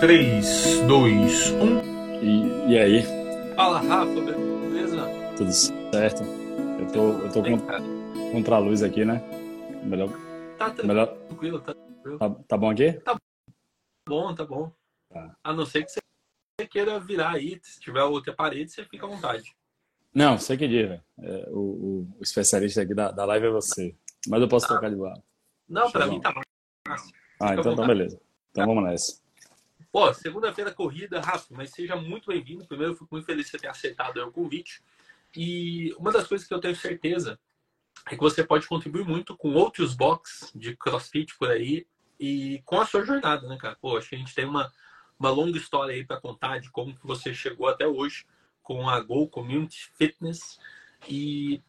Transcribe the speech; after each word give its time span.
3, 0.00 0.80
2, 0.86 1.50
1. 1.50 2.22
E, 2.22 2.72
e 2.72 2.78
aí? 2.78 3.02
Fala, 3.56 3.80
Rafa, 3.80 4.20
beleza? 4.20 4.96
Tudo 5.36 5.52
certo? 5.52 6.22
Eu 6.78 6.86
tô, 6.92 7.12
eu 7.18 7.32
tô 7.32 7.42
cara. 7.66 7.82
contra 8.32 8.56
a 8.56 8.58
luz 8.58 8.82
aqui, 8.82 9.04
né? 9.04 9.20
Melhor, 9.82 10.08
Tá 10.56 10.72
melhor, 10.84 11.06
tranquilo, 11.06 11.60
tá 11.60 11.74
tranquilo. 11.74 12.18
tá, 12.18 12.30
tá 12.30 12.56
bom 12.56 12.70
aqui? 12.70 12.92
Tá 12.92 13.16
bom, 14.08 14.34
tá 14.34 14.44
bom. 14.44 14.72
Tá. 15.08 15.36
A 15.42 15.52
não 15.52 15.66
ser 15.66 15.84
que 15.84 15.90
você 15.90 16.00
queira 16.68 17.00
virar 17.00 17.32
aí, 17.34 17.58
se 17.62 17.80
tiver 17.80 18.02
outra 18.02 18.32
parede, 18.32 18.70
você 18.70 18.84
fica 18.84 19.06
à 19.06 19.08
vontade. 19.08 19.52
Não, 20.14 20.38
você 20.38 20.56
que 20.56 20.68
diz, 20.68 20.88
velho. 20.88 21.02
É, 21.20 21.48
o, 21.50 21.58
o, 21.58 22.22
especialista 22.22 22.82
aqui 22.82 22.94
da, 22.94 23.10
da 23.10 23.24
live 23.24 23.46
é 23.46 23.50
você. 23.50 23.94
Mas 24.28 24.40
eu 24.40 24.48
posso 24.48 24.66
trocar 24.66 24.90
de 24.90 24.96
lado. 24.96 25.22
Não, 25.68 25.90
pra 25.90 26.02
Show. 26.04 26.12
mim 26.12 26.20
tá 26.20 26.32
bom. 26.32 26.40
Fácil. 26.86 27.14
Ah, 27.40 27.50
à 27.50 27.52
então, 27.52 27.60
então 27.60 27.72
vontade. 27.72 27.88
beleza. 27.88 28.20
Então 28.50 28.66
vamos 28.66 28.84
nessa. 28.84 29.27
Pô, 29.90 30.12
segunda-feira 30.12 30.70
corrida, 30.70 31.18
Rafa, 31.18 31.46
mas 31.54 31.70
seja 31.70 31.96
muito 31.96 32.26
bem-vindo. 32.26 32.66
Primeiro, 32.66 32.92
eu 32.92 32.96
fico 32.96 33.08
muito 33.10 33.24
feliz 33.24 33.46
de 33.46 33.58
você 33.58 33.66
aceitado 33.66 34.18
o 34.18 34.30
convite. 34.30 34.82
E 35.34 35.94
uma 35.98 36.12
das 36.12 36.26
coisas 36.26 36.46
que 36.46 36.52
eu 36.52 36.60
tenho 36.60 36.76
certeza 36.76 37.40
é 38.06 38.10
que 38.10 38.20
você 38.20 38.44
pode 38.44 38.66
contribuir 38.66 39.04
muito 39.04 39.34
com 39.34 39.54
outros 39.54 39.94
box 39.94 40.52
de 40.54 40.76
crossfit 40.76 41.34
por 41.38 41.50
aí 41.50 41.86
e 42.20 42.60
com 42.66 42.78
a 42.78 42.86
sua 42.86 43.02
jornada, 43.02 43.48
né, 43.48 43.56
cara? 43.56 43.76
Pô, 43.80 43.96
acho 43.96 44.10
que 44.10 44.14
a 44.14 44.18
gente 44.18 44.34
tem 44.34 44.44
uma, 44.44 44.70
uma 45.18 45.30
longa 45.30 45.56
história 45.56 45.94
aí 45.94 46.04
para 46.04 46.20
contar 46.20 46.58
de 46.60 46.70
como 46.70 46.94
que 46.94 47.06
você 47.06 47.32
chegou 47.32 47.66
até 47.66 47.86
hoje 47.86 48.26
com 48.62 48.90
a 48.90 49.00
Go 49.00 49.26
Community 49.26 49.90
Fitness. 49.96 50.58
E 51.08 51.62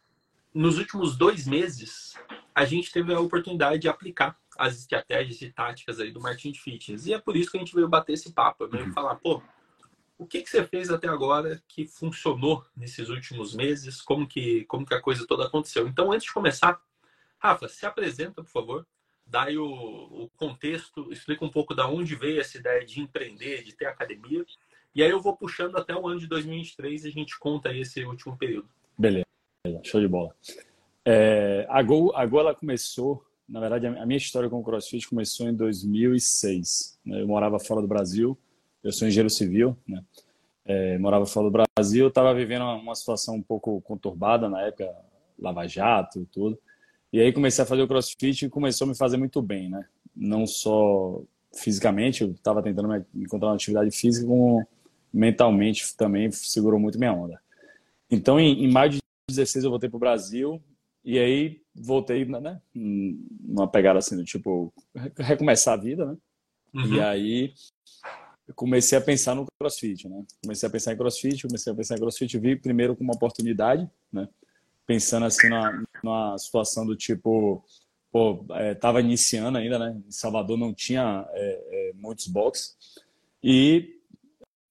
nos 0.53 0.77
últimos 0.77 1.15
dois 1.15 1.47
meses, 1.47 2.15
a 2.53 2.65
gente 2.65 2.91
teve 2.91 3.13
a 3.13 3.19
oportunidade 3.19 3.79
de 3.79 3.87
aplicar 3.87 4.37
as 4.59 4.77
estratégias 4.77 5.41
e 5.41 5.49
táticas 5.49 5.99
aí 6.01 6.11
do 6.11 6.19
Martin 6.19 6.53
Fitness. 6.53 7.07
E 7.07 7.13
é 7.13 7.19
por 7.19 7.37
isso 7.37 7.49
que 7.49 7.57
a 7.57 7.59
gente 7.61 7.73
veio 7.73 7.87
bater 7.87 8.13
esse 8.13 8.33
papo. 8.33 8.67
Veio 8.67 8.85
Uhum. 8.85 8.91
falar, 8.91 9.15
pô, 9.15 9.41
o 10.17 10.27
que, 10.27 10.41
que 10.41 10.49
você 10.49 10.65
fez 10.65 10.89
até 10.89 11.07
agora 11.07 11.63
que 11.65 11.87
funcionou 11.87 12.65
nesses 12.75 13.07
últimos 13.07 13.55
meses? 13.55 14.01
Como 14.01 14.27
que, 14.27 14.65
como 14.65 14.85
que 14.85 14.93
a 14.93 15.01
coisa 15.01 15.25
toda 15.25 15.45
aconteceu? 15.45 15.87
Então, 15.87 16.11
antes 16.11 16.27
de 16.27 16.33
começar, 16.33 16.81
Rafa, 17.37 17.69
se 17.69 17.85
apresenta, 17.85 18.43
por 18.43 18.49
favor. 18.49 18.87
Dá 19.25 19.43
aí 19.43 19.57
o, 19.57 19.65
o 19.65 20.29
contexto, 20.35 21.07
explica 21.13 21.45
um 21.45 21.49
pouco 21.49 21.73
da 21.73 21.87
onde 21.87 22.15
veio 22.15 22.41
essa 22.41 22.57
ideia 22.57 22.85
de 22.85 22.99
empreender, 22.99 23.63
de 23.63 23.73
ter 23.73 23.85
academia. 23.85 24.43
E 24.93 25.01
aí 25.01 25.09
eu 25.09 25.21
vou 25.21 25.37
puxando 25.37 25.77
até 25.77 25.95
o 25.95 26.05
ano 26.05 26.19
de 26.19 26.27
2023 26.27 27.05
e 27.05 27.07
a 27.07 27.11
gente 27.11 27.39
conta 27.39 27.69
aí 27.69 27.81
esse 27.81 28.03
último 28.03 28.35
período. 28.37 28.67
Beleza, 28.97 29.23
show 29.85 30.01
de 30.01 30.07
bola. 30.07 30.35
É, 31.05 31.65
a 31.69 31.81
Gol, 31.81 32.13
a 32.15 32.25
Gol 32.25 32.41
ela 32.41 32.55
começou, 32.55 33.23
na 33.49 33.59
verdade, 33.59 33.87
a 33.87 34.05
minha 34.05 34.17
história 34.17 34.49
com 34.49 34.59
o 34.59 34.63
CrossFit 34.63 35.07
começou 35.07 35.49
em 35.49 35.53
2006. 35.55 36.99
né? 37.03 37.21
Eu 37.21 37.27
morava 37.27 37.59
fora 37.59 37.81
do 37.81 37.87
Brasil, 37.87 38.37
eu 38.83 38.91
sou 38.91 39.07
engenheiro 39.07 39.29
civil, 39.29 39.75
né? 39.87 40.03
É, 40.65 40.99
morava 40.99 41.25
fora 41.25 41.49
do 41.49 41.63
Brasil, 41.75 42.07
estava 42.09 42.31
vivendo 42.33 42.61
uma, 42.63 42.93
situação 42.93 43.35
um 43.35 43.41
pouco 43.41 43.81
conturbada 43.81 44.47
na 44.47 44.61
época, 44.61 44.93
Lava 45.39 45.67
Jato 45.67 46.21
e 46.21 46.25
tudo. 46.27 46.59
E 47.11 47.19
aí 47.19 47.33
comecei 47.33 47.63
a 47.63 47.67
fazer 47.67 47.81
o 47.81 47.87
CrossFit 47.87 48.45
e 48.45 48.49
começou 48.49 48.85
a 48.85 48.89
me 48.89 48.95
fazer 48.95 49.17
muito 49.17 49.41
bem, 49.41 49.67
né? 49.67 49.83
Não 50.15 50.45
só 50.45 51.23
fisicamente, 51.55 52.21
eu 52.21 52.31
estava 52.31 52.61
tentando 52.61 52.87
me- 52.87 53.03
encontrar 53.15 53.49
uma 53.49 53.55
atividade 53.55 53.89
física, 53.89 54.27
como 54.27 54.63
mentalmente 55.11 55.97
também 55.97 56.29
segurou 56.31 56.79
muito 56.79 56.99
minha 56.99 57.13
onda. 57.13 57.41
Então, 58.11 58.39
em, 58.39 58.63
em 58.63 58.71
maio 58.71 58.91
de 58.91 58.99
16 59.27 59.65
eu 59.65 59.71
voltei 59.71 59.89
para 59.89 59.97
o 59.97 59.99
Brasil 59.99 60.61
e 61.03 61.17
aí 61.17 61.61
voltei, 61.73 62.25
né, 62.25 62.61
numa 62.73 63.67
pegada 63.67 63.99
assim, 63.99 64.15
do 64.15 64.23
tipo, 64.23 64.73
re- 64.95 65.11
recomeçar 65.17 65.73
a 65.75 65.81
vida, 65.81 66.05
né? 66.05 66.17
Uhum. 66.73 66.95
E 66.95 67.01
aí 67.01 67.53
comecei 68.55 68.97
a 68.97 69.01
pensar 69.01 69.35
no 69.35 69.45
CrossFit, 69.59 70.07
né? 70.07 70.23
Comecei 70.43 70.67
a 70.67 70.71
pensar 70.71 70.93
em 70.93 70.97
CrossFit, 70.97 71.47
comecei 71.47 71.71
a 71.71 71.75
pensar 71.75 71.95
em 71.95 71.99
CrossFit, 71.99 72.37
vi 72.37 72.55
primeiro 72.55 72.95
como 72.95 73.09
uma 73.09 73.15
oportunidade, 73.15 73.89
né? 74.11 74.27
Pensando 74.85 75.25
assim 75.25 75.49
na, 75.49 75.83
numa 76.03 76.37
situação 76.37 76.85
do 76.85 76.95
tipo, 76.95 77.63
pô, 78.11 78.45
é, 78.51 78.73
tava 78.73 79.01
iniciando 79.01 79.57
ainda, 79.57 79.77
né? 79.77 80.01
Em 80.07 80.11
Salvador 80.11 80.57
não 80.57 80.73
tinha 80.73 81.27
é, 81.31 81.89
é, 81.89 81.93
muitos 81.93 82.27
boxes 82.27 82.75
e 83.43 83.98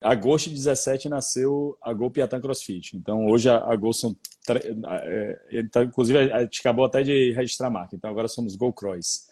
agosto 0.01 0.49
de 0.49 0.55
17 0.55 1.09
nasceu 1.09 1.77
a 1.83 1.93
Gol 1.93 2.11
Piatã 2.11 2.41
CrossFit. 2.41 2.97
Então 2.97 3.27
hoje 3.27 3.49
a, 3.51 3.57
a 3.59 3.77
Gol 3.77 3.93
são 3.93 4.17
é, 4.49 5.39
então, 5.53 5.83
inclusive 5.83 6.19
a 6.33 6.43
gente 6.43 6.61
acabou 6.61 6.85
até 6.85 7.03
de 7.03 7.33
registrar 7.33 7.67
a 7.67 7.71
marca. 7.71 7.95
Então 7.97 8.09
agora 8.11 8.29
somos 8.29 8.57
Gol 8.57 8.73
Cross. 8.73 9.29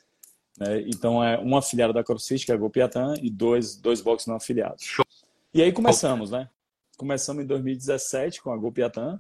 né? 0.59 0.81
Então 0.87 1.23
é 1.23 1.39
uma 1.39 1.59
afiliada 1.61 1.93
da 1.93 2.05
CrossFit 2.05 2.45
que 2.45 2.53
é 2.53 2.55
a 2.55 2.59
Gol 2.59 2.71
Piatã 2.71 3.15
e 3.23 3.31
dois 3.31 3.77
dois 3.77 4.01
boxes 4.01 4.27
não 4.27 4.37
afiliados. 4.37 4.83
Show. 4.85 5.05
E 5.55 5.63
aí 5.63 5.73
começamos, 5.73 6.31
né? 6.31 6.49
Começamos 6.99 7.45
em 7.45 7.47
2017 7.47 8.43
com 8.43 8.51
a 8.53 8.57
Gol 8.57 8.73
Piatã, 8.73 9.19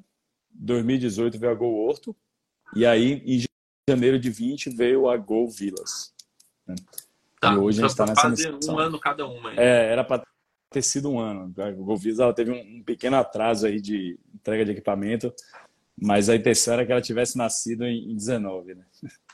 2018 0.53 1.39
veio 1.39 1.53
a 1.53 1.55
Gol 1.55 1.75
Horto 1.87 2.15
e 2.75 2.85
aí 2.85 3.23
em 3.25 3.45
janeiro 3.89 4.19
de 4.19 4.31
20 4.31 4.71
veio 4.71 5.09
a 5.09 5.17
Gol 5.17 5.49
Vilas. 5.49 6.13
Tá, 7.41 7.53
E 7.53 7.57
hoje 7.59 7.79
a 7.79 7.89
gente 7.89 7.95
então 7.95 8.07
tá 8.07 8.13
nessa 8.13 8.23
fazer 8.23 8.53
missão. 8.53 8.75
um 8.75 8.79
ano 8.79 8.99
cada 8.99 9.27
uma. 9.27 9.53
É, 9.55 9.93
era 9.93 10.03
para 10.03 10.23
ter 10.77 10.83
sido 10.83 11.11
um 11.11 11.19
ano. 11.19 11.55
A 11.59 11.71
Govisa 11.71 12.25
ela 12.25 12.35
teve 12.35 12.51
um, 12.51 12.77
um 12.79 12.83
pequeno 12.83 13.17
atraso 13.17 13.67
aí 13.67 13.81
de 13.81 14.19
entrega 14.35 14.63
de 14.63 14.73
equipamento, 14.73 15.33
mas 15.99 16.29
a 16.29 16.37
intenção 16.37 16.75
era 16.75 16.85
que 16.85 16.93
ela 16.93 17.01
tivesse 17.01 17.39
nascido 17.39 17.85
em, 17.87 18.11
em 18.13 18.15
19, 18.15 18.75
né? 18.75 18.85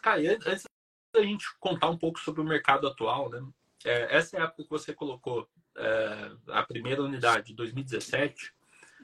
Cara, 0.00 0.20
an- 0.20 0.38
antes 0.46 0.64
da 1.12 1.22
gente 1.22 1.44
contar 1.58 1.90
um 1.90 1.98
pouco 1.98 2.20
sobre 2.20 2.40
o 2.40 2.44
mercado 2.44 2.86
atual, 2.86 3.28
né? 3.28 3.42
É, 3.84 4.16
essa 4.16 4.36
é 4.36 4.40
a 4.40 4.44
época 4.44 4.62
que 4.62 4.70
você 4.70 4.94
colocou 4.94 5.48
é, 5.76 6.30
a 6.48 6.62
primeira 6.62 7.02
unidade, 7.02 7.52
2017. 7.54 8.52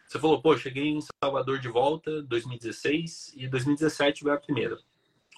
Você 0.06 0.19
falou, 0.20 0.41
pô, 0.41 0.56
cheguei 0.56 0.87
em 0.87 1.00
Salvador 1.22 1.59
de 1.59 1.69
volta, 1.69 2.22
2016, 2.22 3.34
e 3.37 3.49
2017 3.49 4.22
veio 4.22 4.37
a 4.37 4.41
primeira. 4.41 4.78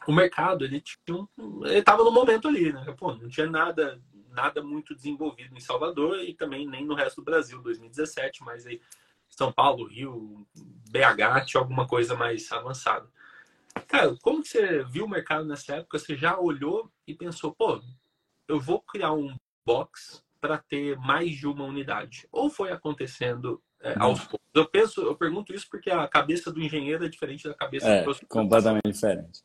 O 0.07 0.13
mercado, 0.13 0.65
ele 0.67 0.81
tinha 0.83 1.17
um, 1.39 1.65
ele 1.65 1.79
estava 1.79 2.05
no 2.05 2.11
momento 2.13 2.47
ali, 2.47 2.73
né? 2.73 2.95
Pô, 2.99 3.15
não 3.15 3.29
tinha 3.31 3.47
nada, 3.47 3.99
nada 4.41 4.63
muito 4.63 4.95
desenvolvido 4.95 5.55
em 5.55 5.61
Salvador 5.61 6.21
e 6.21 6.35
também 6.35 6.67
nem 6.67 6.85
no 6.85 6.95
resto 6.95 7.17
do 7.17 7.25
Brasil, 7.25 7.61
2017, 7.63 8.43
mas 8.43 8.67
aí 8.67 8.81
São 9.29 9.53
Paulo, 9.53 9.87
Rio, 9.87 10.47
BH 10.91 11.45
tinha 11.47 11.61
alguma 11.61 11.87
coisa 11.87 12.17
mais 12.17 12.51
avançada. 12.51 13.07
Cara, 13.87 14.17
como 14.23 14.43
que 14.43 14.49
você 14.49 14.83
viu 14.85 15.05
o 15.05 15.09
mercado 15.09 15.45
nessa 15.45 15.77
época? 15.77 15.99
Você 15.99 16.17
já 16.17 16.39
olhou 16.39 16.91
e 17.07 17.15
pensou, 17.15 17.55
pô, 17.55 17.81
eu 18.49 18.59
vou 18.59 18.81
criar 18.81 19.13
um 19.13 19.37
box 19.65 20.25
para 20.41 20.59
ter 20.59 20.97
mais 20.99 21.33
de 21.33 21.47
uma 21.47 21.65
unidade? 21.65 22.27
Ou 22.33 22.49
foi 22.49 22.73
acontecendo 22.73 23.63
é, 23.81 23.95
Não. 23.97 24.07
aos 24.07 24.21
poucos? 24.21 24.41
Eu 24.53 24.67
penso, 24.67 25.03
eu 25.03 25.15
pergunto 25.15 25.55
isso 25.55 25.69
porque 25.71 25.91
a 25.91 26.09
cabeça 26.09 26.51
do 26.51 26.61
engenheiro 26.61 27.05
é 27.05 27.09
diferente 27.09 27.47
da 27.47 27.55
cabeça 27.55 27.87
É, 27.87 28.03
do 28.03 28.27
completamente 28.27 28.91
diferente. 28.91 29.43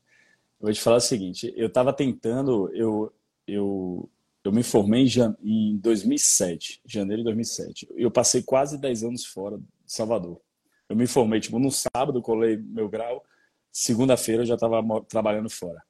Eu 0.60 0.68
vou 0.68 0.74
te 0.74 0.82
falar 0.82 0.98
o 0.98 1.02
seguinte, 1.02 1.54
eu 1.56 1.68
estava 1.68 1.94
tentando, 1.94 2.72
eu, 2.74 3.14
eu, 3.46 4.10
eu 4.46 4.52
me 4.52 4.64
formei 4.64 5.04
em, 5.04 5.08
jan- 5.08 5.36
em 5.44 5.78
2007, 5.78 6.82
janeiro 6.86 7.22
de 7.22 7.26
2007. 7.26 7.88
Eu 7.96 8.12
passei 8.12 8.42
quase 8.44 8.78
10 8.78 9.04
anos 9.04 9.26
fora 9.26 9.58
de 9.58 9.64
Salvador. 9.88 10.40
Eu 10.88 10.96
me 10.96 11.08
formei, 11.08 11.40
tipo, 11.40 11.58
no 11.60 11.72
sábado, 11.72 12.22
colei 12.22 12.58
meu 12.58 12.88
grau, 12.88 13.24
segunda-feira 13.72 14.44
eu 14.44 14.46
já 14.46 14.54
estava 14.54 14.82
trabalhando 15.10 15.50
fora. 15.50 15.82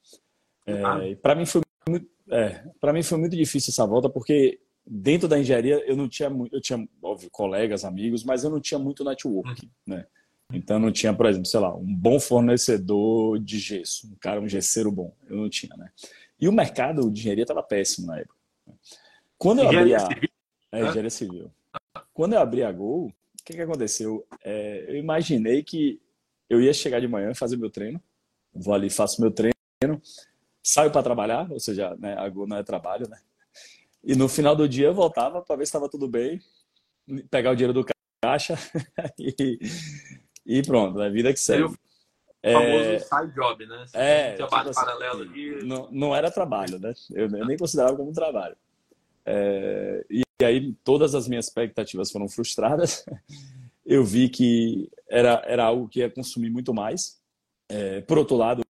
Ah. 0.67 1.05
É, 1.05 1.16
para 1.16 1.35
mim 1.35 1.45
foi 1.45 1.61
muito, 1.88 2.07
é, 2.31 2.63
para 2.79 2.93
mim 2.93 3.03
foi 3.03 3.17
muito 3.17 3.35
difícil 3.35 3.71
essa 3.71 3.85
volta 3.85 4.09
porque 4.09 4.59
dentro 4.87 5.27
da 5.27 5.37
engenharia 5.39 5.83
eu 5.85 5.95
não 5.95 6.07
tinha 6.07 6.29
muito, 6.29 6.55
eu 6.55 6.61
tinha 6.61 6.87
óbvio 7.01 7.29
colegas, 7.29 7.83
amigos, 7.85 8.23
mas 8.23 8.43
eu 8.43 8.49
não 8.49 8.59
tinha 8.59 8.79
muito 8.79 9.03
networking, 9.03 9.69
né? 9.85 10.05
Então 10.53 10.79
não 10.79 10.91
tinha, 10.91 11.13
por 11.13 11.25
exemplo, 11.25 11.47
sei 11.47 11.59
lá, 11.59 11.75
um 11.75 11.93
bom 11.93 12.19
fornecedor 12.19 13.39
de 13.39 13.59
gesso, 13.59 14.07
um 14.07 14.16
cara 14.16 14.39
um 14.39 14.47
gesseiro 14.47 14.91
bom, 14.91 15.13
eu 15.27 15.35
não 15.37 15.49
tinha, 15.49 15.75
né? 15.75 15.89
E 16.39 16.47
o 16.47 16.51
mercado 16.51 17.09
de 17.11 17.19
engenharia 17.19 17.43
estava 17.43 17.61
péssimo 17.63 18.07
na 18.07 18.19
época. 18.19 18.35
Quando 19.37 19.61
eu 19.61 19.70
abri 19.70 19.96
a 19.96 20.09
é, 20.72 20.85
engenharia 20.85 21.09
civil. 21.09 21.52
Quando 22.14 22.34
eu 22.34 22.40
abri 22.40 22.64
a 22.64 22.72
Gol, 22.72 23.08
o 23.08 23.43
que 23.43 23.53
que 23.53 23.61
aconteceu? 23.61 24.26
É, 24.43 24.85
eu 24.87 24.96
imaginei 24.96 25.64
que 25.64 26.02
eu 26.49 26.61
ia 26.61 26.73
chegar 26.73 26.99
de 26.99 27.08
manhã, 27.08 27.34
fazer 27.34 27.58
meu 27.58 27.70
treino, 27.70 28.02
vou 28.53 28.73
ali, 28.73 28.90
faço 28.90 29.22
meu 29.22 29.32
treino, 29.32 30.02
saio 30.64 30.91
para 30.91 31.03
trabalhar, 31.03 31.52
ou 31.52 31.59
seja, 31.59 31.96
né, 31.97 32.16
a 32.17 32.28
Gol 32.29 32.47
não 32.47 32.58
é 32.58 32.64
trabalho, 32.64 33.08
né? 33.09 33.20
E 34.03 34.16
no 34.16 34.29
final 34.29 34.55
do 34.55 34.70
dia 34.70 34.87
eu 34.87 34.93
voltava 34.93 35.41
para 35.41 35.55
ver 35.55 35.66
se 35.66 35.70
estava 35.70 35.90
tudo 35.90 36.08
bem, 36.08 36.40
pegar 37.29 37.52
o 37.52 37.55
dinheiro 37.55 37.73
do 37.73 37.85
caixa 38.23 38.55
e, 39.20 39.59
e 40.46 40.61
pronto, 40.64 41.02
a 41.02 41.09
vida 41.09 41.34
que 41.34 41.40
segue. 41.40 41.64
o 41.64 41.76
famoso 42.52 42.99
side 42.99 43.34
job, 43.34 43.66
né? 43.66 43.85
Você 43.87 43.97
É, 43.97 44.34
trabalho 44.34 44.70
tipo 44.70 44.79
assim, 44.79 44.85
paralelo 44.85 45.22
ali. 45.23 45.64
não, 45.66 45.90
não 45.91 46.16
era 46.16 46.32
trabalho, 46.32 46.79
né? 46.79 46.93
Eu, 47.11 47.28
eu 47.29 47.46
nem 47.46 47.58
considerava 47.58 47.97
como 47.97 48.14
trabalho. 48.14 48.55
É, 49.25 50.05
e 50.09 50.23
aí 50.43 50.73
todas 50.83 51.16
as 51.16 51.27
minhas 51.27 51.45
expectativas 51.45 52.11
foram 52.11 52.27
frustradas. 52.27 53.05
Eu 53.85 54.03
vi 54.03 54.29
que 54.29 54.89
era, 55.07 55.43
era 55.45 55.63
algo 55.63 55.87
que 55.87 55.99
ia 55.99 56.09
consumir 56.09 56.49
muito 56.49 56.73
mais. 56.73 57.19
É, 57.69 58.01
por 58.01 58.17
outro 58.17 58.35
lado, 58.35 58.63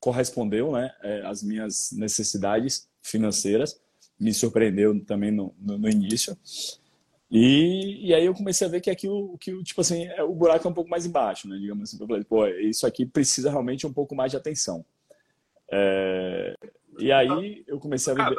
correspondeu, 0.00 0.72
né, 0.72 0.92
é, 1.02 1.26
às 1.26 1.42
minhas 1.42 1.92
necessidades 1.92 2.88
financeiras. 3.02 3.80
me 4.18 4.32
surpreendeu 4.32 4.98
também 5.04 5.30
no, 5.30 5.54
no, 5.58 5.78
no 5.78 5.88
início. 5.88 6.36
E, 7.30 8.08
e 8.08 8.14
aí 8.14 8.24
eu 8.24 8.34
comecei 8.34 8.66
a 8.66 8.70
ver 8.70 8.80
que 8.80 8.90
aquilo, 8.90 9.36
que 9.38 9.62
tipo 9.62 9.80
assim, 9.80 10.06
é, 10.06 10.22
o 10.22 10.32
buraco 10.32 10.66
é 10.66 10.70
um 10.70 10.74
pouco 10.74 10.88
mais 10.88 11.04
embaixo, 11.04 11.48
né? 11.48 11.56
Digamos 11.58 11.88
assim, 11.88 12.00
eu 12.00 12.06
falei, 12.06 12.24
pô, 12.24 12.46
isso 12.46 12.86
aqui 12.86 13.04
precisa 13.04 13.50
realmente 13.50 13.86
um 13.86 13.92
pouco 13.92 14.14
mais 14.14 14.30
de 14.30 14.36
atenção. 14.36 14.84
É, 15.70 16.54
e 16.98 17.10
aí 17.10 17.64
eu 17.66 17.78
comecei 17.80 18.12
a 18.12 18.16
ver. 18.16 18.36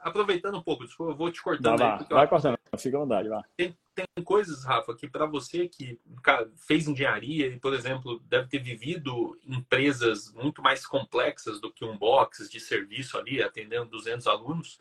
Aproveitando 0.00 0.58
um 0.58 0.62
pouco, 0.62 0.84
desculpa, 0.84 1.12
eu 1.12 1.16
vou 1.16 1.30
te 1.30 1.42
cortando. 1.42 1.78
Vai, 1.78 1.98
aí, 1.98 2.06
vai 2.08 2.28
cortando, 2.28 2.58
fica 2.78 2.96
à 2.96 3.00
vontade, 3.00 3.28
vai. 3.28 3.42
Tem, 3.56 3.76
tem 3.94 4.24
coisas, 4.24 4.64
Rafa, 4.64 4.94
que 4.94 5.08
para 5.08 5.26
você 5.26 5.68
que 5.68 6.00
cara, 6.22 6.50
fez 6.56 6.88
engenharia 6.88 7.46
e, 7.46 7.58
por 7.58 7.74
exemplo, 7.74 8.20
deve 8.26 8.48
ter 8.48 8.58
vivido 8.58 9.38
empresas 9.46 10.32
muito 10.32 10.62
mais 10.62 10.86
complexas 10.86 11.60
do 11.60 11.72
que 11.72 11.84
um 11.84 11.96
box 11.96 12.48
de 12.48 12.60
serviço 12.60 13.18
ali, 13.18 13.42
atendendo 13.42 13.90
200 13.90 14.26
alunos, 14.26 14.78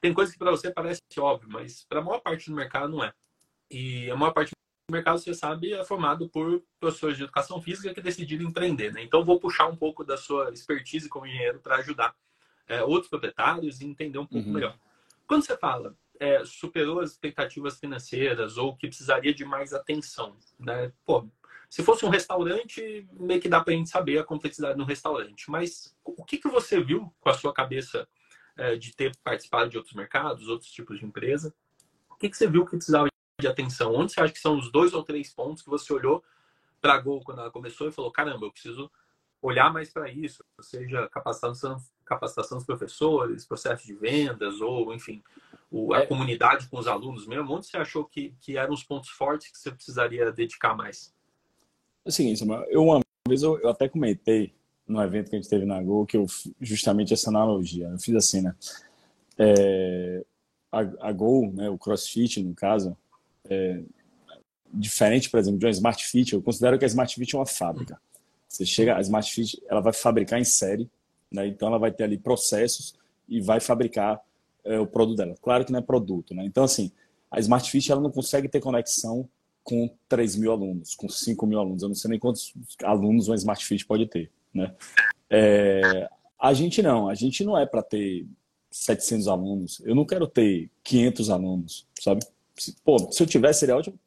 tem 0.00 0.12
coisas 0.12 0.34
que 0.34 0.38
para 0.38 0.50
você 0.50 0.70
parece 0.70 1.00
óbvio, 1.18 1.48
mas 1.50 1.84
para 1.88 2.00
a 2.00 2.02
maior 2.02 2.20
parte 2.20 2.50
do 2.50 2.56
mercado 2.56 2.88
não 2.88 3.02
é. 3.02 3.12
E 3.70 4.10
a 4.10 4.16
maior 4.16 4.32
parte 4.32 4.50
do 4.50 4.92
mercado, 4.92 5.18
você 5.18 5.32
sabe, 5.32 5.72
é 5.72 5.82
formado 5.82 6.28
por 6.28 6.62
professores 6.78 7.16
de 7.16 7.22
educação 7.22 7.60
física 7.60 7.94
que 7.94 8.02
decidiram 8.02 8.44
empreender. 8.44 8.92
Né? 8.92 9.02
Então, 9.02 9.24
vou 9.24 9.40
puxar 9.40 9.66
um 9.66 9.76
pouco 9.76 10.04
da 10.04 10.16
sua 10.16 10.50
expertise 10.52 11.08
como 11.08 11.26
engenheiro 11.26 11.58
para 11.58 11.76
ajudar 11.76 12.14
é, 12.68 12.82
outros 12.82 13.08
proprietários 13.08 13.80
e 13.80 13.86
entender 13.86 14.18
um 14.18 14.26
pouco 14.26 14.46
uhum. 14.46 14.54
melhor. 14.54 14.76
Quando 15.26 15.44
você 15.44 15.56
fala 15.56 15.96
é, 16.20 16.44
superou 16.44 17.00
as 17.00 17.12
expectativas 17.12 17.78
financeiras 17.78 18.56
ou 18.56 18.76
que 18.76 18.86
precisaria 18.86 19.34
de 19.34 19.44
mais 19.44 19.72
atenção, 19.72 20.36
né? 20.58 20.92
Pô, 21.04 21.26
se 21.68 21.82
fosse 21.82 22.04
um 22.04 22.08
restaurante, 22.08 23.06
meio 23.12 23.40
que 23.40 23.48
dá 23.48 23.60
para 23.60 23.74
a 23.74 23.76
gente 23.76 23.90
saber 23.90 24.18
a 24.18 24.24
complexidade 24.24 24.78
no 24.78 24.84
restaurante. 24.84 25.50
Mas 25.50 25.94
o 26.04 26.24
que, 26.24 26.38
que 26.38 26.48
você 26.48 26.80
viu 26.80 27.12
com 27.20 27.30
a 27.30 27.34
sua 27.34 27.52
cabeça 27.52 28.06
é, 28.56 28.76
de 28.76 28.94
ter 28.94 29.16
participado 29.16 29.70
de 29.70 29.76
outros 29.76 29.94
mercados, 29.94 30.48
outros 30.48 30.70
tipos 30.70 30.98
de 30.98 31.04
empresa. 31.04 31.54
O 32.08 32.16
que, 32.16 32.28
que 32.28 32.36
você 32.36 32.46
viu 32.46 32.64
que 32.64 32.76
precisava 32.76 33.08
de 33.40 33.48
atenção? 33.48 33.94
Onde 33.94 34.12
você 34.12 34.20
acha 34.20 34.32
que 34.32 34.38
são 34.38 34.58
os 34.58 34.70
dois 34.70 34.94
ou 34.94 35.02
três 35.02 35.32
pontos 35.32 35.62
que 35.62 35.70
você 35.70 35.92
olhou 35.92 36.22
para 36.80 36.94
a 36.94 36.98
Gol 36.98 37.22
quando 37.24 37.40
ela 37.40 37.50
começou 37.50 37.88
e 37.88 37.92
falou: 37.92 38.10
caramba, 38.10 38.46
eu 38.46 38.52
preciso 38.52 38.90
olhar 39.44 39.70
mais 39.70 39.92
para 39.92 40.10
isso, 40.10 40.42
seja 40.62 41.06
capacitação, 41.10 41.76
capacitação 42.04 42.56
dos 42.56 42.66
professores, 42.66 43.44
processo 43.44 43.86
de 43.86 43.94
vendas, 43.94 44.58
ou 44.62 44.94
enfim, 44.94 45.22
o, 45.70 45.92
a 45.92 46.00
é. 46.00 46.06
comunidade 46.06 46.66
com 46.68 46.78
os 46.78 46.86
alunos 46.86 47.26
mesmo. 47.26 47.52
Onde 47.52 47.66
você 47.66 47.76
achou 47.76 48.06
que, 48.06 48.34
que 48.40 48.56
eram 48.56 48.72
os 48.72 48.82
pontos 48.82 49.10
fortes 49.10 49.52
que 49.52 49.58
você 49.58 49.70
precisaria 49.70 50.32
dedicar 50.32 50.74
mais? 50.74 51.12
É 52.04 52.08
o 52.08 52.12
seguinte, 52.12 52.42
eu 52.70 52.82
uma 52.82 53.00
vez 53.28 53.42
eu, 53.42 53.58
eu 53.60 53.68
até 53.68 53.86
comentei 53.86 54.54
no 54.88 55.02
evento 55.02 55.28
que 55.28 55.36
a 55.36 55.38
gente 55.38 55.50
teve 55.50 55.66
na 55.66 55.82
Gol, 55.82 56.06
que 56.06 56.16
eu 56.16 56.26
justamente 56.60 57.12
essa 57.12 57.28
analogia. 57.28 57.88
Eu 57.88 57.98
fiz 57.98 58.14
assim, 58.14 58.40
né? 58.40 58.54
É, 59.38 60.24
a, 60.72 61.08
a 61.08 61.12
Gol, 61.12 61.52
né, 61.52 61.68
o 61.68 61.78
CrossFit, 61.78 62.42
no 62.42 62.54
caso, 62.54 62.96
é, 63.48 63.82
diferente, 64.72 65.28
por 65.28 65.38
exemplo, 65.38 65.58
de 65.58 65.66
uma 65.66 65.70
Smart 65.70 66.06
Fit, 66.06 66.32
eu 66.32 66.42
considero 66.42 66.78
que 66.78 66.84
a 66.84 66.88
Smart 66.88 67.14
Fit 67.14 67.34
é 67.34 67.38
uma 67.38 67.46
fábrica. 67.46 68.00
Você 68.48 68.64
chega, 68.64 68.96
a 68.96 69.00
Smart 69.00 69.32
Fit, 69.32 69.62
ela 69.68 69.80
vai 69.80 69.92
fabricar 69.92 70.40
em 70.40 70.44
série, 70.44 70.88
né? 71.30 71.46
Então 71.46 71.68
ela 71.68 71.78
vai 71.78 71.90
ter 71.90 72.04
ali 72.04 72.18
processos 72.18 72.94
e 73.28 73.40
vai 73.40 73.60
fabricar 73.60 74.20
é, 74.64 74.78
o 74.78 74.86
produto 74.86 75.16
dela. 75.16 75.34
Claro 75.42 75.64
que 75.64 75.72
não 75.72 75.80
é 75.80 75.82
produto, 75.82 76.34
né? 76.34 76.44
Então 76.44 76.64
assim, 76.64 76.92
a 77.30 77.40
Smart 77.40 77.70
Fit 77.70 77.90
ela 77.90 78.00
não 78.00 78.10
consegue 78.10 78.48
ter 78.48 78.60
conexão 78.60 79.28
com 79.62 79.90
3 80.08 80.36
mil 80.36 80.52
alunos, 80.52 80.94
com 80.94 81.08
5 81.08 81.46
mil 81.46 81.58
alunos. 81.58 81.82
Eu 81.82 81.88
não 81.88 81.96
sei 81.96 82.10
nem 82.10 82.18
quantos 82.18 82.52
alunos 82.82 83.28
uma 83.28 83.36
Smart 83.36 83.64
Fit 83.64 83.84
pode 83.86 84.06
ter. 84.06 84.30
Né? 84.52 84.72
É, 85.30 86.08
a 86.38 86.52
gente 86.52 86.82
não, 86.82 87.08
a 87.08 87.14
gente 87.14 87.42
não 87.42 87.58
é 87.58 87.64
para 87.64 87.82
ter 87.82 88.26
700 88.70 89.26
alunos. 89.28 89.80
Eu 89.84 89.94
não 89.94 90.04
quero 90.04 90.26
ter 90.26 90.70
500 90.82 91.30
alunos, 91.30 91.86
sabe? 91.98 92.24
Pô, 92.84 93.10
se 93.10 93.22
eu 93.22 93.26
tivesse, 93.26 93.60
seria 93.60 93.76
ótimo. 93.76 93.98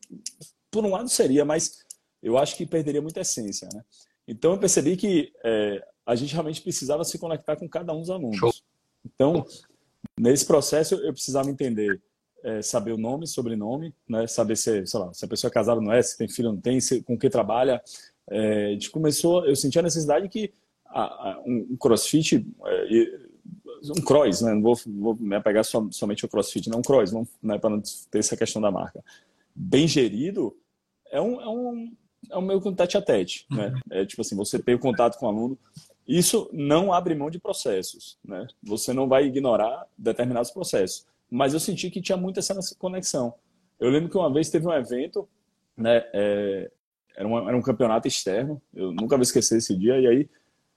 Por 0.69 0.85
um 0.85 0.91
lado 0.91 1.09
seria, 1.09 1.43
mas 1.43 1.85
eu 2.21 2.37
acho 2.37 2.55
que 2.55 2.65
perderia 2.65 3.01
muita 3.01 3.21
essência, 3.21 3.67
né? 3.73 3.83
Então 4.27 4.51
eu 4.51 4.59
percebi 4.59 4.97
que 4.97 5.31
é, 5.43 5.83
a 6.05 6.15
gente 6.15 6.33
realmente 6.33 6.61
precisava 6.61 7.03
se 7.03 7.17
conectar 7.17 7.55
com 7.55 7.67
cada 7.67 7.93
um 7.93 8.01
dos 8.01 8.09
alunos. 8.09 8.37
Show. 8.37 8.51
Então, 9.05 9.45
nesse 10.19 10.45
processo 10.45 10.95
eu 10.95 11.13
precisava 11.13 11.49
entender, 11.49 12.01
é, 12.43 12.61
saber 12.61 12.91
o 12.91 12.97
nome, 12.97 13.27
sobrenome, 13.27 13.93
né? 14.07 14.27
Saber 14.27 14.55
se, 14.55 14.85
sei 14.85 14.99
lá, 14.99 15.13
se 15.13 15.23
a 15.23 15.27
pessoa 15.27 15.49
é 15.49 15.53
casada 15.53 15.79
não 15.79 15.91
é, 15.91 16.01
se 16.01 16.17
tem 16.17 16.27
filho 16.27 16.51
não 16.51 16.59
tem, 16.59 16.79
se, 16.79 17.01
com 17.01 17.17
que 17.17 17.29
trabalha, 17.29 17.81
é, 18.29 18.67
a 18.67 18.71
gente 18.71 18.89
começou, 18.89 19.45
eu 19.45 19.55
senti 19.55 19.79
a 19.79 19.83
necessidade 19.83 20.27
que 20.27 20.51
a, 20.85 21.01
a, 21.01 21.41
um 21.45 21.77
crossfit, 21.77 22.45
é, 22.65 23.27
um 23.97 24.01
cross, 24.01 24.41
né? 24.41 24.53
não 24.53 24.61
vou, 24.61 24.75
vou 24.85 25.15
me 25.15 25.35
apegar 25.35 25.63
so, 25.63 25.87
somente 25.91 26.25
ao 26.25 26.29
crossfit, 26.29 26.69
não 26.69 26.79
um 26.79 26.81
cross, 26.81 27.11
né? 27.41 27.57
para 27.57 27.69
não 27.69 27.81
ter 28.11 28.19
essa 28.19 28.35
questão 28.35 28.61
da 28.61 28.71
marca. 28.71 29.03
Bem 29.55 29.87
gerido 29.87 30.55
é 31.11 31.21
um, 31.21 31.41
é 31.41 31.47
um, 31.47 31.95
é 32.29 32.37
um 32.37 32.41
meio 32.41 32.61
que 32.61 32.67
um 32.67 32.75
tete 32.75 32.97
a 32.97 33.01
tete, 33.01 33.45
né? 33.49 33.67
Uhum. 33.67 33.79
É 33.91 34.05
tipo 34.05 34.21
assim, 34.21 34.35
você 34.35 34.59
tem 34.59 34.75
o 34.75 34.79
contato 34.79 35.17
com 35.17 35.25
o 35.25 35.29
aluno, 35.29 35.57
isso 36.07 36.49
não 36.53 36.93
abre 36.93 37.13
mão 37.13 37.29
de 37.29 37.39
processos, 37.39 38.17
né? 38.23 38.47
Você 38.63 38.93
não 38.93 39.07
vai 39.07 39.25
ignorar 39.25 39.85
determinados 39.97 40.51
processos. 40.51 41.05
Mas 41.29 41.53
eu 41.53 41.59
senti 41.59 41.89
que 41.89 42.01
tinha 42.01 42.17
muito 42.17 42.39
essa 42.39 42.55
conexão. 42.77 43.33
Eu 43.79 43.89
lembro 43.89 44.09
que 44.09 44.17
uma 44.17 44.31
vez 44.31 44.49
teve 44.49 44.65
um 44.65 44.73
evento, 44.73 45.27
né? 45.75 46.03
É, 46.13 46.71
era, 47.15 47.27
uma, 47.27 47.47
era 47.47 47.57
um 47.57 47.61
campeonato 47.61 48.07
externo, 48.07 48.61
eu 48.73 48.91
nunca 48.93 49.17
vou 49.17 49.23
esquecer 49.23 49.57
esse 49.57 49.75
dia. 49.75 49.99
E 49.99 50.07
aí 50.07 50.29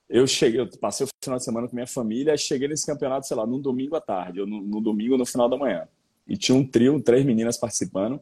eu 0.09 0.27
cheguei, 0.27 0.61
eu 0.61 0.69
passei 0.79 1.07
o 1.07 1.09
final 1.23 1.39
de 1.39 1.45
semana 1.45 1.69
com 1.69 1.77
minha 1.77 1.87
família, 1.87 2.37
cheguei 2.37 2.67
nesse 2.67 2.85
campeonato, 2.85 3.27
sei 3.27 3.37
lá, 3.37 3.47
no 3.47 3.61
domingo 3.61 3.95
à 3.95 4.01
tarde, 4.01 4.41
ou 4.41 4.47
no, 4.47 4.61
no 4.61 4.81
domingo 4.81 5.17
no 5.17 5.25
final 5.25 5.49
da 5.49 5.57
manhã. 5.57 5.87
E 6.27 6.37
tinha 6.37 6.57
um 6.57 6.67
trio, 6.67 7.01
três 7.01 7.25
meninas 7.25 7.57
participando, 7.57 8.21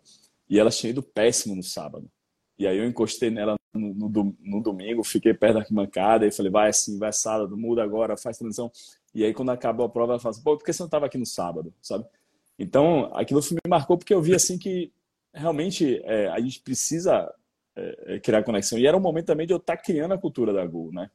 e 0.51 0.59
elas 0.59 0.77
tinham 0.77 0.91
ido 0.91 1.03
péssimo 1.03 1.57
no 1.57 1.63
sábado. 1.63 2.11
E 2.59 2.67
aí 2.67 2.79
eu 2.79 2.87
encostei 2.87 3.31
nela 3.31 3.57
no, 3.73 3.95
no, 3.95 4.37
no, 4.41 4.63
domingo, 4.63 5.05
fiquei 5.05 5.33
perto 5.33 5.55
da 5.55 5.61
arquibancada 5.61 6.27
e 6.27 6.33
falei, 6.33 6.51
vai 6.51 6.71
assim, 6.71 6.99
vai 6.99 7.13
sábado, 7.13 7.57
muda 7.57 7.83
agora, 7.83 8.17
faz 8.17 8.37
transição. 8.37 8.71
E 9.15 9.25
aí 9.25 9.33
quando 9.33 9.51
acabou 9.51 9.87
a 9.87 9.89
prova, 9.89 10.13
ela 10.13 10.21
falou 10.21 10.33
assim, 10.33 10.43
pô, 10.43 10.57
por 10.57 10.65
que 10.65 10.73
você 10.73 10.83
não 10.83 10.89
estava 10.89 11.07
aqui 11.07 11.19
no 11.19 11.27
sábado, 11.27 11.73
sabe? 11.81 12.05
Então, 12.59 13.11
aquilo 13.15 13.41
me 13.53 13.69
marcou 13.69 13.97
porque 13.97 14.13
eu 14.13 14.21
vi 14.21 14.35
assim 14.35 14.59
que 14.59 14.93
realmente 15.33 16.01
é, 16.05 16.29
a 16.29 16.41
gente 16.41 16.61
precisa 16.61 17.33
é, 17.77 18.15
é, 18.15 18.19
criar 18.19 18.43
conexão. 18.43 18.77
E 18.77 18.87
era 18.87 18.97
um 18.97 19.01
momento 19.01 19.27
também 19.27 19.47
de 19.47 19.53
eu 19.53 19.59
estar 19.59 19.77
tá 19.77 19.83
criando 19.83 20.13
a 20.13 20.19
cultura 20.19 20.53
da 20.53 20.67
Gol, 20.67 20.93
né? 20.93 21.09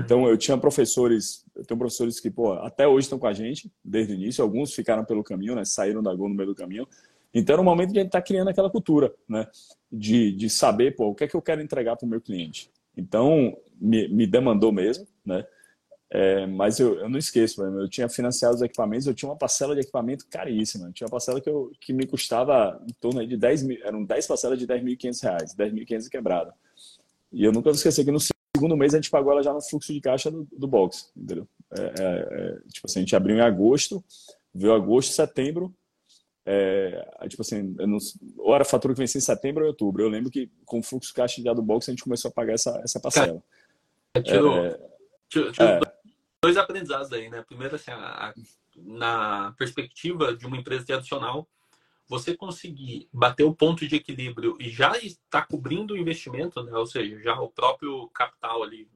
Então 0.00 0.26
eu 0.26 0.38
tinha 0.38 0.56
professores, 0.56 1.44
eu 1.54 1.64
tenho 1.64 1.76
professores 1.76 2.20
que, 2.20 2.30
pô, 2.30 2.52
até 2.52 2.86
hoje 2.86 3.06
estão 3.06 3.18
com 3.18 3.26
a 3.26 3.34
gente, 3.34 3.70
desde 3.84 4.12
o 4.12 4.14
início, 4.14 4.42
alguns 4.42 4.72
ficaram 4.72 5.04
pelo 5.04 5.22
caminho, 5.22 5.54
né? 5.54 5.64
Saíram 5.64 6.02
da 6.02 6.14
Gol 6.14 6.28
no 6.28 6.34
meio 6.34 6.48
do 6.50 6.54
caminho. 6.54 6.86
Então 7.34 7.54
era 7.54 7.60
um 7.60 7.64
momento 7.64 7.92
de 7.92 7.98
a 7.98 8.02
gente 8.02 8.08
estar 8.08 8.20
tá 8.20 8.26
criando 8.26 8.48
aquela 8.48 8.70
cultura, 8.70 9.12
né? 9.28 9.46
De, 9.90 10.32
de 10.32 10.48
saber, 10.48 10.94
pô, 10.94 11.08
o 11.08 11.14
que 11.14 11.24
é 11.24 11.28
que 11.28 11.34
eu 11.34 11.42
quero 11.42 11.60
entregar 11.60 11.96
para 11.96 12.06
o 12.06 12.08
meu 12.08 12.20
cliente. 12.20 12.70
Então 12.96 13.56
me, 13.80 14.08
me 14.08 14.26
demandou 14.26 14.70
mesmo, 14.70 15.06
né? 15.24 15.44
É, 16.10 16.46
mas 16.46 16.78
eu, 16.78 16.94
eu 17.00 17.08
não 17.08 17.18
esqueço, 17.18 17.60
eu 17.60 17.88
tinha 17.88 18.08
financiado 18.08 18.54
os 18.54 18.62
equipamentos, 18.62 19.04
eu 19.04 19.14
tinha 19.14 19.28
uma 19.28 19.36
parcela 19.36 19.74
de 19.74 19.80
equipamento 19.80 20.26
caríssima. 20.30 20.92
Tinha 20.92 21.06
uma 21.06 21.10
parcela 21.10 21.40
que, 21.40 21.48
eu, 21.50 21.72
que 21.80 21.92
me 21.92 22.06
custava 22.06 22.80
em 22.88 22.92
torno 23.00 23.26
de 23.26 23.36
10 23.36 23.62
mil, 23.64 23.78
eram 23.84 24.04
10 24.04 24.26
parcelas 24.28 24.58
de 24.58 24.64
10.500 24.64 25.22
reais, 25.22 25.54
10.500 25.56 26.08
quebrada. 26.08 26.54
E 27.32 27.44
eu 27.44 27.50
nunca 27.50 27.64
vou 27.64 27.74
esquecer 27.74 28.04
que 28.04 28.12
no 28.12 28.20
segundo 28.20 28.76
mês 28.76 28.94
a 28.94 28.98
gente 28.98 29.10
pagou 29.10 29.32
ela 29.32 29.42
já 29.42 29.52
no 29.52 29.60
fluxo 29.60 29.92
de 29.92 30.00
caixa 30.00 30.30
do, 30.30 30.46
do 30.56 30.68
box, 30.68 31.10
entendeu? 31.16 31.48
É, 31.76 31.80
é, 31.80 31.92
é, 31.98 32.58
tipo 32.72 32.86
assim, 32.86 33.00
a 33.00 33.02
gente 33.02 33.16
abriu 33.16 33.36
em 33.36 33.40
agosto, 33.40 34.04
veio 34.54 34.72
agosto, 34.72 35.12
setembro, 35.12 35.74
é, 36.46 37.26
tipo 37.28 37.42
assim, 37.42 37.74
não, 37.78 37.98
ou 38.36 38.54
era 38.54 38.62
a 38.62 38.66
fatura 38.66 38.94
que 38.94 39.00
vencia 39.00 39.18
em 39.18 39.22
setembro 39.22 39.62
ou 39.62 39.68
outubro. 39.68 40.02
Eu 40.02 40.08
lembro 40.08 40.30
que 40.30 40.50
com 40.64 40.80
o 40.80 40.82
fluxo 40.82 41.08
de 41.08 41.14
caixa 41.14 41.42
já 41.42 41.52
do 41.52 41.62
box 41.62 41.88
a 41.88 41.92
gente 41.92 42.04
começou 42.04 42.28
a 42.28 42.32
pagar 42.32 42.54
essa, 42.54 42.80
essa 42.84 43.00
parcela. 43.00 43.42
Tirou, 44.22 44.64
é, 44.64 44.78
tirou, 45.28 45.52
tirou 45.52 45.68
é 45.68 45.80
dois 46.44 46.58
aprendizados 46.58 47.10
aí, 47.12 47.30
né? 47.30 47.42
Primeiro, 47.42 47.74
assim, 47.74 47.90
a, 47.90 48.28
a, 48.28 48.34
na 48.76 49.54
perspectiva 49.56 50.36
de 50.36 50.46
uma 50.46 50.58
empresa 50.58 50.84
tradicional, 50.84 51.48
você 52.06 52.36
conseguir 52.36 53.08
bater 53.10 53.44
o 53.44 53.54
ponto 53.54 53.88
de 53.88 53.96
equilíbrio 53.96 54.58
e 54.60 54.68
já 54.68 54.92
está 54.98 55.40
cobrindo 55.40 55.94
o 55.94 55.96
investimento, 55.96 56.62
né? 56.62 56.72
Ou 56.76 56.86
seja, 56.86 57.18
já 57.22 57.40
o 57.40 57.48
próprio 57.48 58.08
capital 58.10 58.62
ali, 58.62 58.86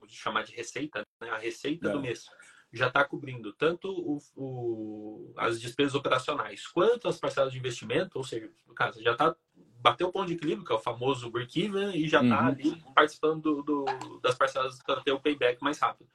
vou 0.00 0.08
chamar 0.08 0.42
de 0.42 0.52
receita, 0.52 1.06
né? 1.20 1.30
A 1.30 1.38
receita 1.38 1.88
é. 1.88 1.92
do 1.92 2.00
mês 2.00 2.26
já 2.76 2.88
está 2.88 3.04
cobrindo 3.04 3.52
tanto 3.52 3.90
o, 3.90 4.18
o, 4.36 5.34
as 5.36 5.60
despesas 5.60 5.94
operacionais 5.94 6.66
quanto 6.66 7.08
as 7.08 7.18
parcelas 7.18 7.52
de 7.52 7.58
investimento, 7.58 8.18
ou 8.18 8.24
seja, 8.24 8.50
no 8.66 8.74
caso, 8.74 9.02
já 9.02 9.12
está 9.12 9.34
bateu 9.80 10.08
o 10.08 10.12
ponto 10.12 10.26
de 10.26 10.34
equilíbrio, 10.34 10.66
que 10.66 10.72
é 10.72 10.74
o 10.74 10.80
famoso 10.80 11.30
break-even, 11.30 11.96
e 11.96 12.08
já 12.08 12.20
está 12.22 12.40
uhum. 12.40 12.48
ali 12.48 12.84
participando 12.94 13.62
do, 13.62 13.84
do, 13.84 14.20
das 14.20 14.34
parcelas 14.34 14.82
para 14.82 15.00
ter 15.00 15.12
o 15.12 15.20
payback 15.20 15.62
mais 15.62 15.78
rápido. 15.78 16.08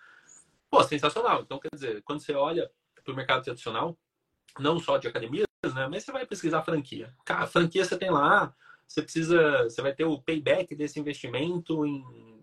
Pô, 0.70 0.84
sensacional. 0.84 1.42
Então, 1.42 1.58
quer 1.58 1.70
dizer, 1.74 2.02
quando 2.04 2.20
você 2.20 2.34
olha 2.34 2.70
para 3.04 3.14
o 3.14 3.16
mercado 3.16 3.44
tradicional, 3.44 3.98
não 4.60 4.80
só 4.80 4.98
de 4.98 5.08
academias, 5.08 5.46
né? 5.74 5.88
Mas 5.88 6.04
você 6.04 6.12
vai 6.12 6.26
pesquisar 6.26 6.64
franquia. 6.64 7.14
Cara, 7.24 7.48
franquia 7.48 7.86
você 7.86 7.98
tem 7.98 8.10
lá, 8.10 8.54
você 8.88 9.02
precisa, 9.02 9.64
você 9.64 9.82
vai 9.82 9.94
ter 9.94 10.04
o 10.04 10.22
payback 10.22 10.76
desse 10.76 11.00
investimento 11.00 11.86
em 11.86 12.41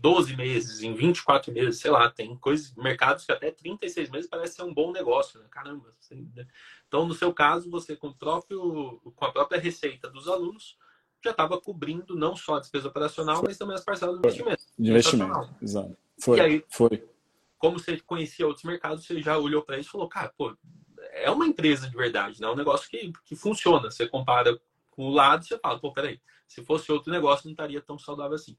12 0.00 0.36
meses, 0.36 0.82
em 0.82 0.94
24 0.94 1.52
meses, 1.52 1.80
sei 1.80 1.90
lá, 1.90 2.08
tem 2.08 2.36
coisas, 2.36 2.72
mercados 2.76 3.24
que 3.24 3.32
até 3.32 3.50
36 3.50 4.10
meses 4.10 4.30
parece 4.30 4.54
ser 4.54 4.62
um 4.62 4.72
bom 4.72 4.92
negócio, 4.92 5.40
né? 5.40 5.46
Caramba. 5.50 5.92
Assim, 6.00 6.30
né? 6.34 6.46
Então, 6.86 7.06
no 7.06 7.14
seu 7.14 7.32
caso, 7.34 7.68
você 7.70 7.96
com, 7.96 8.08
o 8.08 8.14
próprio, 8.14 9.00
com 9.14 9.24
a 9.24 9.32
própria 9.32 9.60
receita 9.60 10.08
dos 10.08 10.28
alunos 10.28 10.76
já 11.22 11.32
estava 11.32 11.60
cobrindo 11.60 12.14
não 12.14 12.36
só 12.36 12.56
a 12.56 12.60
despesa 12.60 12.86
operacional, 12.88 13.36
Foi. 13.36 13.48
mas 13.48 13.58
também 13.58 13.74
as 13.74 13.84
parcelas 13.84 14.14
do 14.14 14.20
investimento. 14.20 14.62
De 14.78 14.90
investimento, 14.90 15.50
exato. 15.60 15.96
Foi, 16.20 16.38
E 16.38 16.40
aí- 16.40 16.64
foi. 16.70 17.04
Como 17.58 17.76
você 17.76 17.98
conhecia 17.98 18.46
outros 18.46 18.64
mercados, 18.64 19.04
você 19.04 19.20
já 19.20 19.36
olhou 19.36 19.62
para 19.62 19.78
isso 19.78 19.88
e 19.88 19.92
falou, 19.92 20.08
cara, 20.08 20.32
pô, 20.38 20.56
é 21.12 21.28
uma 21.28 21.44
empresa 21.44 21.90
de 21.90 21.96
verdade, 21.96 22.40
né? 22.40 22.46
É 22.46 22.50
um 22.50 22.54
negócio 22.56 22.88
que, 22.88 23.12
que 23.24 23.34
funciona. 23.34 23.90
Você 23.90 24.06
compara 24.06 24.56
com 24.92 25.06
o 25.06 25.10
lado, 25.10 25.44
você 25.44 25.58
fala, 25.58 25.76
pô, 25.80 25.92
peraí, 25.92 26.20
se 26.46 26.62
fosse 26.62 26.90
outro 26.92 27.12
negócio, 27.12 27.46
não 27.46 27.52
estaria 27.52 27.80
tão 27.80 27.98
saudável 27.98 28.36
assim. 28.36 28.56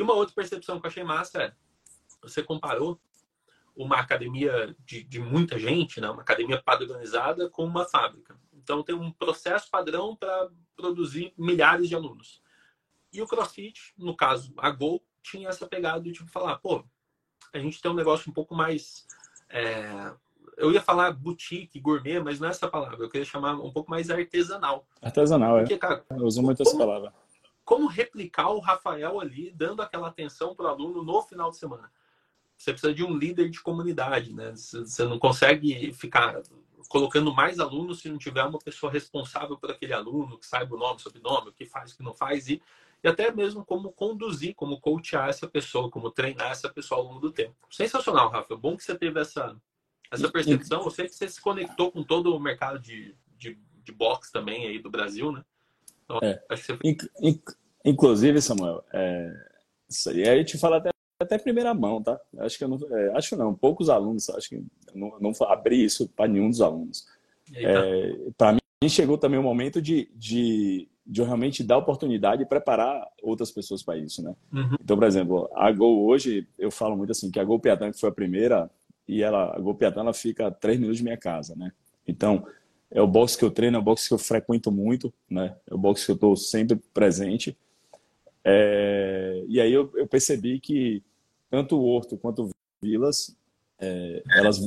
E 0.00 0.02
uma 0.02 0.14
outra 0.14 0.34
percepção 0.34 0.80
que 0.80 0.86
eu 0.86 0.88
achei 0.88 1.04
massa 1.04 1.42
é, 1.42 1.52
você 2.22 2.42
comparou 2.42 2.98
uma 3.76 3.96
academia 3.96 4.74
de, 4.78 5.04
de 5.04 5.20
muita 5.20 5.58
gente, 5.58 6.00
né? 6.00 6.08
uma 6.08 6.22
academia 6.22 6.60
padronizada, 6.62 7.50
com 7.50 7.66
uma 7.66 7.84
fábrica. 7.84 8.34
Então 8.54 8.82
tem 8.82 8.94
um 8.94 9.12
processo 9.12 9.70
padrão 9.70 10.16
para 10.16 10.48
produzir 10.74 11.34
milhares 11.36 11.86
de 11.86 11.94
alunos. 11.94 12.40
E 13.12 13.20
o 13.20 13.26
CrossFit, 13.26 13.92
no 13.98 14.16
caso, 14.16 14.54
a 14.56 14.70
Gol, 14.70 15.04
tinha 15.22 15.50
essa 15.50 15.66
pegada 15.66 16.00
de 16.00 16.12
tipo 16.12 16.30
falar, 16.30 16.56
pô, 16.56 16.82
a 17.52 17.58
gente 17.58 17.82
tem 17.82 17.90
um 17.90 17.94
negócio 17.94 18.30
um 18.30 18.32
pouco 18.32 18.54
mais. 18.54 19.06
é, 19.50 20.14
Eu 20.56 20.72
ia 20.72 20.80
falar 20.80 21.12
boutique, 21.12 21.78
gourmet, 21.78 22.20
mas 22.20 22.40
não 22.40 22.48
é 22.48 22.52
essa 22.52 22.68
palavra. 22.68 23.04
Eu 23.04 23.10
queria 23.10 23.26
chamar 23.26 23.52
um 23.52 23.70
pouco 23.70 23.90
mais 23.90 24.08
artesanal. 24.08 24.86
Artesanal, 25.02 25.58
é. 25.58 25.60
Porque, 25.60 25.76
cara, 25.76 26.06
Eu 26.08 26.24
uso 26.24 26.42
muito 26.42 26.62
essa 26.62 26.78
palavra. 26.78 27.12
Como 27.70 27.86
replicar 27.86 28.48
o 28.48 28.58
Rafael 28.58 29.20
ali, 29.20 29.52
dando 29.52 29.80
aquela 29.80 30.08
atenção 30.08 30.56
para 30.56 30.66
o 30.66 30.68
aluno 30.70 31.04
no 31.04 31.22
final 31.22 31.52
de 31.52 31.56
semana? 31.56 31.88
Você 32.56 32.72
precisa 32.72 32.92
de 32.92 33.04
um 33.04 33.16
líder 33.16 33.48
de 33.48 33.60
comunidade, 33.60 34.34
né? 34.34 34.50
Você 34.56 35.04
não 35.04 35.20
consegue 35.20 35.92
ficar 35.92 36.42
colocando 36.88 37.32
mais 37.32 37.60
alunos 37.60 38.00
se 38.00 38.08
não 38.08 38.18
tiver 38.18 38.42
uma 38.42 38.58
pessoa 38.58 38.90
responsável 38.90 39.56
por 39.56 39.70
aquele 39.70 39.92
aluno, 39.92 40.36
que 40.36 40.48
saiba 40.48 40.74
o 40.74 40.78
nome, 40.80 40.98
sobrenome, 40.98 41.50
o 41.50 41.52
que 41.52 41.64
faz, 41.64 41.92
o 41.92 41.96
que 41.96 42.02
não 42.02 42.12
faz, 42.12 42.48
e, 42.48 42.60
e 43.04 43.08
até 43.08 43.30
mesmo 43.30 43.64
como 43.64 43.92
conduzir, 43.92 44.52
como 44.56 44.80
coachar 44.80 45.28
essa 45.28 45.46
pessoa, 45.46 45.88
como 45.88 46.10
treinar 46.10 46.50
essa 46.50 46.68
pessoa 46.68 47.00
ao 47.00 47.06
longo 47.06 47.20
do 47.20 47.30
tempo. 47.30 47.54
Sensacional, 47.70 48.30
Rafa. 48.30 48.56
Bom 48.56 48.76
que 48.76 48.82
você 48.82 48.98
teve 48.98 49.20
essa, 49.20 49.56
essa 50.10 50.28
percepção. 50.28 50.82
Eu 50.82 50.90
sei 50.90 51.06
que 51.06 51.14
você 51.14 51.28
se 51.28 51.40
conectou 51.40 51.92
com 51.92 52.02
todo 52.02 52.34
o 52.34 52.40
mercado 52.40 52.80
de, 52.80 53.14
de, 53.38 53.56
de 53.84 53.92
boxe 53.92 54.32
também 54.32 54.66
aí 54.66 54.80
do 54.80 54.90
Brasil, 54.90 55.30
né? 55.30 55.44
Então, 56.10 56.18
É. 56.20 56.44
acho 56.50 56.62
que 56.62 56.72
você 56.72 56.76
Inclusive, 57.84 58.40
Samuel, 58.40 58.84
é, 58.92 59.32
isso 59.88 60.10
aí 60.10 60.28
a 60.28 60.36
gente 60.36 60.58
fala 60.58 60.76
até, 60.76 60.90
até 61.20 61.38
primeira 61.38 61.72
mão, 61.74 62.02
tá? 62.02 62.20
Acho 62.38 62.58
que 62.58 62.64
eu 62.64 62.68
não, 62.68 62.78
é, 62.90 63.16
acho 63.16 63.36
não, 63.36 63.54
poucos 63.54 63.88
alunos, 63.88 64.28
acho 64.30 64.48
que 64.48 64.62
não, 64.94 65.18
não 65.20 65.32
abri 65.48 65.84
isso 65.84 66.08
para 66.08 66.28
nenhum 66.28 66.50
dos 66.50 66.60
alunos. 66.60 67.06
É, 67.54 68.16
para 68.36 68.52
mim 68.52 68.88
chegou 68.88 69.18
também 69.18 69.38
o 69.38 69.42
momento 69.42 69.82
de, 69.82 70.08
de, 70.14 70.88
de 71.04 71.20
eu 71.20 71.24
realmente 71.24 71.64
dar 71.64 71.78
oportunidade 71.78 72.42
e 72.42 72.46
preparar 72.46 73.06
outras 73.22 73.50
pessoas 73.50 73.82
para 73.82 73.98
isso, 73.98 74.22
né? 74.22 74.34
Uhum. 74.52 74.76
Então, 74.80 74.96
por 74.96 75.06
exemplo, 75.06 75.50
a 75.54 75.72
Gol 75.72 76.04
hoje, 76.04 76.46
eu 76.58 76.70
falo 76.70 76.96
muito 76.96 77.10
assim, 77.10 77.30
que 77.30 77.40
a 77.40 77.44
Gol 77.44 77.58
Piatã, 77.58 77.90
que 77.90 77.98
foi 77.98 78.08
a 78.08 78.12
primeira, 78.12 78.70
e 79.08 79.22
ela, 79.22 79.56
a 79.56 79.58
Gol 79.58 79.74
Piatã, 79.74 80.00
ela 80.00 80.14
fica 80.14 80.46
a 80.46 80.50
três 80.50 80.78
minutos 80.78 80.98
de 80.98 81.04
minha 81.04 81.16
casa, 81.16 81.56
né? 81.56 81.72
Então, 82.06 82.46
é 82.90 83.00
o 83.00 83.06
boxe 83.06 83.38
que 83.38 83.44
eu 83.44 83.50
treino, 83.50 83.76
é 83.76 83.80
o 83.80 83.82
boxe 83.82 84.08
que 84.08 84.14
eu 84.14 84.18
frequento 84.18 84.70
muito, 84.70 85.12
né? 85.28 85.56
É 85.68 85.74
o 85.74 85.78
boxe 85.78 86.06
que 86.06 86.12
eu 86.12 86.16
estou 86.16 86.36
sempre 86.36 86.76
presente. 86.92 87.56
É, 88.44 89.44
e 89.48 89.60
aí 89.60 89.72
eu, 89.72 89.90
eu 89.94 90.06
percebi 90.06 90.58
que 90.60 91.02
tanto 91.50 91.76
o 91.76 91.84
Horto 91.84 92.16
quanto 92.16 92.44
o 92.44 92.50
Vilas, 92.82 93.36
é, 93.78 94.22
elas 94.30 94.58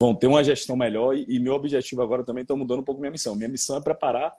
vão 0.00 0.14
ter 0.14 0.26
uma 0.26 0.42
gestão 0.42 0.76
melhor 0.76 1.16
e, 1.16 1.26
e 1.28 1.38
meu 1.38 1.54
objetivo 1.54 2.02
agora 2.02 2.24
também 2.24 2.42
está 2.42 2.56
mudando 2.56 2.80
um 2.80 2.84
pouco 2.84 3.00
minha 3.00 3.10
missão. 3.10 3.36
Minha 3.36 3.48
missão 3.48 3.76
é 3.76 3.80
preparar. 3.80 4.34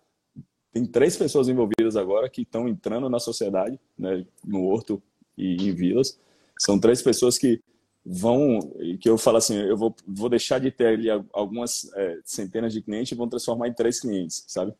Tem 0.73 0.85
três 0.85 1.17
pessoas 1.17 1.49
envolvidas 1.49 1.95
agora 1.95 2.29
que 2.29 2.41
estão 2.41 2.67
entrando 2.67 3.09
na 3.09 3.19
sociedade, 3.19 3.79
né, 3.97 4.25
no 4.43 4.63
Horto 4.63 5.01
e 5.37 5.69
em 5.69 5.73
Vilas. 5.73 6.19
São 6.57 6.79
três 6.79 7.01
pessoas 7.01 7.37
que 7.37 7.61
vão, 8.05 8.59
que 8.99 9.09
eu 9.09 9.17
falo 9.17 9.37
assim, 9.37 9.55
eu 9.57 9.77
vou, 9.77 9.95
vou 10.07 10.29
deixar 10.29 10.59
de 10.59 10.71
ter 10.71 10.87
ali 10.87 11.09
algumas 11.33 11.91
é, 11.93 12.19
centenas 12.23 12.73
de 12.73 12.81
clientes 12.81 13.11
e 13.11 13.15
vão 13.15 13.27
transformar 13.27 13.67
em 13.67 13.73
três 13.73 13.99
clientes, 13.99 14.43
sabe? 14.47 14.73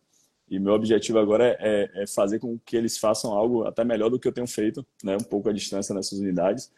E 0.51 0.59
meu 0.59 0.73
objetivo 0.73 1.17
agora 1.17 1.47
é, 1.47 1.57
é, 1.61 2.03
é, 2.03 2.07
fazer 2.07 2.37
com 2.37 2.59
que 2.65 2.75
eles 2.75 2.97
façam 2.97 3.31
algo 3.31 3.63
até 3.63 3.85
melhor 3.85 4.09
do 4.09 4.19
que 4.19 4.27
eu 4.27 4.33
tenho 4.33 4.45
feito, 4.45 4.85
né? 5.01 5.15
Um 5.15 5.23
pouco 5.23 5.47
à 5.47 5.53
distância 5.53 5.95
nessas 5.95 6.19
unidades. 6.19 6.69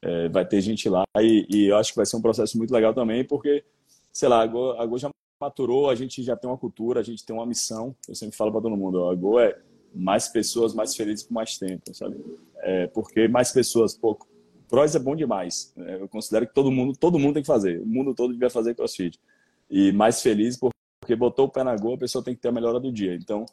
É, 0.00 0.28
vai 0.28 0.46
ter 0.46 0.60
gente 0.60 0.88
lá 0.88 1.02
e, 1.18 1.44
e, 1.50 1.66
eu 1.66 1.76
acho 1.76 1.90
que 1.90 1.96
vai 1.96 2.06
ser 2.06 2.16
um 2.16 2.22
processo 2.22 2.56
muito 2.56 2.70
legal 2.70 2.94
também, 2.94 3.24
porque, 3.24 3.64
sei 4.12 4.28
lá, 4.28 4.42
a 4.42 4.46
Go, 4.46 4.72
a 4.72 4.86
Go 4.86 4.96
já 4.96 5.10
maturou, 5.40 5.90
a 5.90 5.94
gente 5.96 6.22
já 6.22 6.36
tem 6.36 6.48
uma 6.48 6.56
cultura, 6.56 7.00
a 7.00 7.02
gente 7.02 7.26
tem 7.26 7.34
uma 7.34 7.44
missão. 7.44 7.96
Eu 8.08 8.14
sempre 8.14 8.36
falo 8.36 8.52
para 8.52 8.60
todo 8.60 8.76
mundo, 8.76 9.08
a 9.08 9.14
Go 9.16 9.40
é 9.40 9.58
mais 9.92 10.28
pessoas 10.28 10.72
mais 10.72 10.94
felizes 10.94 11.24
por 11.24 11.34
mais 11.34 11.58
tempo, 11.58 11.92
sabe? 11.94 12.16
É, 12.58 12.86
porque 12.86 13.26
mais 13.26 13.50
pessoas, 13.50 13.96
pô, 13.96 14.16
cross 14.68 14.94
é 14.94 15.00
bom 15.00 15.16
demais. 15.16 15.72
Né? 15.74 15.98
Eu 16.00 16.08
considero 16.08 16.46
que 16.46 16.54
todo 16.54 16.70
mundo, 16.70 16.96
todo 16.96 17.18
mundo 17.18 17.34
tem 17.34 17.42
que 17.42 17.48
fazer. 17.48 17.80
O 17.80 17.86
mundo 17.86 18.14
todo 18.14 18.32
devia 18.32 18.50
fazer 18.50 18.76
crossfit. 18.76 19.18
E 19.68 19.90
mais 19.90 20.22
feliz 20.22 20.56
porque 21.00 21.14
botou 21.14 21.46
o 21.46 21.48
pé 21.48 21.62
na 21.62 21.76
Go, 21.76 21.94
a 21.94 21.98
pessoa 21.98 22.24
tem 22.24 22.34
que 22.34 22.40
ter 22.40 22.48
a 22.48 22.52
melhora 22.52 22.80
do 22.80 22.92
dia. 22.92 23.14
Então, 23.14 23.46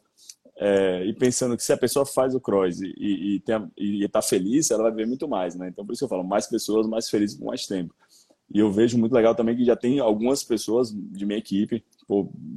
é, 0.56 1.04
e 1.04 1.12
pensando 1.12 1.56
que 1.56 1.64
se 1.64 1.72
a 1.72 1.76
pessoa 1.76 2.06
faz 2.06 2.34
o 2.34 2.40
cross 2.40 2.80
e, 2.80 2.94
e, 2.96 3.42
e, 3.76 4.04
está 4.04 4.22
feliz, 4.22 4.70
ela 4.70 4.84
vai 4.84 4.92
ver 4.92 5.06
muito 5.06 5.26
mais, 5.26 5.54
né? 5.54 5.68
Então, 5.68 5.84
por 5.84 5.92
isso 5.92 6.00
que 6.00 6.04
eu 6.04 6.08
falo, 6.08 6.24
mais 6.24 6.46
pessoas, 6.46 6.86
mais 6.86 7.08
felizes 7.08 7.36
por 7.36 7.46
mais 7.46 7.66
tempo. 7.66 7.94
E 8.52 8.58
eu 8.60 8.70
vejo 8.70 8.96
muito 8.98 9.12
legal 9.12 9.34
também 9.34 9.56
que 9.56 9.64
já 9.64 9.74
tem 9.74 9.98
algumas 9.98 10.44
pessoas 10.44 10.92
de 10.92 11.26
minha 11.26 11.38
equipe, 11.38 11.84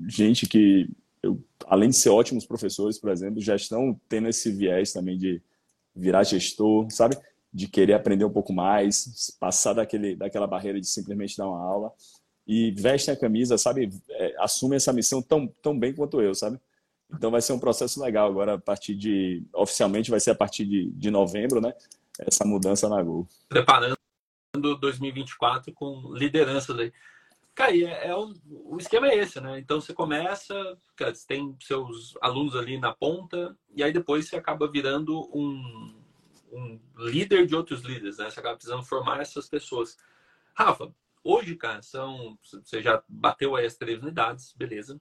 gente 0.07 0.47
que, 0.47 0.87
eu, 1.23 1.41
além 1.65 1.89
de 1.89 1.95
ser 1.95 2.09
ótimos 2.09 2.45
professores, 2.45 2.99
por 2.99 3.09
exemplo, 3.09 3.41
já 3.41 3.55
estão 3.55 3.99
tendo 4.07 4.27
esse 4.27 4.51
viés 4.51 4.93
também 4.93 5.17
de 5.17 5.41
virar 5.95 6.23
gestor, 6.23 6.85
sabe? 6.91 7.17
De 7.51 7.67
querer 7.67 7.93
aprender 7.93 8.25
um 8.25 8.29
pouco 8.29 8.53
mais, 8.53 9.35
passar 9.39 9.73
daquele, 9.73 10.15
daquela 10.15 10.45
barreira 10.45 10.79
de 10.79 10.87
simplesmente 10.87 11.35
dar 11.35 11.47
uma 11.47 11.63
aula 11.63 11.91
e 12.47 12.71
vestem 12.71 13.13
a 13.13 13.19
camisa, 13.19 13.57
sabe? 13.57 13.91
É, 14.09 14.35
assumem 14.39 14.77
essa 14.77 14.93
missão 14.93 15.21
tão, 15.21 15.47
tão 15.61 15.77
bem 15.77 15.93
quanto 15.93 16.21
eu, 16.21 16.33
sabe? 16.33 16.59
Então 17.13 17.29
vai 17.29 17.41
ser 17.41 17.53
um 17.53 17.59
processo 17.59 18.01
legal 18.01 18.29
agora 18.29 18.55
a 18.55 18.59
partir 18.59 18.95
de 18.95 19.43
oficialmente 19.53 20.09
vai 20.09 20.19
ser 20.19 20.31
a 20.31 20.35
partir 20.35 20.65
de, 20.65 20.89
de 20.91 21.11
novembro, 21.11 21.59
né? 21.59 21.73
Essa 22.19 22.45
mudança 22.45 22.87
na 22.89 23.01
Gol. 23.03 23.27
Preparando 23.47 23.97
2024 24.79 25.73
com 25.73 26.13
lideranças 26.13 26.77
aí. 26.79 26.91
Cara, 27.53 27.75
é, 27.75 28.09
é 28.09 28.15
o, 28.15 28.33
o, 28.45 28.77
esquema 28.77 29.07
é 29.07 29.17
esse, 29.17 29.41
né? 29.41 29.59
Então 29.59 29.81
você 29.81 29.93
começa, 29.93 30.53
cara, 30.95 31.13
você 31.13 31.25
tem 31.25 31.55
seus 31.61 32.15
alunos 32.21 32.55
ali 32.55 32.79
na 32.79 32.93
ponta 32.93 33.57
e 33.75 33.83
aí 33.83 33.91
depois 33.91 34.27
você 34.27 34.35
acaba 34.35 34.69
virando 34.69 35.27
um, 35.33 35.95
um 36.51 36.79
líder 36.97 37.45
de 37.47 37.55
outros 37.55 37.81
líderes, 37.81 38.17
né? 38.17 38.29
Você 38.29 38.39
acaba 38.39 38.55
precisando 38.55 38.83
formar 38.83 39.21
essas 39.21 39.49
pessoas. 39.49 39.97
Rafa, 40.53 40.91
hoje, 41.27 41.55
cara, 41.55 41.81
são 41.81 42.37
você 42.41 42.81
já 42.81 43.03
bateu 43.07 43.55
aí 43.55 43.65
as 43.65 43.75
três 43.75 44.01
unidades, 44.01 44.53
beleza? 44.53 44.99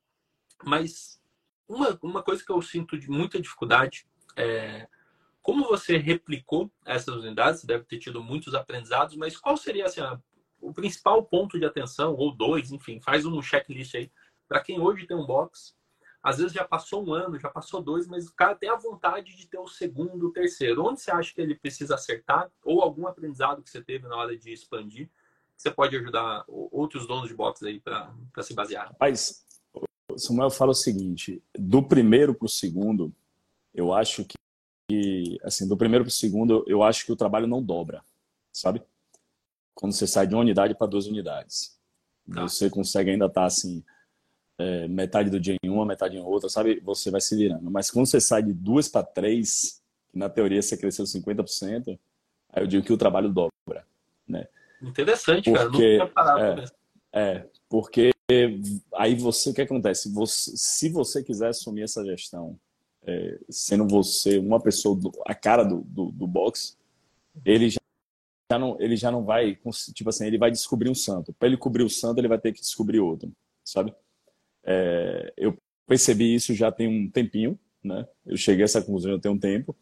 Mas 0.65 1.23
uma, 1.69 1.99
uma 2.03 2.23
coisa 2.23 2.45
que 2.45 2.51
eu 2.51 2.61
sinto 2.61 2.99
de 2.99 3.09
muita 3.09 3.41
dificuldade 3.41 4.07
é 4.37 4.89
como 5.41 5.69
você 5.69 5.97
replicou 5.97 6.73
essas 6.85 7.15
unidades, 7.15 7.65
deve 7.65 7.85
ter 7.85 7.99
tido 7.99 8.21
muitos 8.21 8.53
aprendizados, 8.53 9.15
mas 9.15 9.37
qual 9.37 9.57
seria 9.57 9.87
assim, 9.87 10.01
a, 10.01 10.21
o 10.61 10.75
principal 10.75 11.23
ponto 11.25 11.57
de 11.57 11.65
atenção, 11.65 12.15
ou 12.15 12.35
dois, 12.35 12.73
enfim, 12.73 13.01
faz 13.01 13.25
um 13.25 13.41
checklist 13.41 13.95
aí, 13.95 14.11
para 14.49 14.61
quem 14.61 14.81
hoje 14.81 15.07
tem 15.07 15.17
um 15.17 15.25
box, 15.25 15.77
às 16.21 16.39
vezes 16.39 16.53
já 16.53 16.65
passou 16.65 17.07
um 17.07 17.15
ano, 17.15 17.39
já 17.39 17.49
passou 17.49 17.81
dois, 17.81 18.09
mas 18.09 18.27
o 18.27 18.35
cara 18.35 18.57
tem 18.57 18.69
a 18.69 18.75
vontade 18.75 19.37
de 19.37 19.47
ter 19.47 19.59
o 19.59 19.69
segundo, 19.69 20.27
o 20.27 20.33
terceiro. 20.33 20.85
Onde 20.85 21.01
você 21.01 21.13
acha 21.13 21.33
que 21.33 21.41
ele 21.41 21.55
precisa 21.55 21.95
acertar? 21.95 22.51
Ou 22.65 22.83
algum 22.83 23.07
aprendizado 23.07 23.63
que 23.63 23.71
você 23.71 23.81
teve 23.81 24.09
na 24.09 24.17
hora 24.17 24.37
de 24.37 24.53
expandir, 24.53 25.09
você 25.57 25.71
pode 25.71 25.97
ajudar 25.97 26.45
outros 26.49 27.07
donos 27.07 27.29
de 27.29 27.35
box 27.35 27.65
aí 27.65 27.81
para 27.81 28.43
se 28.43 28.55
basear? 28.55 28.89
Rapaz, 28.89 29.45
Samuel 30.17 30.51
fala 30.51 30.73
o 30.73 30.75
seguinte: 30.75 31.43
do 31.59 31.83
primeiro 31.83 32.35
para 32.35 32.47
o 32.47 32.49
segundo, 32.49 33.13
eu 33.75 33.93
acho 33.93 34.25
que, 34.25 34.37
que 34.89 35.39
assim, 35.43 35.67
do 35.67 35.77
primeiro 35.77 36.05
para 36.05 36.11
o 36.11 36.15
segundo, 36.15 36.65
eu 36.67 36.83
acho 36.83 37.05
que 37.05 37.13
o 37.13 37.17
trabalho 37.17 37.47
não 37.47 37.63
dobra, 37.63 38.05
sabe? 38.53 38.83
Quando 39.75 39.93
você 39.93 40.07
sai 40.07 40.27
de 40.27 40.35
uma 40.35 40.41
unidade 40.41 40.75
para 40.75 40.87
duas 40.87 41.07
unidades, 41.07 41.79
tá. 42.33 42.43
você 42.43 42.71
consegue 42.71 43.11
ainda 43.11 43.27
estar 43.27 43.43
tá, 43.43 43.47
assim, 43.47 43.85
é, 44.59 44.89
metade 44.89 45.31
do 45.31 45.39
dia 45.39 45.57
em 45.63 45.69
uma, 45.69 45.85
metade 45.85 46.17
em 46.17 46.21
outra, 46.21 46.49
sabe? 46.49 46.81
Você 46.81 47.11
vai 47.11 47.21
se 47.21 47.37
virando. 47.37 47.71
Mas 47.71 47.91
quando 47.91 48.07
você 48.07 48.21
sai 48.21 48.43
de 48.43 48.53
duas 48.53 48.89
para 48.89 49.05
três, 49.05 49.83
na 50.15 50.29
teoria 50.29 50.63
você 50.63 50.77
cresceu 50.77 51.05
50%, 51.05 51.99
aí 52.51 52.63
eu 52.63 52.67
digo 52.67 52.85
que 52.85 52.93
o 52.93 52.97
trabalho 52.97 53.29
dobra, 53.29 53.87
né? 54.27 54.49
Interessante, 54.83 55.51
porque, 55.51 55.99
cara. 55.99 56.11
Parado 56.11 56.63
é, 57.13 57.35
é, 57.39 57.47
porque 57.69 58.11
aí 58.95 59.15
você 59.15 59.51
o 59.51 59.55
que 59.55 59.63
acontece? 59.63 60.13
Você, 60.13 60.53
se 60.55 60.89
você 60.89 61.23
quiser 61.23 61.49
assumir 61.49 61.83
essa 61.83 62.05
gestão, 62.05 62.59
é, 63.07 63.39
sendo 63.49 63.87
você 63.87 64.39
uma 64.39 64.61
pessoa 64.61 64.97
do, 64.97 65.13
a 65.27 65.35
cara 65.35 65.65
do, 65.65 65.81
do, 65.83 66.11
do 66.11 66.27
box, 66.27 66.77
ele 67.45 67.71
já 67.71 67.81
já 68.51 68.59
não, 68.59 68.77
ele 68.81 68.97
já 68.97 69.11
não 69.11 69.25
vai, 69.25 69.59
tipo 69.93 70.09
assim, 70.09 70.27
ele 70.27 70.39
vai 70.39 70.51
descobrir 70.51 70.89
um 70.89 70.95
santo. 70.95 71.33
Para 71.33 71.49
ele 71.49 71.57
cobrir 71.57 71.83
o 71.83 71.91
santo, 71.91 72.19
ele 72.19 72.29
vai 72.29 72.39
ter 72.39 72.53
que 72.53 72.61
descobrir 72.61 73.01
outro, 73.01 73.33
sabe? 73.65 73.93
É, 74.65 75.33
eu 75.37 75.57
percebi 75.87 76.35
isso 76.35 76.55
já 76.55 76.71
tem 76.71 76.87
um 76.87 77.11
tempinho, 77.11 77.59
né? 77.83 78.07
Eu 78.25 78.37
cheguei 78.37 78.63
a 78.63 78.67
essa 78.67 78.81
conclusão 78.81 79.13
já 79.13 79.19
tem 79.19 79.33
um 79.33 79.39
tempo. 79.39 79.77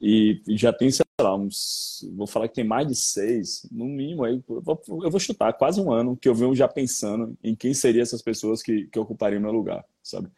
E, 0.00 0.40
já 0.50 0.72
tem, 0.72 0.90
sei 0.90 1.04
lá, 1.20 1.34
uns. 1.34 2.08
Vou 2.14 2.26
falar 2.26 2.48
que 2.48 2.54
tem 2.54 2.64
mais 2.64 2.86
de 2.86 2.94
seis, 2.94 3.66
no 3.70 3.84
mínimo, 3.86 4.24
aí, 4.24 4.40
eu 4.48 4.62
vou, 4.62 4.80
eu 5.02 5.10
vou 5.10 5.18
chutar, 5.18 5.52
quase 5.52 5.80
um 5.80 5.92
ano 5.92 6.16
que 6.16 6.28
eu 6.28 6.34
venho 6.34 6.54
já 6.54 6.68
pensando 6.68 7.36
em 7.42 7.54
quem 7.54 7.74
seriam 7.74 8.02
essas 8.02 8.22
pessoas 8.22 8.62
que, 8.62 8.86
que 8.86 8.98
ocupariam 8.98 9.40
meu 9.40 9.50
lugar, 9.50 9.84
sabe? 10.02 10.28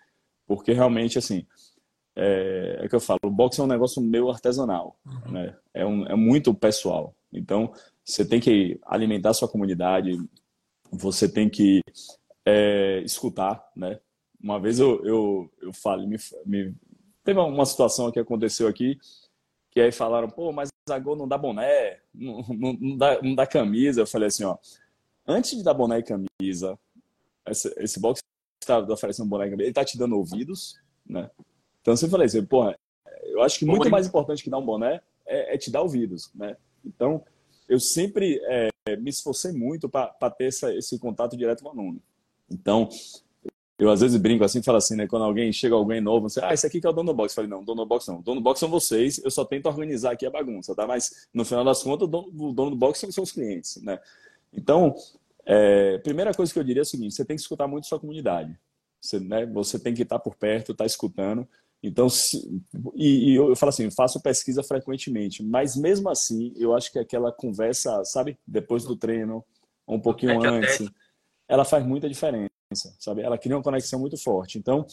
Porque 0.47 0.73
realmente, 0.73 1.19
assim, 1.19 1.47
é, 2.17 2.81
é 2.83 2.89
que 2.89 2.95
eu 2.95 3.01
falo, 3.01 3.21
o 3.25 3.31
boxe 3.31 3.61
é 3.61 3.65
um 3.65 3.69
negócio 3.69 4.03
meu 4.03 4.31
artesanal, 4.31 4.99
uhum. 5.05 5.33
né? 5.33 5.57
É, 5.75 5.85
um, 5.85 6.07
é 6.07 6.17
muito 6.17 6.55
pessoal. 6.55 7.15
Então, 7.33 7.73
você 8.05 8.25
tem 8.25 8.41
que 8.41 8.81
alimentar 8.85 9.31
a 9.31 9.35
sua 9.35 9.49
comunidade, 9.49 10.19
você 10.91 11.29
tem 11.29 11.49
que 11.49 11.83
é, 12.45 13.01
escutar, 13.05 13.63
né? 13.77 14.01
Uma 14.43 14.59
vez 14.59 14.79
eu, 14.79 15.05
eu, 15.05 15.51
eu 15.61 15.73
falo, 15.73 16.07
me, 16.09 16.17
me, 16.47 16.75
teve 17.23 17.39
uma 17.39 17.67
situação 17.67 18.11
que 18.11 18.19
aconteceu 18.19 18.67
aqui, 18.67 18.99
que 19.71 19.81
aí 19.81 19.93
falaram, 19.93 20.29
pô, 20.29 20.53
mas 20.53 20.69
a 20.89 20.99
Gol 20.99 21.17
não 21.17 21.29
dá 21.29 21.39
boné, 21.39 22.01
não, 22.13 22.45
não, 22.49 22.73
não, 22.73 22.97
dá, 22.97 23.23
não 23.23 23.35
dá 23.35 23.47
camisa. 23.47 24.01
Eu 24.01 24.07
falei 24.07 24.29
assim, 24.29 24.45
ó, 24.45 24.57
antes 25.27 25.57
de 25.57 25.63
dar 25.63 25.75
boné 25.75 25.99
e 25.99 26.03
camisa, 26.03 26.79
esse, 27.47 27.73
esse 27.79 28.01
box 28.01 28.21
está 28.61 28.79
oferecendo 28.81 29.29
boné 29.29 29.47
e 29.47 29.51
camisa, 29.51 29.67
ele 29.67 29.75
tá 29.75 29.85
te 29.85 29.97
dando 29.97 30.17
ouvidos, 30.17 30.79
né? 31.07 31.31
Então 31.81 31.97
você 31.97 32.09
falei 32.09 32.27
assim, 32.27 32.45
porra, 32.45 32.77
eu 33.25 33.43
acho 33.43 33.59
que 33.59 33.65
muito 33.65 33.89
mais 33.89 34.07
importante 34.07 34.43
que 34.43 34.51
dar 34.51 34.59
um 34.59 34.65
boné 34.65 35.01
é, 35.27 35.55
é 35.55 35.59
te 35.59 35.71
dar 35.71 35.83
ouvidos, 35.83 36.31
né? 36.35 36.57
Então, 36.85 37.25
eu 37.69 37.79
sempre 37.79 38.41
é, 38.45 38.97
me 38.97 39.11
esforcei 39.11 39.53
muito 39.53 39.89
para 39.89 40.31
ter 40.31 40.47
essa, 40.47 40.75
esse 40.75 40.99
contato 40.99 41.37
direto 41.37 41.63
com 41.63 41.69
o 41.69 41.73
aluno. 41.73 42.03
Então, 42.51 42.89
eu 43.81 43.91
às 43.91 44.03
vezes 44.03 44.21
brinco 44.21 44.45
assim, 44.45 44.63
falo 44.63 44.77
assim, 44.77 44.95
né? 44.95 45.07
Quando 45.07 45.25
alguém 45.25 45.51
chega 45.51 45.75
alguém 45.75 46.03
novo, 46.03 46.29
você, 46.29 46.39
ah, 46.45 46.53
esse 46.53 46.67
aqui 46.67 46.83
que 46.83 46.87
é 46.87 46.91
o 46.91 46.93
dono 46.93 47.13
do 47.13 47.17
box. 47.17 47.33
Eu 47.33 47.37
falei, 47.37 47.51
não, 47.51 47.65
dono 47.65 47.83
do 47.83 47.89
box 47.89 48.07
não. 48.07 48.19
O 48.19 48.23
dono 48.23 48.39
do 48.39 48.45
box 48.45 48.61
são 48.61 48.69
vocês, 48.69 49.19
eu 49.25 49.31
só 49.31 49.43
tento 49.43 49.67
organizar 49.67 50.13
aqui 50.13 50.27
a 50.27 50.31
bagunça, 50.31 50.75
tá? 50.75 50.87
Mas 50.87 51.27
no 51.33 51.47
final 51.47 51.65
das 51.65 51.83
contas, 51.83 52.07
o 52.07 52.11
dono, 52.11 52.29
o 52.29 52.53
dono 52.53 52.71
do 52.73 52.77
box 52.77 53.07
são 53.11 53.25
os 53.25 53.33
clientes, 53.33 53.83
né? 53.83 53.99
Então, 54.53 54.95
é, 55.47 55.97
primeira 55.99 56.35
coisa 56.35 56.53
que 56.53 56.59
eu 56.59 56.65
diria 56.65 56.83
é 56.83 56.85
o 56.85 56.87
seguinte: 56.87 57.15
você 57.15 57.25
tem 57.25 57.37
que 57.37 57.41
escutar 57.41 57.67
muito 57.67 57.87
sua 57.87 57.99
comunidade. 57.99 58.55
Você, 59.01 59.19
né, 59.19 59.47
você 59.47 59.79
tem 59.79 59.95
que 59.95 60.03
estar 60.03 60.19
por 60.19 60.37
perto, 60.37 60.73
estar 60.73 60.85
escutando. 60.85 61.49
Então, 61.83 62.11
se, 62.11 62.37
e, 62.95 63.31
e, 63.31 63.35
eu, 63.35 63.49
eu 63.49 63.57
falo 63.57 63.71
assim, 63.71 63.91
faço 63.91 64.21
pesquisa 64.21 64.63
frequentemente, 64.63 65.43
mas 65.43 65.75
mesmo 65.75 66.11
assim, 66.11 66.53
eu 66.59 66.75
acho 66.77 66.93
que 66.93 66.99
aquela 66.99 67.33
conversa, 67.33 68.05
sabe, 68.05 68.39
depois 68.47 68.85
do 68.85 68.95
treino, 68.95 69.43
um 69.89 69.99
pouquinho 69.99 70.45
antes, 70.45 70.87
ela 71.49 71.65
faz 71.65 71.87
muita 71.87 72.07
diferença 72.07 72.50
sabe? 72.75 73.23
Ela 73.23 73.39
cria 73.39 73.57
uma 73.57 73.63
conexão 73.63 73.99
muito 73.99 74.17
forte. 74.17 74.59
Então, 74.59 74.87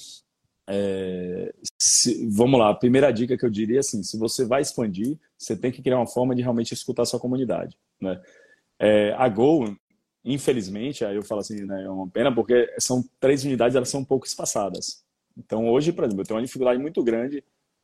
é, 0.67 1.53
se, 1.79 2.27
vamos 2.29 2.60
lá, 2.60 2.69
a 2.69 2.75
primeira 2.75 3.12
dica 3.12 3.38
que 3.38 3.46
eu 3.46 3.50
diria 3.50 3.77
é 3.77 3.79
assim, 3.79 4.03
se 4.03 4.17
você 4.17 4.46
vai 4.46 4.62
expandir, 4.62 5.17
você 5.38 5.55
tem 5.55 5.72
que 5.72 5.81
criar 5.81 5.98
uma 5.98 6.07
forma 6.07 6.36
de 6.36 6.41
realmente 6.41 6.74
escutar 6.74 7.05
sua 7.05 7.19
comunidade, 7.19 7.77
né? 8.01 8.22
É, 8.79 9.13
a 9.13 9.27
Go, 9.29 9.75
infelizmente, 10.24 11.05
aí 11.05 11.15
eu 11.15 11.24
falo 11.24 11.41
assim, 11.41 11.65
né, 11.65 11.84
é 11.84 11.89
uma 11.89 12.07
pena 12.07 12.34
porque 12.34 12.72
são 12.79 13.03
três 13.19 13.43
unidades, 13.43 13.75
elas 13.75 13.89
são 13.89 14.01
um 14.01 14.05
pouco 14.05 14.27
espaçadas. 14.27 15.03
Então, 15.36 15.67
hoje, 15.69 15.91
por 15.91 16.03
exemplo, 16.03 16.22
eu 16.22 16.25
tenho 16.25 16.38
uma 16.38 16.46
dificuldade 16.46 16.79
muito 16.79 17.03
grande 17.03 17.43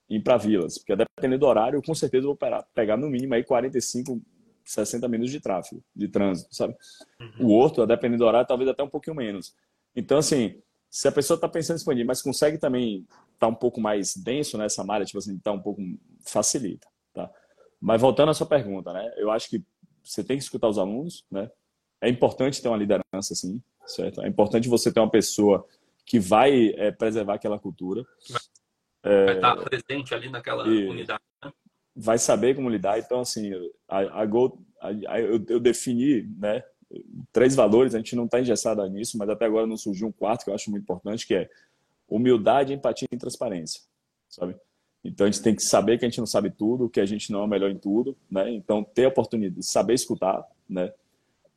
em 0.09 0.17
ir 0.17 0.21
para 0.21 0.37
vilas, 0.37 0.77
porque 0.77 0.95
dependendo 0.95 1.39
do 1.39 1.47
horário, 1.47 1.77
eu 1.77 1.81
com 1.81 1.95
certeza 1.95 2.27
vou 2.27 2.37
pegar 2.75 2.97
no 2.97 3.09
mínimo 3.09 3.33
aí 3.33 3.43
45, 3.43 4.21
60 4.65 5.07
minutos 5.07 5.31
de 5.31 5.39
tráfego, 5.39 5.83
de 5.95 6.07
trânsito, 6.07 6.53
sabe? 6.53 6.75
Uhum. 7.19 7.47
O 7.47 7.51
outro, 7.51 7.87
dependendo 7.87 8.23
do 8.23 8.27
horário, 8.27 8.47
talvez 8.47 8.69
até 8.69 8.83
um 8.83 8.89
pouquinho 8.89 9.15
menos. 9.15 9.55
Então, 9.95 10.17
assim, 10.17 10.61
se 10.89 11.07
a 11.07 11.11
pessoa 11.11 11.35
está 11.35 11.49
pensando 11.49 11.75
em 11.75 11.79
expandir, 11.79 12.05
mas 12.05 12.21
consegue 12.21 12.57
também 12.57 12.99
estar 12.99 13.17
tá 13.39 13.47
um 13.47 13.55
pouco 13.55 13.81
mais 13.81 14.15
denso 14.15 14.57
nessa 14.57 14.83
malha, 14.83 15.05
tipo 15.05 15.17
assim, 15.17 15.37
tá 15.39 15.51
um 15.51 15.61
pouco 15.61 15.81
facilita, 16.25 16.87
tá? 17.13 17.29
Mas 17.81 17.99
voltando 17.99 18.29
à 18.29 18.33
sua 18.33 18.47
pergunta, 18.47 18.93
né? 18.93 19.11
Eu 19.17 19.31
acho 19.31 19.49
que 19.49 19.63
você 20.03 20.23
tem 20.23 20.37
que 20.37 20.43
escutar 20.43 20.67
os 20.67 20.77
alunos, 20.77 21.25
né? 21.31 21.49
É 22.01 22.09
importante 22.09 22.61
ter 22.61 22.67
uma 22.67 22.77
liderança, 22.77 23.33
sim, 23.33 23.61
certo? 23.85 24.21
É 24.21 24.27
importante 24.27 24.69
você 24.69 24.91
ter 24.91 24.99
uma 24.99 25.09
pessoa 25.09 25.67
que 26.05 26.19
vai 26.19 26.73
é, 26.75 26.91
preservar 26.91 27.35
aquela 27.35 27.57
cultura. 27.57 28.05
Vai 29.03 29.35
estar 29.35 29.55
tá 29.55 29.61
presente 29.63 30.13
ali 30.13 30.29
naquela 30.29 30.63
unidade, 30.63 31.23
né? 31.43 31.51
Vai 31.95 32.17
saber 32.17 32.55
como 32.55 32.69
lidar. 32.69 32.99
Então, 32.99 33.19
assim, 33.21 33.51
a, 33.87 34.21
a 34.21 34.25
Go, 34.25 34.63
a, 34.81 34.87
a, 35.13 35.21
eu, 35.21 35.43
eu 35.47 35.59
defini, 35.59 36.23
né? 36.37 36.63
Três 37.31 37.55
valores, 37.55 37.95
a 37.95 37.97
gente 37.97 38.15
não 38.15 38.25
está 38.25 38.39
engessado 38.39 38.85
nisso, 38.87 39.17
mas 39.17 39.29
até 39.29 39.45
agora 39.45 39.65
não 39.65 39.77
surgiu 39.77 40.07
um 40.07 40.11
quarto 40.11 40.43
que 40.43 40.49
eu 40.49 40.55
acho 40.55 40.69
muito 40.69 40.83
importante, 40.83 41.25
que 41.25 41.35
é 41.35 41.49
humildade, 42.07 42.73
empatia 42.73 43.07
e 43.11 43.17
transparência, 43.17 43.81
sabe? 44.29 44.55
Então 45.03 45.27
a 45.27 45.31
gente 45.31 45.43
tem 45.43 45.55
que 45.55 45.63
saber 45.63 45.97
que 45.97 46.05
a 46.05 46.09
gente 46.09 46.19
não 46.19 46.25
sabe 46.25 46.49
tudo, 46.49 46.89
que 46.89 46.99
a 46.99 47.05
gente 47.05 47.31
não 47.31 47.43
é 47.43 47.47
melhor 47.47 47.69
em 47.69 47.77
tudo, 47.77 48.15
né? 48.29 48.51
Então 48.51 48.83
ter 48.83 49.05
a 49.05 49.09
oportunidade 49.09 49.55
de 49.55 49.65
saber 49.65 49.93
escutar, 49.93 50.45
né? 50.69 50.93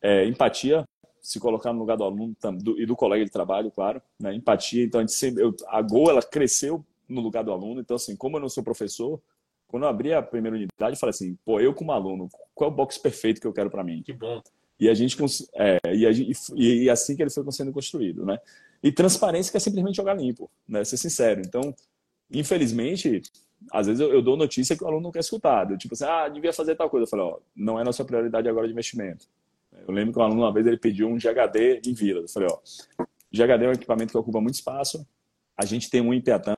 É, 0.02 0.26
empatia, 0.26 0.84
se 1.20 1.38
colocar 1.38 1.72
no 1.72 1.78
lugar 1.78 1.96
do 1.96 2.04
aluno 2.04 2.34
do, 2.60 2.80
e 2.80 2.86
do 2.86 2.96
colega 2.96 3.24
de 3.24 3.30
trabalho, 3.30 3.70
claro, 3.70 4.00
né? 4.18 4.34
Empatia, 4.34 4.84
então 4.84 5.00
a 5.00 5.02
gente 5.02 5.14
sempre, 5.14 5.42
eu, 5.42 5.54
a 5.68 5.80
Go 5.82 6.10
ela 6.10 6.22
cresceu 6.22 6.84
no 7.08 7.20
lugar 7.20 7.44
do 7.44 7.52
aluno, 7.52 7.80
então 7.80 7.96
assim, 7.96 8.16
como 8.16 8.36
eu 8.36 8.40
não 8.40 8.48
sou 8.48 8.64
professor, 8.64 9.20
quando 9.68 9.84
eu 9.84 9.88
abri 9.88 10.12
a 10.12 10.22
primeira 10.22 10.56
unidade, 10.56 10.96
eu 10.96 10.96
falei 10.96 11.10
assim, 11.10 11.36
pô, 11.44 11.60
eu 11.60 11.74
como 11.74 11.92
aluno, 11.92 12.28
qual 12.54 12.70
é 12.70 12.72
o 12.72 12.76
box 12.76 12.98
perfeito 12.98 13.40
que 13.40 13.46
eu 13.46 13.52
quero 13.52 13.70
para 13.70 13.84
mim? 13.84 14.02
Que 14.02 14.12
bom. 14.12 14.40
E 14.78 14.88
a 14.88 14.94
gente 14.94 15.16
é, 15.54 15.78
e, 15.94 16.06
a, 16.06 16.10
e, 16.54 16.90
assim 16.90 17.16
que 17.16 17.22
ele 17.22 17.30
foi 17.30 17.50
sendo 17.50 17.72
construído, 17.72 18.24
né? 18.24 18.38
E 18.82 18.92
transparência 18.92 19.50
que 19.50 19.56
é 19.56 19.60
simplesmente 19.60 19.96
jogar 19.96 20.14
limpo, 20.14 20.50
né? 20.68 20.84
Ser 20.84 20.98
sincero. 20.98 21.40
Então, 21.44 21.74
infelizmente, 22.30 23.22
às 23.72 23.86
vezes 23.86 24.00
eu, 24.00 24.12
eu 24.12 24.20
dou 24.20 24.36
notícia 24.36 24.76
que 24.76 24.84
o 24.84 24.86
aluno 24.86 25.04
não 25.04 25.12
quer 25.12 25.20
escutar. 25.20 25.70
Eu, 25.70 25.78
tipo 25.78 25.94
assim, 25.94 26.04
ah, 26.04 26.28
devia 26.28 26.52
fazer 26.52 26.76
tal 26.76 26.90
coisa. 26.90 27.04
Eu 27.04 27.08
falei, 27.08 27.24
ó, 27.24 27.38
não 27.54 27.80
é 27.80 27.84
nossa 27.84 28.04
prioridade 28.04 28.48
agora 28.48 28.66
de 28.66 28.72
investimento. 28.72 29.26
Eu 29.86 29.94
lembro 29.94 30.12
que 30.12 30.18
um 30.18 30.22
aluno 30.22 30.42
uma 30.42 30.52
vez 30.52 30.66
ele 30.66 30.76
pediu 30.76 31.08
um 31.08 31.16
GHD 31.16 31.82
em 31.86 31.94
Vila. 31.94 32.20
Eu 32.20 32.28
falei, 32.28 32.48
ó, 32.50 32.58
GHD 33.32 33.64
é 33.64 33.68
um 33.68 33.72
equipamento 33.72 34.12
que 34.12 34.18
ocupa 34.18 34.40
muito 34.40 34.54
espaço. 34.54 35.06
A 35.56 35.64
gente 35.64 35.88
tem 35.88 36.00
um 36.00 36.12
em 36.12 36.20
Piatã, 36.20 36.54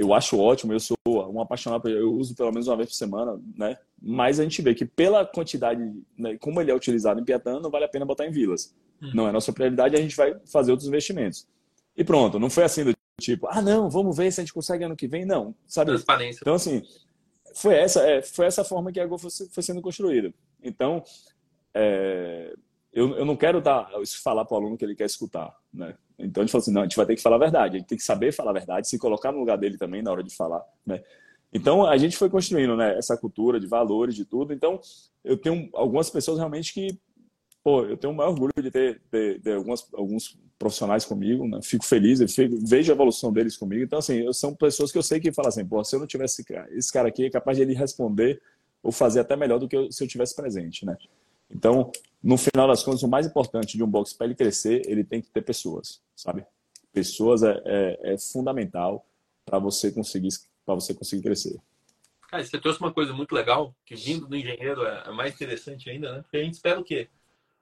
eu 0.00 0.14
acho 0.14 0.38
ótimo, 0.38 0.72
eu 0.72 0.80
sou 0.80 0.96
um 1.06 1.42
apaixonado, 1.42 1.86
eu 1.86 2.14
uso 2.14 2.34
pelo 2.34 2.50
menos 2.50 2.66
uma 2.66 2.76
vez 2.76 2.88
por 2.88 2.94
semana, 2.94 3.38
né? 3.54 3.76
Mas 4.00 4.40
a 4.40 4.42
gente 4.42 4.62
vê 4.62 4.74
que 4.74 4.86
pela 4.86 5.26
quantidade, 5.26 5.82
né, 6.16 6.38
como 6.38 6.58
ele 6.58 6.70
é 6.70 6.74
utilizado 6.74 7.20
em 7.20 7.24
Piatã, 7.24 7.60
não 7.60 7.70
vale 7.70 7.84
a 7.84 7.88
pena 7.88 8.06
botar 8.06 8.26
em 8.26 8.30
vilas. 8.30 8.74
Hum. 9.02 9.10
Não 9.12 9.28
é 9.28 9.32
nossa 9.32 9.52
prioridade, 9.52 9.94
a 9.94 10.00
gente 10.00 10.16
vai 10.16 10.34
fazer 10.50 10.70
outros 10.70 10.88
investimentos. 10.88 11.46
E 11.94 12.02
pronto, 12.02 12.38
não 12.38 12.48
foi 12.48 12.64
assim 12.64 12.82
do 12.82 12.94
tipo, 13.20 13.46
ah, 13.50 13.60
não, 13.60 13.90
vamos 13.90 14.16
ver 14.16 14.32
se 14.32 14.40
a 14.40 14.42
gente 14.42 14.54
consegue 14.54 14.84
ano 14.84 14.96
que 14.96 15.06
vem, 15.06 15.26
não, 15.26 15.54
sabe? 15.66 15.90
Transparência. 15.90 16.40
Então, 16.40 16.54
assim, 16.54 16.82
foi 17.54 17.74
essa, 17.74 18.00
é, 18.00 18.22
foi 18.22 18.46
essa 18.46 18.64
forma 18.64 18.90
que 18.90 19.00
a 19.00 19.06
Go 19.06 19.18
foi, 19.18 19.30
foi 19.30 19.62
sendo 19.62 19.82
construída. 19.82 20.32
Então, 20.62 21.04
é, 21.74 22.54
eu, 22.92 23.16
eu 23.16 23.24
não 23.24 23.36
quero 23.36 23.60
dar, 23.60 23.88
falar 24.22 24.44
para 24.44 24.54
o 24.54 24.58
aluno 24.58 24.76
que 24.76 24.84
ele 24.84 24.96
quer 24.96 25.06
escutar, 25.06 25.54
né? 25.72 25.94
Então 26.18 26.42
a 26.42 26.46
gente 26.46 26.56
assim, 26.56 26.72
não, 26.72 26.82
a 26.82 26.84
gente 26.84 26.96
vai 26.96 27.06
ter 27.06 27.16
que 27.16 27.22
falar 27.22 27.36
a 27.36 27.40
verdade, 27.40 27.76
a 27.76 27.78
gente 27.78 27.88
tem 27.88 27.98
que 27.98 28.04
saber 28.04 28.32
falar 28.32 28.50
a 28.50 28.54
verdade, 28.54 28.88
se 28.88 28.98
colocar 28.98 29.32
no 29.32 29.38
lugar 29.38 29.56
dele 29.56 29.78
também 29.78 30.02
na 30.02 30.10
hora 30.10 30.22
de 30.22 30.34
falar, 30.34 30.62
né? 30.84 31.02
Então 31.52 31.86
a 31.86 31.96
gente 31.96 32.16
foi 32.16 32.28
construindo, 32.28 32.76
né, 32.76 32.96
essa 32.96 33.16
cultura 33.16 33.58
de 33.58 33.66
valores, 33.66 34.14
de 34.14 34.24
tudo. 34.24 34.52
Então 34.52 34.80
eu 35.24 35.36
tenho 35.36 35.68
algumas 35.72 36.10
pessoas 36.10 36.38
realmente 36.38 36.72
que, 36.72 36.98
pô, 37.62 37.84
eu 37.84 37.96
tenho 37.96 38.12
o 38.12 38.16
maior 38.16 38.30
orgulho 38.30 38.52
de 38.56 38.70
ter, 38.70 39.00
ter, 39.10 39.40
ter 39.40 39.54
algumas, 39.54 39.88
alguns 39.94 40.38
profissionais 40.58 41.04
comigo, 41.04 41.46
né? 41.48 41.60
Fico 41.62 41.84
feliz, 41.84 42.20
eu 42.20 42.28
fico, 42.28 42.56
vejo 42.66 42.92
a 42.92 42.94
evolução 42.94 43.32
deles 43.32 43.56
comigo. 43.56 43.82
Então 43.82 44.00
assim, 44.00 44.30
são 44.32 44.54
pessoas 44.54 44.92
que 44.92 44.98
eu 44.98 45.02
sei 45.02 45.20
que 45.20 45.32
falam 45.32 45.48
assim, 45.48 45.64
pô, 45.64 45.82
se 45.84 45.94
eu 45.94 46.00
não 46.00 46.06
tivesse 46.06 46.44
esse 46.70 46.92
cara 46.92 47.08
aqui, 47.08 47.26
é 47.26 47.30
capaz 47.30 47.56
de 47.56 47.62
ele 47.62 47.74
responder 47.74 48.42
ou 48.82 48.90
fazer 48.92 49.20
até 49.20 49.36
melhor 49.36 49.58
do 49.58 49.68
que 49.68 49.76
eu, 49.76 49.90
se 49.90 50.02
eu 50.02 50.08
tivesse 50.08 50.34
presente, 50.34 50.84
né? 50.84 50.96
Então, 51.50 51.90
no 52.22 52.36
final 52.36 52.68
das 52.68 52.82
contas, 52.82 53.02
o 53.02 53.08
mais 53.08 53.26
importante 53.26 53.76
de 53.76 53.82
um 53.82 53.86
box 53.86 54.12
para 54.12 54.26
ele 54.26 54.34
crescer, 54.34 54.82
ele 54.86 55.02
tem 55.02 55.22
que 55.22 55.30
ter 55.30 55.42
pessoas, 55.42 56.02
sabe? 56.14 56.44
Pessoas 56.92 57.42
é, 57.42 57.60
é, 57.64 58.14
é 58.14 58.18
fundamental 58.18 59.06
para 59.44 59.58
você 59.58 59.90
conseguir 59.90 60.28
para 60.64 60.74
você 60.74 60.94
conseguir 60.94 61.22
crescer. 61.22 61.60
Cara, 62.28 62.44
você 62.44 62.60
trouxe 62.60 62.78
uma 62.78 62.92
coisa 62.92 63.12
muito 63.12 63.34
legal, 63.34 63.74
que 63.84 63.96
vindo 63.96 64.26
do 64.26 64.36
engenheiro 64.36 64.84
é, 64.84 65.04
é 65.06 65.10
mais 65.10 65.34
interessante 65.34 65.90
ainda, 65.90 66.12
né? 66.12 66.22
Porque 66.22 66.36
a 66.36 66.44
gente 66.44 66.54
espera 66.54 66.78
o 66.78 66.84
quê? 66.84 67.08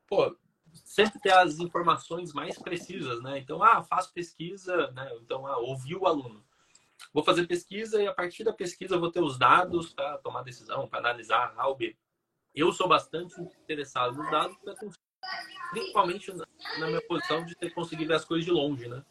Pô, 0.06 0.36
sempre 0.84 1.18
ter 1.20 1.32
as 1.32 1.58
informações 1.58 2.34
mais 2.34 2.58
precisas, 2.58 3.22
né? 3.22 3.38
Então, 3.38 3.62
ah, 3.62 3.82
faço 3.82 4.12
pesquisa, 4.12 4.90
né? 4.90 5.10
Então, 5.22 5.46
ah, 5.46 5.58
ouvi 5.58 5.94
o 5.94 6.06
aluno. 6.06 6.44
Vou 7.14 7.24
fazer 7.24 7.46
pesquisa 7.46 8.02
e 8.02 8.06
a 8.06 8.12
partir 8.12 8.44
da 8.44 8.52
pesquisa 8.52 8.98
vou 8.98 9.10
ter 9.10 9.22
os 9.22 9.38
dados 9.38 9.94
para 9.94 10.18
tomar 10.18 10.42
decisão, 10.42 10.88
para 10.88 10.98
analisar 10.98 11.54
A 11.56 11.68
ou 11.68 11.76
B 11.76 11.96
eu 12.54 12.72
sou 12.72 12.88
bastante 12.88 13.40
interessado 13.40 14.16
nos 14.16 14.30
dados, 14.30 14.56
principalmente 15.70 16.32
na 16.78 16.86
minha 16.86 17.02
posição 17.02 17.44
de 17.44 17.54
ter 17.54 17.70
conseguido 17.70 18.08
ver 18.08 18.14
as 18.14 18.24
coisas 18.24 18.44
de 18.44 18.50
longe, 18.50 18.88
né? 18.88 19.04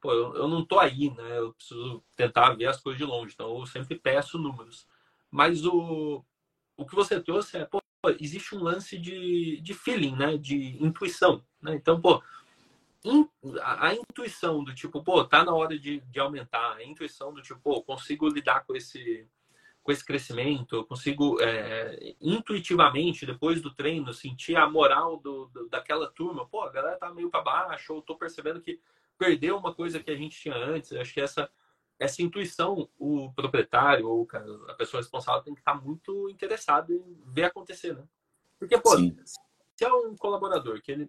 Pô, 0.00 0.12
eu, 0.12 0.46
não 0.48 0.64
tô 0.64 0.78
aí, 0.78 1.10
né? 1.10 1.38
Eu 1.38 1.52
preciso 1.54 2.02
tentar 2.14 2.54
ver 2.54 2.66
as 2.66 2.80
coisas 2.80 2.98
de 2.98 3.04
longe, 3.04 3.34
então 3.34 3.58
eu 3.58 3.66
sempre 3.66 3.98
peço 3.98 4.38
números. 4.38 4.86
Mas 5.30 5.64
o, 5.64 6.24
o 6.76 6.86
que 6.86 6.94
você 6.94 7.20
trouxe 7.20 7.56
é, 7.56 7.64
pô, 7.64 7.80
existe 8.20 8.54
um 8.54 8.62
lance 8.62 8.98
de, 8.98 9.60
de 9.60 9.74
feeling, 9.74 10.14
né? 10.14 10.36
De 10.36 10.82
intuição, 10.82 11.44
né? 11.60 11.74
Então, 11.74 12.00
pô, 12.00 12.22
in, 13.04 13.28
a, 13.60 13.88
a, 13.88 13.94
intuição 13.94 14.62
do 14.62 14.74
tipo, 14.74 15.02
pô, 15.02 15.24
tá 15.24 15.44
na 15.44 15.54
hora 15.54 15.78
de, 15.78 16.00
de 16.00 16.20
aumentar, 16.20 16.76
a 16.76 16.84
intuição 16.84 17.32
do 17.32 17.42
tipo, 17.42 17.58
pô, 17.60 17.82
consigo 17.82 18.28
lidar 18.28 18.64
com 18.64 18.76
esse 18.76 19.26
com 19.86 19.92
esse 19.92 20.04
crescimento, 20.04 20.74
eu 20.74 20.84
consigo 20.84 21.40
é, 21.40 22.16
intuitivamente, 22.20 23.24
depois 23.24 23.62
do 23.62 23.72
treino, 23.72 24.12
sentir 24.12 24.56
a 24.56 24.68
moral 24.68 25.16
do, 25.18 25.46
do, 25.46 25.68
daquela 25.68 26.08
turma. 26.08 26.44
Pô, 26.44 26.62
a 26.62 26.72
galera 26.72 26.96
tá 26.96 27.14
meio 27.14 27.30
para 27.30 27.40
baixo, 27.40 27.94
eu 27.94 28.02
tô 28.02 28.16
percebendo 28.16 28.60
que 28.60 28.80
perdeu 29.16 29.56
uma 29.56 29.72
coisa 29.72 30.02
que 30.02 30.10
a 30.10 30.16
gente 30.16 30.40
tinha 30.40 30.56
antes. 30.56 30.90
Eu 30.90 31.00
acho 31.00 31.14
que 31.14 31.20
essa, 31.20 31.48
essa 32.00 32.20
intuição, 32.20 32.88
o 32.98 33.32
proprietário 33.32 34.08
ou 34.08 34.26
a 34.66 34.74
pessoa 34.74 35.00
responsável 35.00 35.42
tem 35.44 35.54
que 35.54 35.60
estar 35.60 35.78
tá 35.78 35.80
muito 35.80 36.28
interessado 36.28 36.92
em 36.92 37.22
ver 37.24 37.44
acontecer, 37.44 37.94
né? 37.94 38.02
Porque, 38.58 38.76
pô, 38.78 38.96
Sim. 38.96 39.16
se 39.76 39.84
é 39.84 39.92
um 39.92 40.16
colaborador 40.16 40.82
que 40.82 40.90
ele 40.90 41.08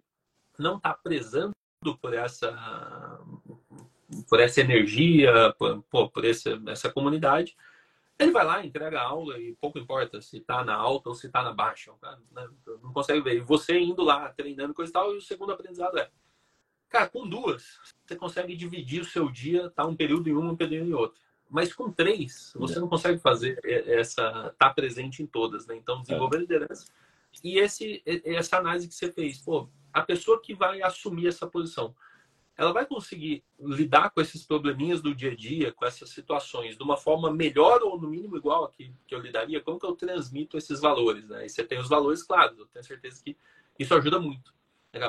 não 0.56 0.76
está 0.76 0.94
prezando 0.94 1.52
por 2.00 2.14
essa 2.14 3.18
por 4.28 4.40
essa 4.40 4.60
energia, 4.60 5.52
por, 5.58 5.82
por 6.10 6.24
essa, 6.24 6.60
essa 6.68 6.90
comunidade, 6.90 7.56
ele 8.18 8.32
vai 8.32 8.44
lá, 8.44 8.64
entrega 8.64 9.00
a 9.00 9.04
aula 9.04 9.38
e 9.38 9.54
pouco 9.54 9.78
importa 9.78 10.20
se 10.20 10.38
está 10.38 10.64
na 10.64 10.74
alta 10.74 11.08
ou 11.08 11.14
se 11.14 11.28
está 11.28 11.42
na 11.42 11.52
baixa. 11.52 11.92
Cara, 12.00 12.18
né? 12.32 12.48
Não 12.82 12.92
consegue 12.92 13.20
ver. 13.20 13.36
E 13.36 13.40
você 13.40 13.78
indo 13.78 14.02
lá, 14.02 14.28
treinando 14.30 14.74
coisa 14.74 14.90
e 14.90 14.92
tal, 14.92 15.14
e 15.14 15.18
o 15.18 15.20
segundo 15.20 15.52
aprendizado 15.52 15.98
é, 15.98 16.10
cara, 16.88 17.08
com 17.08 17.28
duas, 17.28 17.78
você 18.04 18.16
consegue 18.16 18.56
dividir 18.56 19.02
o 19.02 19.04
seu 19.04 19.30
dia, 19.30 19.70
tá 19.70 19.86
um 19.86 19.94
período 19.94 20.28
em 20.28 20.34
uma, 20.34 20.52
um 20.52 20.56
período 20.56 20.88
em 20.88 20.94
outra. 20.94 21.20
Mas 21.48 21.72
com 21.72 21.90
três, 21.90 22.52
você 22.56 22.78
não 22.78 22.88
consegue 22.88 23.18
fazer 23.20 23.58
essa, 23.64 24.54
tá 24.58 24.68
presente 24.68 25.22
em 25.22 25.26
todas, 25.26 25.66
né? 25.66 25.76
Então, 25.76 26.00
desenvolver 26.02 26.38
é. 26.38 26.40
liderança. 26.40 26.86
E 27.42 27.58
esse, 27.58 28.02
essa 28.04 28.58
análise 28.58 28.88
que 28.88 28.94
você 28.94 29.10
fez, 29.12 29.38
pô, 29.38 29.68
a 29.92 30.02
pessoa 30.02 30.40
que 30.42 30.54
vai 30.54 30.82
assumir 30.82 31.28
essa 31.28 31.46
posição, 31.46 31.94
ela 32.58 32.72
vai 32.72 32.84
conseguir 32.84 33.44
lidar 33.60 34.10
com 34.10 34.20
esses 34.20 34.44
probleminhas 34.44 35.00
do 35.00 35.14
dia 35.14 35.30
a 35.30 35.34
dia, 35.34 35.72
com 35.72 35.86
essas 35.86 36.10
situações, 36.10 36.76
de 36.76 36.82
uma 36.82 36.96
forma 36.96 37.32
melhor 37.32 37.80
ou 37.82 37.98
no 37.98 38.08
mínimo 38.08 38.36
igual 38.36 38.64
a 38.64 38.70
que, 38.70 38.92
que 39.06 39.14
eu 39.14 39.20
lidaria? 39.20 39.60
Como 39.60 39.78
que 39.78 39.86
eu 39.86 39.94
transmito 39.94 40.58
esses 40.58 40.80
valores? 40.80 41.28
Né? 41.28 41.46
E 41.46 41.48
você 41.48 41.62
tem 41.62 41.78
os 41.78 41.88
valores 41.88 42.20
claros, 42.24 42.58
eu 42.58 42.66
tenho 42.66 42.84
certeza 42.84 43.22
que 43.24 43.36
isso 43.78 43.94
ajuda 43.94 44.18
muito. 44.18 44.52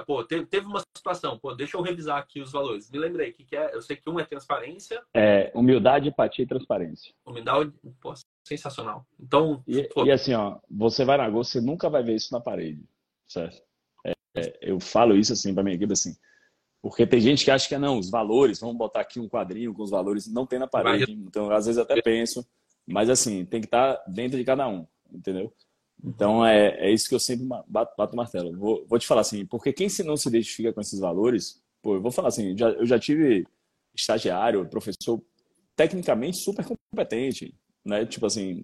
Pô, 0.06 0.24
teve, 0.24 0.46
teve 0.46 0.68
uma 0.68 0.84
situação, 0.96 1.40
pô, 1.40 1.56
deixa 1.56 1.76
eu 1.76 1.82
revisar 1.82 2.20
aqui 2.20 2.40
os 2.40 2.52
valores. 2.52 2.92
Me 2.92 3.00
lembrei 3.00 3.32
que, 3.32 3.44
que 3.44 3.56
é, 3.56 3.74
eu 3.74 3.82
sei 3.82 3.96
que 3.96 4.08
um 4.08 4.20
é 4.20 4.26
transparência. 4.26 5.02
É, 5.14 5.52
humildade, 5.56 6.10
empatia 6.10 6.44
e 6.44 6.48
transparência. 6.48 7.12
Humildade, 7.26 7.74
pô, 8.00 8.14
sensacional. 8.44 9.08
Então, 9.20 9.64
e, 9.68 9.90
e, 10.06 10.12
assim, 10.12 10.36
ó, 10.36 10.60
você 10.70 11.04
vai 11.04 11.18
na 11.18 11.28
Go, 11.28 11.44
você 11.44 11.60
nunca 11.60 11.90
vai 11.90 12.04
ver 12.04 12.14
isso 12.14 12.32
na 12.32 12.40
parede, 12.40 12.84
certo? 13.26 13.64
É, 14.36 14.60
eu 14.62 14.80
falo 14.80 15.16
isso 15.16 15.34
assim 15.34 15.56
para 15.56 15.64
minha 15.64 15.76
equipe 15.76 15.92
assim, 15.92 16.16
porque 16.82 17.06
tem 17.06 17.20
gente 17.20 17.44
que 17.44 17.52
acha 17.52 17.68
que 17.68 17.76
é 17.76 17.80
não, 17.80 18.00
os 18.00 18.10
valores, 18.10 18.60
vamos 18.60 18.78
botar 18.78 19.02
aqui 19.02 19.20
um 19.20 19.28
quadrinho 19.28 19.74
com 19.74 19.84
os 19.84 19.89
valores, 19.89 20.32
não 20.32 20.46
tem 20.46 20.60
na 20.60 20.68
parede. 20.68 21.12
Então, 21.12 21.52
às 21.52 21.65
vezes 21.65 21.80
até 21.80 22.02
penso, 22.02 22.46
mas 22.88 23.10
assim, 23.10 23.46
tem 23.46 23.60
que 23.60 23.68
estar 23.68 23.96
tá 23.96 24.04
dentro 24.08 24.38
de 24.38 24.46
cada 24.46 24.68
um, 24.68 24.88
entendeu? 25.12 25.54
Então, 26.04 26.46
é, 26.46 26.88
é 26.88 26.92
isso 26.92 27.10
que 27.10 27.15
eu 27.15 27.20
sempre 27.20 27.46
bato, 27.68 27.94
bato 27.98 28.13
o 28.13 28.18
martelo. 28.18 28.58
Vou, 28.58 28.86
vou 28.88 28.98
te 28.98 29.06
falar 29.06 29.22
assim, 29.22 29.46
porque 29.46 29.74
quem 29.74 29.89
se 29.89 30.04
não 30.04 30.15
se 30.15 30.30
identifica 30.30 30.72
com 30.72 30.80
esses 30.80 31.00
valores, 31.00 31.62
pô, 31.82 31.96
eu 31.96 32.02
vou 32.02 32.12
falar 32.12 32.30
assim, 32.30 32.58
já, 32.58 32.70
eu 32.70 32.86
já 32.86 32.98
tive 32.98 33.46
estagiário, 33.94 34.65
professor 34.70 35.22
tecnicamente 35.76 36.38
super 36.38 36.65
competente, 36.65 37.54
né? 37.84 38.06
Tipo 38.06 38.26
assim, 38.26 38.63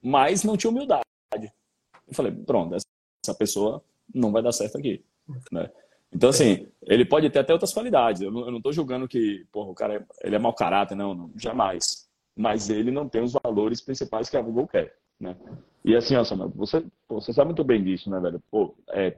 mas 0.00 0.44
não 0.44 0.56
tinha 0.56 0.70
humildade. 0.70 1.04
Eu 1.34 2.14
falei, 2.14 2.32
pronto, 2.32 2.74
essa 2.74 3.34
pessoa 3.36 3.84
não 4.12 4.30
vai 4.30 4.42
dar 4.42 4.52
certo 4.52 4.78
aqui, 4.78 5.04
né? 5.50 5.70
Então, 6.14 6.30
assim, 6.30 6.68
ele 6.82 7.04
pode 7.04 7.28
ter 7.30 7.40
até 7.40 7.52
outras 7.52 7.72
qualidades. 7.72 8.22
Eu 8.22 8.30
não, 8.30 8.56
estou 8.56 8.72
julgando 8.72 9.08
que 9.08 9.44
porra, 9.50 9.70
o 9.70 9.74
cara 9.74 9.94
é, 9.94 10.04
ele 10.22 10.36
é 10.36 10.38
mau 10.38 10.54
caráter, 10.54 10.94
não, 10.94 11.14
não, 11.14 11.32
jamais. 11.36 12.08
Mas 12.36 12.70
ele 12.70 12.90
não 12.90 13.08
tem 13.08 13.22
os 13.22 13.32
valores 13.32 13.80
principais 13.80 14.30
que 14.30 14.36
a 14.36 14.42
Google 14.42 14.68
quer, 14.68 14.96
né? 15.18 15.36
E 15.84 15.94
assim, 15.94 16.16
ó, 16.16 16.24
Samuel, 16.24 16.50
você, 16.54 16.84
você 17.08 17.32
sabe 17.32 17.48
muito 17.48 17.64
bem 17.64 17.82
disso, 17.82 18.08
né, 18.10 18.20
velho? 18.20 18.40
Pô, 18.50 18.74
é, 18.90 19.16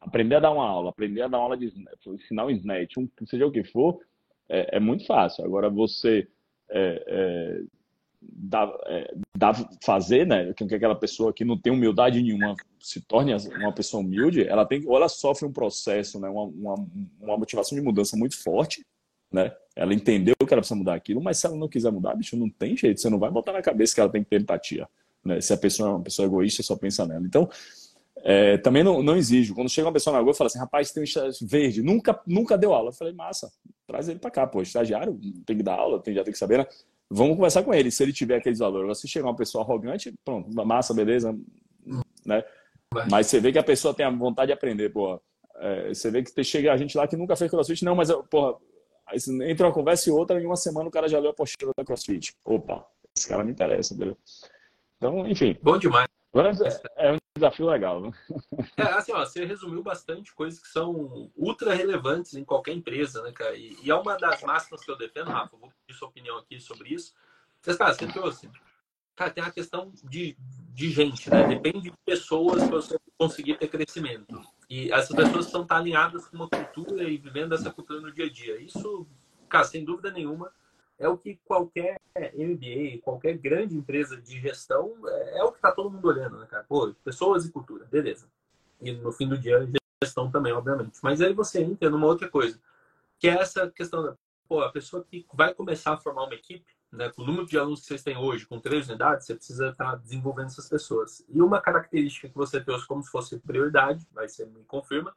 aprender 0.00 0.36
a 0.36 0.40
dar 0.40 0.50
uma 0.50 0.66
aula, 0.66 0.90
aprender 0.90 1.22
a 1.22 1.28
dar 1.28 1.38
uma 1.38 1.44
aula 1.44 1.56
de 1.56 1.72
ensinar 2.06 2.46
um 2.46 2.50
snatch, 2.50 2.96
um, 2.98 3.08
seja 3.26 3.46
o 3.46 3.52
que 3.52 3.64
for, 3.64 4.00
é, 4.48 4.76
é 4.76 4.80
muito 4.80 5.06
fácil. 5.06 5.44
Agora, 5.44 5.68
você 5.70 6.26
é, 6.70 7.04
é 7.06 7.62
dá, 8.32 8.72
é, 8.86 9.14
dá 9.36 9.52
fazer, 9.84 10.26
né, 10.26 10.52
que 10.52 10.74
aquela 10.74 10.94
pessoa 10.94 11.32
que 11.32 11.44
não 11.44 11.58
tem 11.58 11.72
humildade 11.72 12.22
nenhuma 12.22 12.54
se 12.80 13.00
torne 13.00 13.34
uma 13.34 13.72
pessoa 13.72 14.02
humilde, 14.02 14.46
ela 14.46 14.64
tem 14.64 14.82
ou 14.86 14.96
ela 14.96 15.08
sofre 15.08 15.46
um 15.46 15.52
processo, 15.52 16.20
né, 16.20 16.28
uma, 16.28 16.44
uma, 16.44 16.86
uma 17.20 17.38
motivação 17.38 17.76
de 17.76 17.84
mudança 17.84 18.16
muito 18.16 18.40
forte, 18.42 18.84
né? 19.32 19.52
Ela 19.74 19.92
entendeu 19.92 20.34
que 20.36 20.52
ela 20.52 20.62
precisa 20.62 20.78
mudar 20.78 20.94
aquilo, 20.94 21.20
mas 21.20 21.38
se 21.38 21.46
ela 21.46 21.56
não 21.56 21.68
quiser 21.68 21.90
mudar, 21.90 22.14
bicho, 22.14 22.36
não 22.36 22.48
tem 22.48 22.76
jeito. 22.76 23.00
Você 23.00 23.10
não 23.10 23.18
vai 23.18 23.30
botar 23.30 23.52
na 23.52 23.60
cabeça 23.60 23.94
que 23.94 24.00
ela 24.00 24.10
tem 24.10 24.22
que 24.22 24.30
ter 24.30 24.40
empatia, 24.40 24.88
né? 25.24 25.40
Se 25.40 25.52
a 25.52 25.56
pessoa 25.56 25.88
é 25.88 25.92
uma 25.92 26.02
pessoa 26.02 26.26
egoísta, 26.26 26.62
só 26.62 26.76
pensa 26.76 27.04
nela. 27.04 27.26
Então, 27.26 27.48
é, 28.22 28.56
também 28.58 28.82
não, 28.82 29.02
não 29.02 29.16
exijo. 29.16 29.54
Quando 29.54 29.68
chega 29.68 29.86
uma 29.86 29.92
pessoa 29.92 30.16
na 30.16 30.22
rua 30.22 30.32
e 30.32 30.36
fala 30.36 30.48
assim, 30.48 30.58
rapaz, 30.58 30.90
tem 30.90 31.02
um 31.02 31.04
estagiário 31.04 31.36
verde, 31.42 31.82
nunca, 31.82 32.20
nunca 32.26 32.56
deu 32.56 32.72
aula. 32.72 32.88
Eu 32.88 32.94
falei, 32.94 33.12
massa, 33.12 33.52
traz 33.86 34.08
ele 34.08 34.18
para 34.18 34.30
cá, 34.30 34.46
pô, 34.46 34.62
estagiário 34.62 35.18
tem 35.44 35.56
que 35.56 35.62
dar 35.62 35.74
aula, 35.74 36.00
tem, 36.00 36.14
já 36.14 36.24
tem 36.24 36.32
que 36.32 36.38
saber, 36.38 36.58
né? 36.58 36.66
Vamos 37.10 37.36
conversar 37.36 37.62
com 37.62 37.72
ele, 37.72 37.90
se 37.90 38.02
ele 38.02 38.12
tiver 38.12 38.36
aqueles 38.36 38.58
valores. 38.58 38.98
Se 38.98 39.08
chegar 39.08 39.26
uma 39.26 39.36
pessoa 39.36 39.62
arrogante, 39.62 40.12
pronto, 40.24 40.52
massa, 40.66 40.92
beleza, 40.92 41.36
né? 42.24 42.44
Mas 43.10 43.26
você 43.26 43.40
vê 43.40 43.52
que 43.52 43.58
a 43.58 43.62
pessoa 43.62 43.94
tem 43.94 44.04
a 44.04 44.10
vontade 44.10 44.48
de 44.48 44.52
aprender, 44.52 44.90
pô. 44.90 45.20
É, 45.56 45.88
você 45.88 46.10
vê 46.10 46.22
que 46.22 46.44
chega 46.44 46.72
a 46.72 46.76
gente 46.76 46.96
lá 46.96 47.06
que 47.06 47.16
nunca 47.16 47.36
fez 47.36 47.50
crossfit, 47.50 47.84
não, 47.84 47.94
mas, 47.94 48.10
porra, 48.30 48.56
aí 49.06 49.18
entre 49.48 49.64
uma 49.64 49.72
conversa 49.72 50.08
e 50.10 50.12
outra, 50.12 50.40
em 50.40 50.46
uma 50.46 50.56
semana 50.56 50.88
o 50.88 50.92
cara 50.92 51.08
já 51.08 51.18
leu 51.18 51.30
a 51.30 51.34
postura 51.34 51.72
da 51.76 51.84
crossfit. 51.84 52.34
Opa, 52.44 52.86
esse 53.16 53.28
cara 53.28 53.44
me 53.44 53.52
interessa, 53.52 53.94
entendeu? 53.94 54.16
Então, 54.96 55.26
enfim. 55.26 55.56
Bom 55.62 55.78
demais. 55.78 56.08
Agora 56.32 56.52
é 56.96 57.12
um 57.12 57.18
desafio 57.38 57.66
legal, 57.66 58.00
né? 58.00 58.12
É, 58.76 58.82
assim, 58.82 59.12
ó, 59.12 59.24
você 59.24 59.44
resumiu 59.44 59.82
bastante 59.82 60.34
coisas 60.34 60.60
que 60.60 60.68
são 60.68 61.30
ultra 61.36 61.74
relevantes 61.74 62.34
em 62.34 62.44
qualquer 62.44 62.72
empresa, 62.72 63.22
né, 63.22 63.32
cara? 63.32 63.56
E, 63.56 63.76
e 63.82 63.90
é 63.90 63.94
uma 63.94 64.16
das 64.16 64.42
máximas 64.42 64.84
que 64.84 64.90
eu 64.90 64.96
defendo, 64.96 65.30
Rafa, 65.30 65.56
vou 65.56 65.70
pedir 65.86 65.98
sua 65.98 66.08
opinião 66.08 66.38
aqui 66.38 66.60
sobre 66.60 66.94
isso. 66.94 67.14
Mas, 67.66 67.76
cara, 67.76 67.94
você 67.94 68.06
trouxe. 68.06 68.50
Cara, 69.14 69.30
tem 69.30 69.42
a 69.42 69.50
questão 69.50 69.92
de, 70.04 70.36
de 70.74 70.90
gente, 70.90 71.30
né? 71.30 71.46
Depende 71.46 71.90
de 71.90 71.92
pessoas 72.04 72.62
para 72.64 72.76
você 72.76 72.98
conseguir 73.16 73.56
ter 73.56 73.68
crescimento. 73.68 74.40
E 74.68 74.92
essas 74.92 75.16
pessoas 75.16 75.46
estar 75.46 75.76
alinhadas 75.76 76.26
com 76.26 76.36
uma 76.36 76.48
cultura 76.48 77.04
e 77.04 77.16
vivendo 77.16 77.54
essa 77.54 77.70
cultura 77.70 78.00
no 78.00 78.12
dia 78.12 78.26
a 78.26 78.30
dia. 78.30 78.60
Isso, 78.60 79.06
cara, 79.48 79.64
sem 79.64 79.84
dúvida 79.84 80.10
nenhuma, 80.10 80.52
é 80.98 81.08
o 81.08 81.16
que 81.16 81.38
qualquer 81.44 82.00
MBA, 82.34 83.02
qualquer 83.02 83.36
grande 83.36 83.76
empresa 83.76 84.16
de 84.16 84.40
gestão, 84.40 84.94
é, 85.06 85.38
é 85.38 85.44
o 85.44 85.50
que 85.50 85.58
está 85.58 85.72
todo 85.72 85.90
mundo 85.90 86.08
olhando, 86.08 86.38
né, 86.38 86.46
cara? 86.46 86.64
Pô, 86.64 86.94
pessoas 87.04 87.44
e 87.44 87.52
cultura, 87.52 87.84
beleza. 87.84 88.28
E 88.80 88.92
no 88.92 89.12
fim 89.12 89.28
do 89.28 89.38
dia, 89.38 89.66
gestão 90.02 90.30
também, 90.30 90.52
obviamente. 90.52 90.98
Mas 91.02 91.20
aí 91.20 91.32
você 91.32 91.62
entra 91.62 91.90
numa 91.90 92.06
outra 92.06 92.28
coisa, 92.28 92.60
que 93.18 93.28
é 93.28 93.34
essa 93.34 93.70
questão 93.70 94.02
da, 94.02 94.16
pô, 94.48 94.60
a 94.60 94.72
pessoa 94.72 95.04
que 95.04 95.26
vai 95.32 95.54
começar 95.54 95.94
a 95.94 95.98
formar 95.98 96.24
uma 96.24 96.34
equipe, 96.34 96.64
né, 96.92 97.10
com 97.10 97.22
o 97.22 97.26
número 97.26 97.46
de 97.46 97.58
alunos 97.58 97.80
que 97.80 97.86
vocês 97.86 98.02
têm 98.02 98.16
hoje, 98.16 98.46
com 98.46 98.60
três 98.60 98.88
unidades, 98.88 99.26
você 99.26 99.34
precisa 99.34 99.70
estar 99.70 99.92
tá 99.92 99.96
desenvolvendo 99.96 100.46
essas 100.46 100.68
pessoas. 100.68 101.24
E 101.28 101.42
uma 101.42 101.60
característica 101.60 102.28
que 102.28 102.34
você 102.34 102.60
trouxe 102.60 102.86
como 102.86 103.02
se 103.02 103.10
fosse 103.10 103.38
prioridade, 103.38 104.06
vai 104.12 104.28
ser 104.28 104.46
me 104.46 104.64
confirma, 104.64 105.14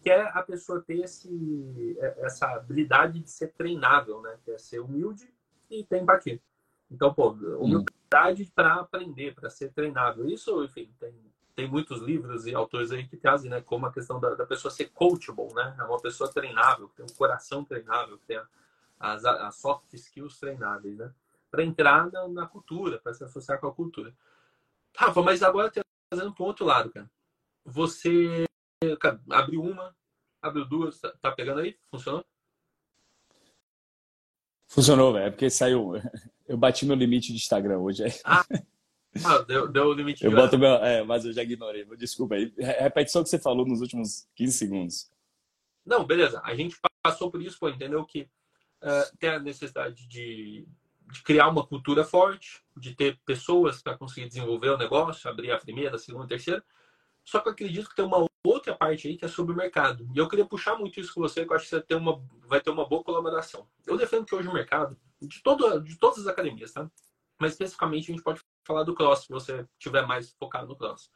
que 0.00 0.10
é 0.10 0.22
a 0.22 0.42
pessoa 0.42 0.80
ter 0.80 1.00
esse, 1.00 1.96
é, 1.98 2.26
essa 2.26 2.46
habilidade 2.52 3.20
de 3.20 3.30
ser 3.30 3.48
treinável, 3.52 4.20
né? 4.20 4.38
Que 4.44 4.52
é 4.52 4.58
ser 4.58 4.80
humilde 4.80 5.32
e 5.70 5.84
ter 5.84 6.00
empatia. 6.00 6.40
Então, 6.90 7.12
pô, 7.12 7.30
humildade 7.30 8.44
hum. 8.44 8.50
para 8.54 8.74
aprender, 8.76 9.34
para 9.34 9.50
ser 9.50 9.72
treinável. 9.72 10.26
Isso, 10.26 10.64
enfim, 10.64 10.90
tem, 10.98 11.14
tem 11.54 11.68
muitos 11.68 12.00
livros 12.00 12.46
e 12.46 12.54
autores 12.54 12.90
aí 12.92 13.06
que 13.06 13.16
trazem, 13.16 13.50
né? 13.50 13.60
Como 13.60 13.86
a 13.86 13.92
questão 13.92 14.18
da, 14.18 14.34
da 14.34 14.46
pessoa 14.46 14.70
ser 14.70 14.86
coachable, 14.90 15.52
né? 15.54 15.74
É 15.78 15.82
uma 15.82 16.00
pessoa 16.00 16.32
treinável, 16.32 16.88
que 16.88 16.96
tem 16.96 17.04
um 17.04 17.16
coração 17.16 17.64
treinável, 17.64 18.18
que 18.18 18.26
tem 18.26 18.40
as, 18.98 19.24
as 19.24 19.56
soft 19.56 19.92
skills 19.92 20.38
treináveis, 20.38 20.96
né? 20.96 21.12
Para 21.50 21.62
entrar 21.62 22.10
na, 22.10 22.28
na 22.28 22.46
cultura, 22.46 22.98
para 22.98 23.12
se 23.12 23.24
associar 23.24 23.60
com 23.60 23.66
a 23.66 23.74
cultura. 23.74 24.14
Rafa, 24.96 25.22
mas 25.22 25.42
agora 25.42 25.70
trazendo 26.10 26.32
para 26.32 26.42
o 26.42 26.46
outro 26.46 26.64
lado, 26.64 26.90
cara. 26.90 27.10
Você 27.64 28.47
abriu 29.30 29.62
uma, 29.62 29.94
abriu 30.40 30.64
duas, 30.64 31.00
tá, 31.00 31.10
tá 31.20 31.32
pegando 31.32 31.60
aí? 31.60 31.76
Funcionou? 31.90 32.24
Funcionou, 34.68 35.12
velho. 35.12 35.26
É 35.26 35.30
porque 35.30 35.50
saiu. 35.50 35.92
Eu 36.46 36.56
bati 36.56 36.86
meu 36.86 36.96
limite 36.96 37.28
de 37.28 37.38
Instagram 37.38 37.78
hoje. 37.78 38.04
Ah, 38.24 38.44
ah 39.24 39.38
deu, 39.42 39.68
deu 39.68 39.86
o 39.88 39.92
limite. 39.92 40.24
Eu 40.24 40.30
boto 40.30 40.56
meu. 40.56 40.76
É, 40.76 41.04
mas 41.04 41.26
eu 41.26 41.32
já 41.32 41.42
ignorei. 41.42 41.84
Desculpa 41.98 42.36
aí. 42.36 42.50
Repete 42.56 43.12
só 43.12 43.20
o 43.20 43.22
que 43.22 43.28
você 43.28 43.38
falou 43.38 43.66
nos 43.66 43.82
últimos 43.82 44.26
15 44.34 44.56
segundos. 44.56 45.10
Não, 45.84 46.06
beleza. 46.06 46.40
A 46.42 46.54
gente 46.54 46.74
passou 47.02 47.30
por 47.30 47.42
isso, 47.42 47.58
pô, 47.58 47.68
entendeu 47.68 48.02
que 48.06 48.30
uh, 48.82 49.16
tem 49.18 49.28
a 49.28 49.38
necessidade 49.38 50.08
de, 50.08 50.66
de 51.12 51.22
criar 51.22 51.48
uma 51.48 51.66
cultura 51.66 52.02
forte, 52.02 52.62
de 52.74 52.94
ter 52.94 53.18
pessoas 53.26 53.82
para 53.82 53.98
conseguir 53.98 54.28
desenvolver 54.28 54.70
o 54.70 54.78
negócio, 54.78 55.28
abrir 55.28 55.50
a 55.50 55.58
primeira, 55.58 55.96
a 55.96 55.98
segunda, 55.98 56.24
a 56.24 56.28
terceira. 56.28 56.64
Só 57.28 57.40
que 57.40 57.48
eu 57.48 57.52
acredito 57.52 57.90
que 57.90 57.94
tem 57.94 58.06
uma 58.06 58.26
outra 58.42 58.74
parte 58.74 59.06
aí 59.06 59.14
que 59.14 59.24
é 59.26 59.28
sobre 59.28 59.52
o 59.52 59.56
mercado. 59.56 60.08
E 60.14 60.18
eu 60.18 60.26
queria 60.26 60.46
puxar 60.46 60.78
muito 60.78 60.98
isso 60.98 61.12
com 61.12 61.20
você, 61.20 61.44
que 61.44 61.52
eu 61.52 61.56
acho 61.56 61.66
que 61.66 61.70
você 61.70 61.82
tem 61.82 61.94
uma, 61.94 62.24
vai 62.46 62.58
ter 62.58 62.70
uma 62.70 62.88
boa 62.88 63.04
colaboração. 63.04 63.68
Eu 63.86 63.98
defendo 63.98 64.24
que 64.24 64.34
hoje 64.34 64.48
o 64.48 64.52
mercado, 64.52 64.98
de, 65.20 65.42
todo, 65.42 65.78
de 65.80 65.98
todas 65.98 66.20
as 66.20 66.26
academias, 66.26 66.72
tá? 66.72 66.90
Mas 67.38 67.52
especificamente 67.52 68.10
a 68.10 68.14
gente 68.14 68.24
pode 68.24 68.40
falar 68.66 68.82
do 68.82 68.94
cross, 68.94 69.24
se 69.24 69.28
você 69.28 69.68
tiver 69.78 70.06
mais 70.06 70.32
focado 70.40 70.68
no 70.68 70.74
cross. 70.74 71.10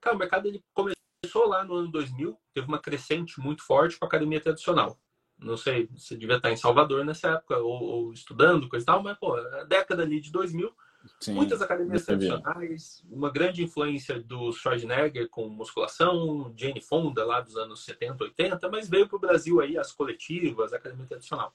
Cara, 0.00 0.16
o 0.16 0.18
mercado 0.18 0.48
ele 0.48 0.60
começou 0.74 1.46
lá 1.46 1.62
no 1.62 1.74
ano 1.74 1.88
2000, 1.92 2.36
teve 2.52 2.66
uma 2.66 2.80
crescente 2.80 3.38
muito 3.38 3.62
forte 3.62 3.96
com 3.96 4.06
a 4.06 4.08
academia 4.08 4.40
tradicional. 4.40 4.98
Não 5.38 5.56
sei, 5.56 5.86
você 5.86 6.16
devia 6.16 6.38
estar 6.38 6.50
em 6.50 6.56
Salvador 6.56 7.04
nessa 7.04 7.28
época, 7.28 7.58
ou, 7.58 7.80
ou 7.80 8.12
estudando, 8.12 8.68
coisa 8.68 8.82
e 8.82 8.86
tal, 8.86 9.00
mas, 9.04 9.16
pô, 9.18 9.36
a 9.36 9.62
década 9.62 10.02
ali 10.02 10.20
de 10.20 10.32
2000, 10.32 10.74
Sim, 11.20 11.34
muitas 11.34 11.60
academias 11.60 12.04
tradicionais, 12.04 13.04
uma 13.10 13.30
grande 13.30 13.62
influência 13.62 14.20
do 14.20 14.52
Schwarzenegger 14.52 15.28
com 15.28 15.48
musculação, 15.48 16.52
Jane 16.56 16.80
Fonda 16.80 17.24
lá 17.24 17.40
dos 17.40 17.56
anos 17.56 17.84
70, 17.84 18.24
80, 18.24 18.68
mas 18.70 18.88
veio 18.88 19.06
para 19.06 19.16
o 19.16 19.20
Brasil 19.20 19.60
aí 19.60 19.76
as 19.76 19.92
coletivas, 19.92 20.72
a 20.72 20.76
academia 20.76 21.06
tradicional. 21.06 21.54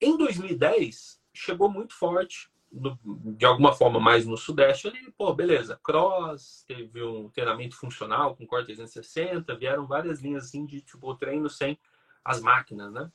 Em 0.00 0.16
2010, 0.16 1.20
chegou 1.32 1.68
muito 1.68 1.94
forte, 1.94 2.50
no, 2.70 2.98
de 3.04 3.44
alguma 3.44 3.72
forma 3.72 3.98
mais 3.98 4.26
no 4.26 4.36
Sudeste 4.36 4.88
ali, 4.88 5.12
pô, 5.12 5.34
beleza, 5.34 5.78
cross, 5.82 6.64
teve 6.66 7.02
um 7.02 7.28
treinamento 7.28 7.76
funcional 7.76 8.36
com 8.36 8.46
Core 8.46 8.64
360, 8.64 9.54
vieram 9.56 9.86
várias 9.86 10.20
linhas 10.20 10.44
assim 10.44 10.64
de 10.64 10.80
tipo 10.80 11.14
treino 11.16 11.50
sem 11.50 11.78
as 12.24 12.40
máquinas, 12.40 12.92
né? 12.92 13.10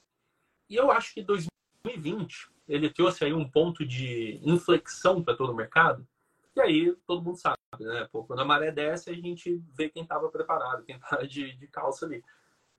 E 0.70 0.76
eu 0.76 0.92
acho 0.92 1.14
que 1.14 1.24
2020 1.24 2.57
ele 2.68 2.90
trouxe 2.90 3.24
aí 3.24 3.34
um 3.34 3.48
ponto 3.48 3.86
de 3.86 4.40
inflexão 4.44 5.24
para 5.24 5.36
todo 5.36 5.52
o 5.52 5.56
mercado. 5.56 6.06
E 6.56 6.62
aí 6.62 6.96
todo 7.06 7.24
mundo 7.24 7.38
sabe, 7.38 7.58
né? 7.80 8.08
Pô, 8.12 8.24
quando 8.24 8.40
a 8.42 8.46
maré 8.46 8.72
desce, 8.72 9.10
a 9.10 9.14
gente 9.14 9.62
vê 9.74 9.90
quem 9.90 10.04
estava 10.04 10.28
preparado, 10.30 10.84
quem 10.84 10.96
estava 10.96 11.28
de, 11.28 11.56
de 11.56 11.68
calça 11.68 12.06
ali. 12.06 12.24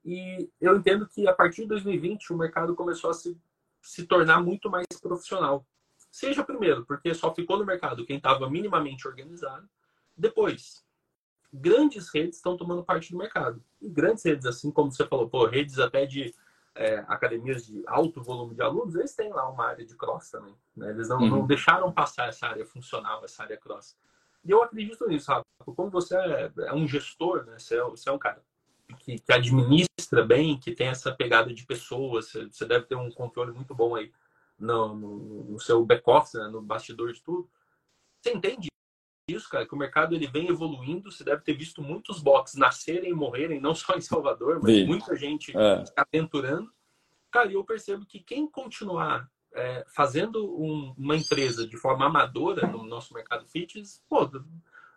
E 0.03 0.49
eu 0.59 0.77
entendo 0.77 1.07
que 1.07 1.27
a 1.27 1.33
partir 1.33 1.61
de 1.61 1.69
2020 1.69 2.33
o 2.33 2.37
mercado 2.37 2.75
começou 2.75 3.09
a 3.09 3.13
se, 3.13 3.37
se 3.81 4.05
tornar 4.05 4.41
muito 4.43 4.69
mais 4.69 4.85
profissional. 5.01 5.65
Seja 6.11 6.43
primeiro, 6.43 6.85
porque 6.85 7.13
só 7.13 7.33
ficou 7.33 7.57
no 7.57 7.65
mercado 7.65 8.05
quem 8.05 8.17
estava 8.17 8.49
minimamente 8.49 9.07
organizado. 9.07 9.67
Depois, 10.15 10.85
grandes 11.53 12.09
redes 12.13 12.37
estão 12.37 12.57
tomando 12.57 12.83
parte 12.83 13.11
do 13.11 13.17
mercado. 13.17 13.63
E 13.81 13.89
grandes 13.89 14.23
redes, 14.23 14.45
assim 14.45 14.71
como 14.71 14.91
você 14.91 15.05
falou, 15.05 15.29
pô, 15.29 15.45
redes 15.45 15.79
até 15.79 16.05
de 16.05 16.33
é, 16.75 16.99
academias 17.07 17.65
de 17.65 17.83
alto 17.87 18.21
volume 18.21 18.55
de 18.55 18.61
alunos, 18.61 18.95
eles 18.95 19.15
têm 19.15 19.31
lá 19.31 19.49
uma 19.49 19.65
área 19.65 19.85
de 19.85 19.95
cross 19.95 20.29
também. 20.29 20.55
Né? 20.75 20.89
Eles 20.89 21.09
não, 21.09 21.17
uhum. 21.17 21.29
não 21.29 21.47
deixaram 21.47 21.91
passar 21.91 22.29
essa 22.29 22.47
área 22.47 22.65
funcional, 22.65 23.23
essa 23.23 23.43
área 23.43 23.57
cross. 23.57 23.97
E 24.43 24.51
eu 24.51 24.63
acredito 24.63 25.07
nisso, 25.07 25.31
Rafa. 25.31 25.43
Como 25.75 25.89
você 25.89 26.15
é, 26.15 26.51
é 26.67 26.73
um 26.73 26.87
gestor, 26.87 27.45
né? 27.45 27.59
você, 27.59 27.77
é, 27.77 27.83
você 27.83 28.09
é 28.09 28.11
um 28.11 28.17
cara 28.17 28.41
que, 28.99 29.19
que, 29.19 29.33
administra 29.33 30.23
bem, 30.25 30.57
que 30.57 30.73
tem 30.73 30.87
essa 30.87 31.11
pegada 31.13 31.53
de 31.53 31.65
pessoas, 31.65 32.29
você, 32.31 32.47
você 32.47 32.65
deve 32.65 32.85
ter 32.85 32.95
um 32.95 33.11
controle 33.11 33.51
muito 33.51 33.75
bom 33.75 33.95
aí 33.95 34.11
no, 34.57 34.95
no, 34.95 35.43
no 35.51 35.59
seu 35.59 35.85
back-office, 35.85 36.35
né? 36.35 36.47
no 36.47 36.61
bastidor 36.61 37.11
de 37.11 37.21
tudo. 37.21 37.49
Você 38.21 38.31
entende 38.31 38.69
isso, 39.31 39.49
cara, 39.49 39.65
que 39.65 39.73
o 39.73 39.77
mercado 39.77 40.15
ele 40.15 40.27
vem 40.27 40.47
evoluindo. 40.47 41.11
Você 41.11 41.23
deve 41.23 41.43
ter 41.43 41.53
visto 41.53 41.81
muitos 41.81 42.21
box 42.21 42.55
nascerem 42.55 43.11
e 43.11 43.13
morrerem, 43.13 43.59
não 43.59 43.75
só 43.75 43.95
em 43.95 44.01
Salvador, 44.01 44.59
mas 44.61 44.85
muita 44.85 45.15
gente 45.15 45.55
é. 45.55 45.85
se 45.85 45.93
aventurando. 45.95 46.71
Cara, 47.31 47.51
e 47.51 47.53
eu 47.53 47.63
percebo 47.63 48.05
que 48.05 48.19
quem 48.19 48.49
continuar 48.49 49.29
é, 49.53 49.85
fazendo 49.95 50.55
um, 50.59 50.93
uma 50.97 51.15
empresa 51.15 51.67
de 51.67 51.77
forma 51.77 52.05
amadora 52.05 52.67
no 52.67 52.83
nosso 52.83 53.13
mercado 53.13 53.45
fitness, 53.47 54.03
pô, 54.09 54.29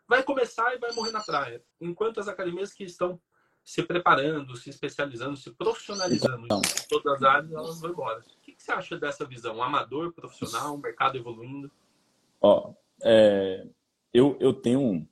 vai 0.07 0.23
começar 0.23 0.75
e 0.75 0.79
vai 0.79 0.93
morrer 0.93 1.13
na 1.13 1.21
praia. 1.21 1.63
Enquanto 1.81 2.21
as 2.21 2.29
academias 2.29 2.73
que 2.73 2.85
estão 2.85 3.21
se 3.65 3.83
preparando, 3.83 4.57
se 4.57 4.71
especializando, 4.71 5.37
se 5.37 5.51
profissionalizando 5.53 6.45
então, 6.45 6.59
em 6.59 6.89
todas 6.89 7.15
as 7.15 7.23
áreas, 7.23 7.53
elas 7.53 7.81
vão 7.81 7.91
embora. 7.91 8.21
O 8.21 8.41
que, 8.43 8.53
que 8.53 8.63
você 8.63 8.73
acha 8.73 8.99
dessa 8.99 9.25
visão? 9.25 9.63
Amador, 9.63 10.13
profissional, 10.13 10.77
mercado 10.77 11.17
evoluindo? 11.17 11.71
Ó, 12.41 12.75
é, 13.03 13.65
eu, 14.13 14.37
eu 14.41 14.53
tenho. 14.53 15.07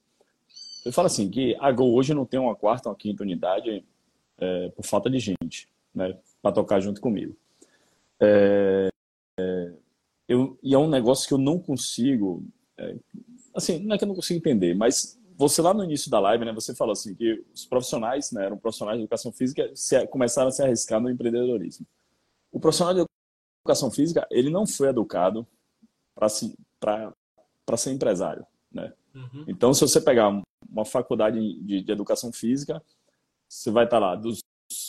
Eu 0.85 0.93
falo 0.93 1.07
assim, 1.07 1.31
que 1.31 1.57
a 1.61 1.71
Gol 1.71 1.95
hoje 1.95 2.15
não 2.15 2.25
tem 2.25 2.41
uma 2.41 2.55
quarta 2.55 2.89
ou 2.89 2.93
uma 2.93 2.99
quinta 2.99 3.23
unidade 3.23 3.85
é, 4.39 4.69
por 4.71 4.85
falta 4.85 5.11
de 5.11 5.19
gente, 5.19 5.69
né? 5.95 6.19
Para 6.43 6.53
tocar 6.53 6.81
junto 6.81 7.01
comigo. 7.01 7.37
É, 8.19 8.89
é, 9.39 9.73
eu, 10.29 10.59
e 10.63 10.75
é 10.75 10.79
um 10.79 10.89
negócio 10.89 11.27
que 11.27 11.35
eu 11.35 11.39
não 11.39 11.59
consigo. 11.59 12.45
É, 12.79 12.97
assim, 13.55 13.79
não 13.81 13.95
é 13.95 13.99
que 13.99 14.05
eu 14.05 14.09
não 14.09 14.15
consigo 14.15 14.39
entender, 14.39 14.75
mas 14.75 15.19
você 15.37 15.63
lá 15.63 15.73
no 15.73 15.85
início 15.85 16.11
da 16.11 16.21
live, 16.21 16.45
né? 16.45 16.53
Você 16.53 16.75
falou 16.75 16.93
assim 16.93 17.15
que 17.15 17.45
os 17.55 17.65
profissionais, 17.65 18.31
né? 18.31 18.45
Eram 18.45 18.59
profissionais 18.59 18.99
de 18.99 19.05
educação 19.05 19.33
física, 19.33 19.71
se, 19.75 20.07
começaram 20.09 20.49
a 20.49 20.53
se 20.53 20.63
arriscar 20.63 21.01
no 21.01 21.11
empreendedorismo. 21.11 21.87
O 22.53 22.61
profissional 22.61 22.95
de 22.95 23.05
educação 23.65 23.91
física, 23.91 24.27
ele 24.31 24.51
não 24.51 24.67
foi 24.67 24.89
educado 24.89 25.47
para 26.15 26.29
ser 26.29 27.91
empresário. 27.91 28.45
Né? 28.73 28.93
Uhum. 29.15 29.45
Então, 29.49 29.75
se 29.75 29.81
você 29.81 30.01
pegar 30.01 30.43
uma 30.69 30.85
faculdade 30.85 31.39
de, 31.63 31.83
de, 31.83 31.93
educação 31.93 32.33
física, 32.33 32.83
você 33.49 33.71
vai 33.71 33.85
estar 33.85 33.99
lá, 33.99 34.15
dos 34.15 34.41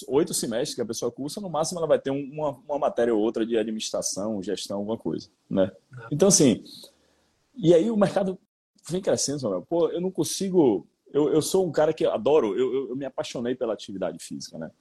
oito 0.08 0.34
semestres 0.34 0.76
que 0.76 0.82
a 0.82 0.86
pessoa 0.86 1.12
cursa, 1.12 1.42
no 1.42 1.50
máximo 1.50 1.80
ela 1.80 1.88
vai 1.88 2.00
ter 2.00 2.12
uma, 2.12 2.52
uma 2.52 2.78
matéria 2.78 3.14
ou 3.14 3.22
outra 3.22 3.46
de 3.46 3.58
administração, 3.58 4.42
gestão, 4.44 4.78
alguma 4.78 4.98
coisa. 4.98 5.30
Né? 5.50 5.72
Uhum. 5.92 6.08
Então, 6.12 6.28
assim, 6.28 6.64
e 7.56 7.74
aí 7.74 7.90
o 7.90 7.98
mercado 7.98 8.38
vem 8.90 9.02
crescendo, 9.02 9.40
Samuel. 9.40 9.66
Pô, 9.68 9.90
eu 9.90 10.02
não 10.02 10.12
consigo. 10.12 10.88
Eu, 11.12 11.34
eu 11.34 11.42
sou 11.42 11.68
um 11.68 11.72
cara 11.72 11.94
que 11.94 12.06
adoro, 12.06 12.58
eu, 12.58 12.90
eu, 12.90 12.96
me 12.96 13.06
apaixonei 13.06 13.54
pela 13.54 13.74
atividade 13.74 14.18
física, 14.24 14.58
né? 14.58 14.72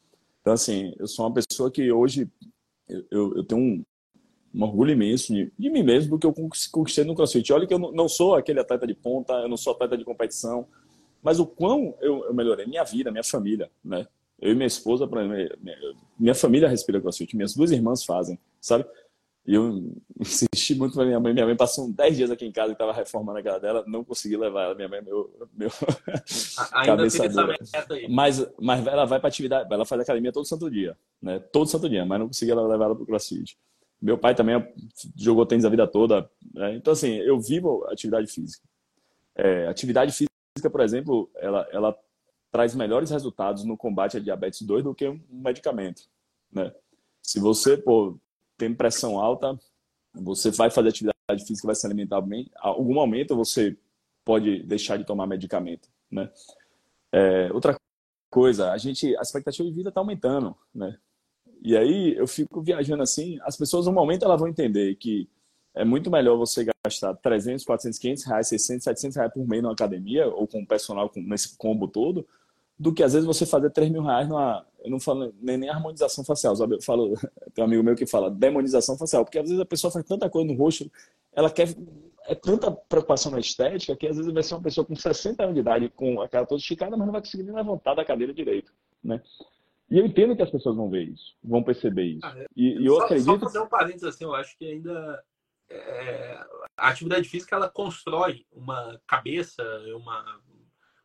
Então, 0.40 0.52
assim, 0.52 0.94
eu 0.98 1.06
sou 1.06 1.26
uma 1.26 1.34
pessoa 1.34 1.70
que 1.70 1.90
hoje 1.90 2.30
eu, 2.88 3.04
eu, 3.10 3.36
eu 3.36 3.44
tenho 3.44 3.60
um, 3.60 3.84
um 4.54 4.62
orgulho 4.62 4.92
imenso 4.92 5.32
de, 5.32 5.52
de, 5.58 5.70
mim 5.70 5.82
mesmo, 5.82 6.10
do 6.10 6.18
que 6.18 6.26
eu 6.26 6.34
conquistei 6.72 7.04
no 7.04 7.14
CrossFit. 7.14 7.52
Olha 7.52 7.66
que 7.66 7.74
eu 7.74 7.78
não 7.78 8.08
sou 8.08 8.34
aquele 8.34 8.60
atleta 8.60 8.86
de 8.86 8.94
ponta, 8.94 9.32
eu 9.34 9.48
não 9.48 9.56
sou 9.56 9.72
atleta 9.72 9.96
de 9.96 10.04
competição, 10.04 10.66
mas 11.22 11.38
o 11.38 11.46
quão 11.46 11.94
eu, 12.00 12.24
eu 12.24 12.34
melhorei 12.34 12.66
minha 12.66 12.84
vida, 12.84 13.10
minha 13.10 13.24
família, 13.24 13.70
né? 13.84 14.06
Eu 14.40 14.52
e 14.52 14.54
minha 14.54 14.66
esposa, 14.66 15.06
minha, 15.06 15.56
minha 16.18 16.34
família 16.34 16.68
respira 16.68 17.00
CrossFit, 17.00 17.36
minhas 17.36 17.54
duas 17.54 17.70
irmãs 17.70 18.04
fazem, 18.04 18.38
sabe? 18.60 18.86
E 19.46 19.54
eu 19.54 19.94
insisti 20.18 20.74
muito 20.74 20.94
pra 20.94 21.04
minha 21.04 21.20
mãe. 21.20 21.32
Minha 21.32 21.46
mãe 21.46 21.56
passou 21.56 21.92
10 21.92 22.16
dias 22.16 22.30
aqui 22.30 22.46
em 22.46 22.52
casa 22.52 22.70
e 22.70 22.72
estava 22.72 22.92
reformando 22.92 23.38
a 23.38 23.42
casa 23.42 23.60
dela, 23.60 23.84
não 23.86 24.04
consegui 24.04 24.36
levar 24.36 24.64
ela. 24.64 24.74
Minha 24.74 24.88
mãe, 24.88 24.98
é 24.98 25.02
meu, 25.02 25.30
meu 25.52 25.70
cabeça 26.84 27.28
dura. 27.28 27.56
Mas, 28.08 28.46
mas 28.60 28.86
ela 28.86 29.04
vai 29.04 29.18
para 29.18 29.28
atividade, 29.28 29.72
ela 29.72 29.84
faz 29.84 30.00
academia 30.00 30.32
todo 30.32 30.46
santo 30.46 30.70
dia, 30.70 30.96
né? 31.20 31.38
Todo 31.38 31.68
santo 31.68 31.88
dia, 31.88 32.04
mas 32.04 32.18
não 32.18 32.26
consegui 32.28 32.54
levar 32.54 32.74
ela 32.74 32.94
para 32.94 33.02
o 33.02 33.06
CrossFit. 33.06 33.58
Meu 34.00 34.16
pai 34.16 34.34
também 34.34 34.56
jogou 35.16 35.44
tênis 35.44 35.64
a 35.64 35.68
vida 35.68 35.86
toda. 35.86 36.30
Né? 36.54 36.74
Então, 36.76 36.92
assim, 36.92 37.16
eu 37.16 37.38
vivo 37.38 37.84
atividade 37.88 38.26
física. 38.26 38.66
É, 39.34 39.66
atividade 39.68 40.12
física, 40.12 40.70
por 40.70 40.80
exemplo, 40.80 41.30
ela, 41.36 41.68
ela 41.70 41.98
traz 42.50 42.74
melhores 42.74 43.10
resultados 43.10 43.64
no 43.64 43.76
combate 43.76 44.16
à 44.16 44.20
diabetes 44.20 44.62
2 44.62 44.84
do 44.84 44.94
que 44.94 45.08
um 45.08 45.20
medicamento. 45.30 46.02
Né? 46.52 46.72
Se 47.22 47.38
você 47.38 47.76
pô, 47.76 48.18
tem 48.56 48.74
pressão 48.74 49.18
alta, 49.18 49.58
você 50.14 50.50
vai 50.50 50.70
fazer 50.70 50.88
atividade 50.88 51.46
física, 51.46 51.66
vai 51.66 51.74
se 51.74 51.86
alimentar 51.86 52.20
bem. 52.20 52.50
Algum 52.56 52.94
momento 52.94 53.36
você 53.36 53.76
pode 54.24 54.62
deixar 54.64 54.96
de 54.96 55.04
tomar 55.04 55.26
medicamento. 55.26 55.88
Né? 56.10 56.30
É, 57.12 57.52
outra 57.52 57.76
coisa, 58.30 58.72
a 58.72 58.78
gente, 58.78 59.16
a 59.16 59.22
expectativa 59.22 59.68
de 59.68 59.74
vida 59.74 59.88
está 59.90 60.00
aumentando. 60.00 60.56
Né? 60.74 60.98
E 61.62 61.76
aí 61.76 62.14
eu 62.16 62.26
fico 62.26 62.62
viajando 62.62 63.02
assim, 63.02 63.38
as 63.42 63.56
pessoas 63.56 63.86
no 63.86 63.92
momento 63.92 64.24
elas 64.24 64.40
vão 64.40 64.48
entender 64.48 64.94
que 64.96 65.28
é 65.74 65.84
muito 65.84 66.10
melhor 66.10 66.36
você 66.36 66.66
gastar 66.84 67.14
300, 67.14 67.64
400, 67.64 67.98
500 67.98 68.24
reais, 68.24 68.48
600, 68.48 68.84
700 68.84 69.16
reais 69.16 69.32
por 69.32 69.46
mês 69.46 69.62
numa 69.62 69.72
academia 69.72 70.26
ou 70.26 70.46
com 70.46 70.62
o 70.62 70.66
personal 70.66 71.10
nesse 71.14 71.56
combo 71.56 71.86
todo, 71.86 72.26
do 72.78 72.92
que 72.92 73.02
às 73.02 73.12
vezes 73.12 73.26
você 73.26 73.44
fazer 73.44 73.70
3 73.70 73.90
mil 73.90 74.02
reais 74.02 74.28
numa. 74.28 74.66
Eu 74.82 74.90
não 74.90 74.98
falo 74.98 75.34
nem, 75.40 75.58
nem 75.58 75.68
harmonização 75.68 76.24
facial, 76.24 76.56
sabe? 76.56 76.76
Eu 76.76 76.82
falo, 76.82 77.14
tem 77.54 77.62
um 77.62 77.66
amigo 77.66 77.82
meu 77.82 77.94
que 77.94 78.06
fala 78.06 78.30
demonização 78.30 78.96
facial, 78.96 79.24
porque 79.24 79.38
às 79.38 79.44
vezes 79.44 79.60
a 79.60 79.66
pessoa 79.66 79.90
faz 79.90 80.04
tanta 80.06 80.30
coisa 80.30 80.50
no 80.50 80.58
rosto, 80.58 80.90
ela 81.32 81.50
quer. 81.50 81.68
É 82.26 82.34
tanta 82.34 82.70
preocupação 82.70 83.32
na 83.32 83.40
estética 83.40 83.96
que 83.96 84.06
às 84.06 84.16
vezes 84.16 84.32
vai 84.32 84.42
ser 84.42 84.54
uma 84.54 84.62
pessoa 84.62 84.84
com 84.84 84.94
60 84.94 85.42
anos 85.42 85.54
de 85.54 85.60
idade, 85.60 85.88
com 85.88 86.20
a 86.20 86.28
cara 86.28 86.46
toda 86.46 86.60
esticada, 86.60 86.96
mas 86.96 87.06
não 87.06 87.12
vai 87.12 87.20
conseguir 87.20 87.42
nem 87.42 87.54
levantar 87.54 87.94
da 87.94 88.04
cadeira 88.04 88.32
direito, 88.32 88.72
né? 89.02 89.20
E 89.90 89.98
eu 89.98 90.06
entendo 90.06 90.36
que 90.36 90.42
as 90.42 90.50
pessoas 90.50 90.76
vão 90.76 90.88
ver 90.88 91.02
isso, 91.02 91.34
vão 91.42 91.64
perceber 91.64 92.04
isso. 92.04 92.24
Ah, 92.24 92.34
e, 92.56 92.80
e, 92.80 92.86
eu 92.86 92.94
só, 92.94 93.04
acredito. 93.04 93.26
Só 93.26 93.38
fazer 93.38 93.58
um 93.58 93.68
parênteses 93.68 94.04
assim, 94.04 94.24
eu 94.24 94.34
acho 94.34 94.56
que 94.56 94.64
ainda 94.64 95.24
é, 95.68 96.46
a 96.76 96.88
atividade 96.88 97.28
física 97.28 97.56
ela 97.56 97.68
constrói 97.68 98.46
uma 98.52 99.00
cabeça, 99.06 99.62
uma, 99.96 100.40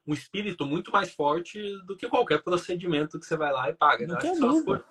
um 0.06 0.14
espírito 0.14 0.66
muito 0.66 0.92
mais 0.92 1.12
forte 1.12 1.60
do 1.86 1.98
que 1.98 2.08
qualquer 2.08 2.44
procedimento 2.44 3.20
que 3.20 3.26
você 3.26 3.36
vai 3.36 3.52
lá 3.52 3.70
e 3.70 3.74
paga. 3.74 4.06
Né? 4.06 4.16
Coisas... 4.20 4.40
É. 4.40 4.82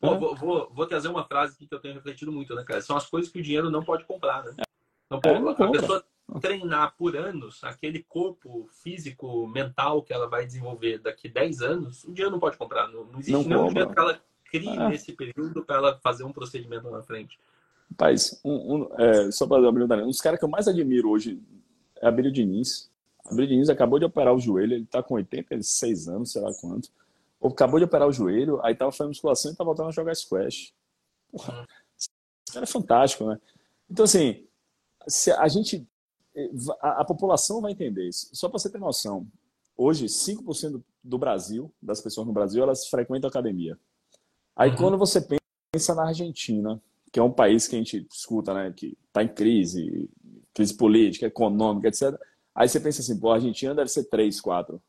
vou, 0.00 0.36
vou, 0.36 0.70
vou, 0.72 0.86
trazer 0.86 1.08
uma 1.08 1.24
frase 1.24 1.56
que 1.56 1.72
eu 1.72 1.80
tenho 1.80 1.94
refletido 1.94 2.32
muito, 2.32 2.54
né, 2.56 2.64
cara? 2.64 2.80
São 2.80 2.96
as 2.96 3.08
coisas 3.08 3.30
que 3.30 3.38
o 3.38 3.42
dinheiro 3.42 3.70
não 3.70 3.84
pode 3.84 4.04
comprar, 4.04 4.42
né? 4.42 4.54
Então, 5.06 5.20
pô, 5.20 5.28
é, 5.28 5.64
a 5.64 5.70
pessoa 5.70 6.04
treinar 6.40 6.94
por 6.96 7.16
anos 7.16 7.62
aquele 7.64 8.02
corpo 8.02 8.68
físico, 8.82 9.46
mental 9.46 10.02
que 10.02 10.12
ela 10.12 10.28
vai 10.28 10.46
desenvolver 10.46 10.98
daqui 10.98 11.28
10 11.28 11.62
anos, 11.62 12.04
um 12.04 12.12
dia 12.12 12.30
não 12.30 12.38
pode 12.38 12.56
comprar. 12.56 12.88
Não, 12.88 13.04
não 13.04 13.20
existe 13.20 13.32
não 13.32 13.42
nenhum 13.44 13.70
jeito 13.70 13.92
que 13.92 13.98
ela 13.98 14.20
crie 14.44 14.68
ah. 14.68 14.88
nesse 14.88 15.12
período 15.12 15.64
para 15.64 15.76
ela 15.76 16.00
fazer 16.02 16.24
um 16.24 16.32
procedimento 16.32 16.90
na 16.90 17.02
frente. 17.02 17.38
Rapaz, 17.90 18.40
um, 18.44 18.74
um, 18.74 18.88
é, 18.98 19.30
só 19.30 19.46
para 19.46 19.66
abrir 19.68 19.84
um 19.84 20.06
dos 20.06 20.20
caras 20.20 20.38
que 20.38 20.44
eu 20.44 20.48
mais 20.48 20.66
admiro 20.66 21.10
hoje 21.10 21.40
é 22.00 22.08
Abílio 22.08 22.32
Diniz. 22.32 22.90
Abílio 23.24 23.48
Diniz 23.48 23.68
acabou 23.68 23.98
de 23.98 24.04
operar 24.04 24.34
o 24.34 24.38
joelho, 24.38 24.74
ele 24.74 24.84
está 24.84 25.02
com 25.02 25.14
86 25.14 26.08
anos, 26.08 26.32
sei 26.32 26.42
lá 26.42 26.52
quanto. 26.60 26.90
Acabou 27.42 27.78
de 27.78 27.84
operar 27.84 28.08
o 28.08 28.12
joelho, 28.12 28.60
aí 28.62 28.74
tava 28.74 28.90
fazendo 28.90 29.08
musculação 29.08 29.52
e 29.52 29.56
tá 29.56 29.64
voltando 29.64 29.88
a 29.88 29.92
jogar 29.92 30.14
squash. 30.14 30.72
Porra, 31.30 31.60
hum. 31.60 31.64
esse 31.98 32.08
cara 32.52 32.64
é 32.64 32.66
fantástico, 32.66 33.26
né? 33.26 33.38
Então, 33.90 34.04
assim, 34.04 34.46
se 35.06 35.30
a 35.30 35.46
gente. 35.48 35.86
A, 36.80 37.02
a 37.02 37.04
população 37.04 37.60
vai 37.60 37.72
entender 37.72 38.08
isso. 38.08 38.28
Só 38.32 38.48
para 38.48 38.58
você 38.58 38.70
ter 38.70 38.78
noção, 38.78 39.26
hoje, 39.76 40.06
5% 40.06 40.82
do 41.02 41.18
Brasil, 41.18 41.72
das 41.82 42.00
pessoas 42.00 42.26
no 42.26 42.32
Brasil, 42.32 42.62
elas 42.62 42.86
frequentam 42.88 43.28
academia. 43.28 43.78
Aí, 44.56 44.70
uhum. 44.70 44.76
quando 44.76 44.98
você 44.98 45.26
pensa 45.72 45.94
na 45.94 46.08
Argentina, 46.08 46.80
que 47.12 47.20
é 47.20 47.22
um 47.22 47.32
país 47.32 47.68
que 47.68 47.76
a 47.76 47.78
gente 47.78 48.06
escuta, 48.12 48.52
né, 48.52 48.72
que 48.76 48.96
está 49.06 49.22
em 49.22 49.28
crise, 49.28 50.10
crise 50.52 50.74
política, 50.76 51.26
econômica, 51.26 51.88
etc. 51.88 52.18
Aí 52.54 52.68
você 52.68 52.80
pensa 52.80 53.02
assim, 53.02 53.18
pô, 53.18 53.30
a 53.30 53.34
Argentina 53.34 53.74
deve 53.74 53.88
ser 53.88 54.04
3, 54.04 54.40
4. 54.40 54.82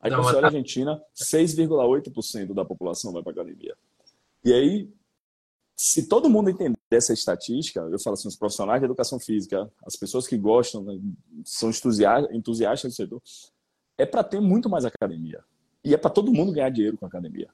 Aí 0.00 0.10
Não, 0.10 0.18
quando 0.18 0.26
você 0.26 0.36
olha 0.36 0.46
a 0.46 0.50
tá 0.50 0.56
Argentina, 0.56 1.02
6,8% 1.14 2.52
da 2.52 2.64
população 2.64 3.12
vai 3.12 3.22
para 3.22 3.32
academia. 3.32 3.76
E 4.44 4.52
aí, 4.52 4.88
se 5.74 6.08
todo 6.08 6.30
mundo 6.30 6.50
entender 6.50 6.76
essa 6.90 7.12
estatística, 7.12 7.80
eu 7.80 7.98
falo 7.98 8.14
assim, 8.14 8.28
os 8.28 8.36
profissionais 8.36 8.80
de 8.80 8.84
educação 8.84 9.18
física, 9.18 9.70
as 9.84 9.96
pessoas 9.96 10.26
que 10.26 10.36
gostam, 10.36 10.82
né, 10.82 11.00
são 11.44 11.70
entusiastas 12.32 12.92
do 12.92 12.94
setor, 12.94 13.22
é 13.98 14.06
para 14.06 14.22
ter 14.22 14.40
muito 14.40 14.68
mais 14.68 14.84
academia. 14.84 15.42
E 15.84 15.94
é 15.94 15.96
para 15.96 16.10
todo 16.10 16.32
mundo 16.32 16.52
ganhar 16.52 16.70
dinheiro 16.70 16.96
com 16.96 17.06
a 17.06 17.08
academia. 17.08 17.48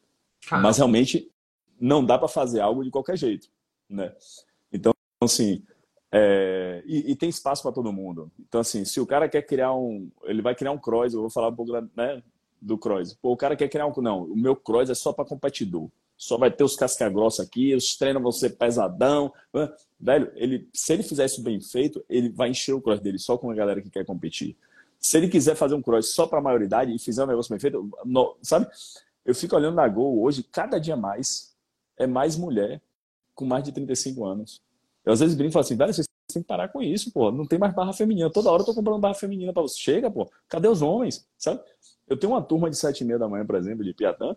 Mas 0.50 0.76
realmente 0.76 1.30
não 1.80 2.04
dá 2.04 2.18
para 2.18 2.28
fazer 2.28 2.60
algo 2.60 2.84
de 2.84 2.90
qualquer 2.90 3.16
jeito 3.16 3.48
né? 3.88 4.14
Então, 4.72 4.92
assim, 5.22 5.62
é, 6.12 6.82
e, 6.86 7.12
e, 7.12 7.16
tem 7.16 7.28
espaço 7.28 7.62
para 7.62 7.72
todo 7.72 7.92
mundo. 7.92 8.30
Então, 8.38 8.60
assim, 8.60 8.84
se 8.84 9.00
o 9.00 9.06
cara 9.06 9.28
quer 9.28 9.42
criar 9.42 9.72
um. 9.74 10.10
Ele 10.24 10.42
vai 10.42 10.54
criar 10.54 10.72
um 10.72 10.78
cross, 10.78 11.14
eu 11.14 11.20
vou 11.20 11.30
falar 11.30 11.48
um 11.48 11.56
pouco 11.56 11.72
né, 11.72 12.22
do 12.60 12.76
cross. 12.76 13.14
Pô, 13.14 13.32
o 13.32 13.36
cara 13.36 13.56
quer 13.56 13.68
criar 13.68 13.86
um. 13.86 13.92
Não, 14.02 14.24
o 14.24 14.36
meu 14.36 14.54
cross 14.54 14.90
é 14.90 14.94
só 14.94 15.12
para 15.12 15.24
competidor. 15.24 15.88
Só 16.18 16.36
vai 16.36 16.50
ter 16.50 16.64
os 16.64 16.74
casca-grossa 16.74 17.44
aqui, 17.44 17.72
os 17.74 17.96
treinos 17.96 18.20
vão 18.20 18.32
ser 18.32 18.50
pesadão. 18.50 19.32
Né? 19.54 19.72
Velho, 19.98 20.32
ele, 20.34 20.68
se 20.74 20.92
ele 20.92 21.04
fizer 21.04 21.24
isso 21.24 21.40
bem 21.40 21.60
feito, 21.60 22.04
ele 22.08 22.28
vai 22.28 22.50
encher 22.50 22.72
o 22.72 22.80
cross 22.80 22.98
dele 22.98 23.20
só 23.20 23.38
com 23.38 23.50
a 23.50 23.54
galera 23.54 23.80
que 23.80 23.88
quer 23.88 24.04
competir. 24.04 24.56
Se 24.98 25.16
ele 25.16 25.28
quiser 25.28 25.54
fazer 25.54 25.76
um 25.76 25.82
cross 25.82 26.12
só 26.12 26.26
para 26.26 26.40
a 26.40 26.42
maioridade 26.42 26.92
e 26.92 26.98
fizer 26.98 27.22
um 27.22 27.28
negócio 27.28 27.50
bem 27.50 27.60
feito, 27.60 27.88
sabe? 28.42 28.66
Eu 29.24 29.34
fico 29.34 29.54
olhando 29.54 29.76
na 29.76 29.86
Gol 29.86 30.20
hoje, 30.20 30.42
cada 30.42 30.80
dia 30.80 30.96
mais 30.96 31.54
é 31.96 32.06
mais 32.06 32.36
mulher 32.36 32.82
com 33.34 33.44
mais 33.44 33.62
de 33.62 33.70
35 33.70 34.24
anos. 34.24 34.60
Eu 35.04 35.12
às 35.12 35.20
vezes 35.20 35.36
brinco 35.36 35.50
e 35.50 35.52
falo 35.52 35.64
assim, 35.64 35.76
velho, 35.76 35.94
vocês 35.94 36.06
têm 36.32 36.42
que 36.42 36.48
parar 36.48 36.68
com 36.68 36.82
isso, 36.82 37.12
pô. 37.12 37.30
Não 37.30 37.46
tem 37.46 37.58
mais 37.58 37.72
barra 37.72 37.92
feminina. 37.92 38.28
Toda 38.28 38.50
hora 38.50 38.62
eu 38.62 38.66
tô 38.66 38.74
comprando 38.74 39.00
barra 39.00 39.14
feminina 39.14 39.52
para 39.52 39.62
você. 39.62 39.78
Chega, 39.78 40.10
pô. 40.10 40.28
Cadê 40.48 40.66
os 40.66 40.82
homens? 40.82 41.26
Sabe? 41.38 41.60
Eu 42.08 42.18
tenho 42.18 42.32
uma 42.32 42.42
turma 42.42 42.68
de 42.68 42.76
7 42.76 43.00
e 43.00 43.04
meia 43.04 43.18
da 43.18 43.28
manhã, 43.28 43.46
por 43.46 43.54
exemplo, 43.54 43.84
de 43.84 43.94
Piatã, 43.94 44.36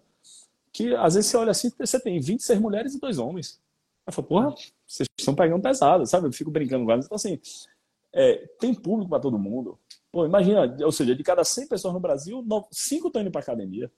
que 0.72 0.96
às 0.96 1.16
vezes 1.16 1.30
você 1.30 1.38
olha 1.38 1.52
assim, 1.52 1.72
você 1.78 2.00
tem 2.00 2.20
26 2.20 2.60
mulheres 2.60 2.96
e 2.96 3.00
dois 3.00 3.18
homens. 3.18 3.60
Eu 4.06 4.14
falo, 4.14 4.28
porra, 4.28 4.56
vocês 4.88 5.08
estão 5.18 5.36
pegando 5.36 5.62
pesado, 5.62 6.06
sabe? 6.06 6.28
Eu 6.28 6.32
fico 6.32 6.52
brincando 6.52 6.86
com 6.86 6.92
elas. 6.92 7.06
Então, 7.06 7.16
assim, 7.16 7.40
é, 8.14 8.48
tem 8.60 8.74
público 8.74 9.10
para 9.10 9.20
todo 9.20 9.38
mundo. 9.38 9.78
Pô, 10.12 10.26
imagina, 10.26 10.76
ou 10.84 10.92
seja, 10.92 11.16
de 11.16 11.24
cada 11.24 11.44
100 11.44 11.68
pessoas 11.68 11.94
no 11.94 12.00
Brasil, 12.00 12.44
5 12.72 13.08
estão 13.08 13.22
indo 13.22 13.32
para 13.32 13.42
academia. 13.42 13.92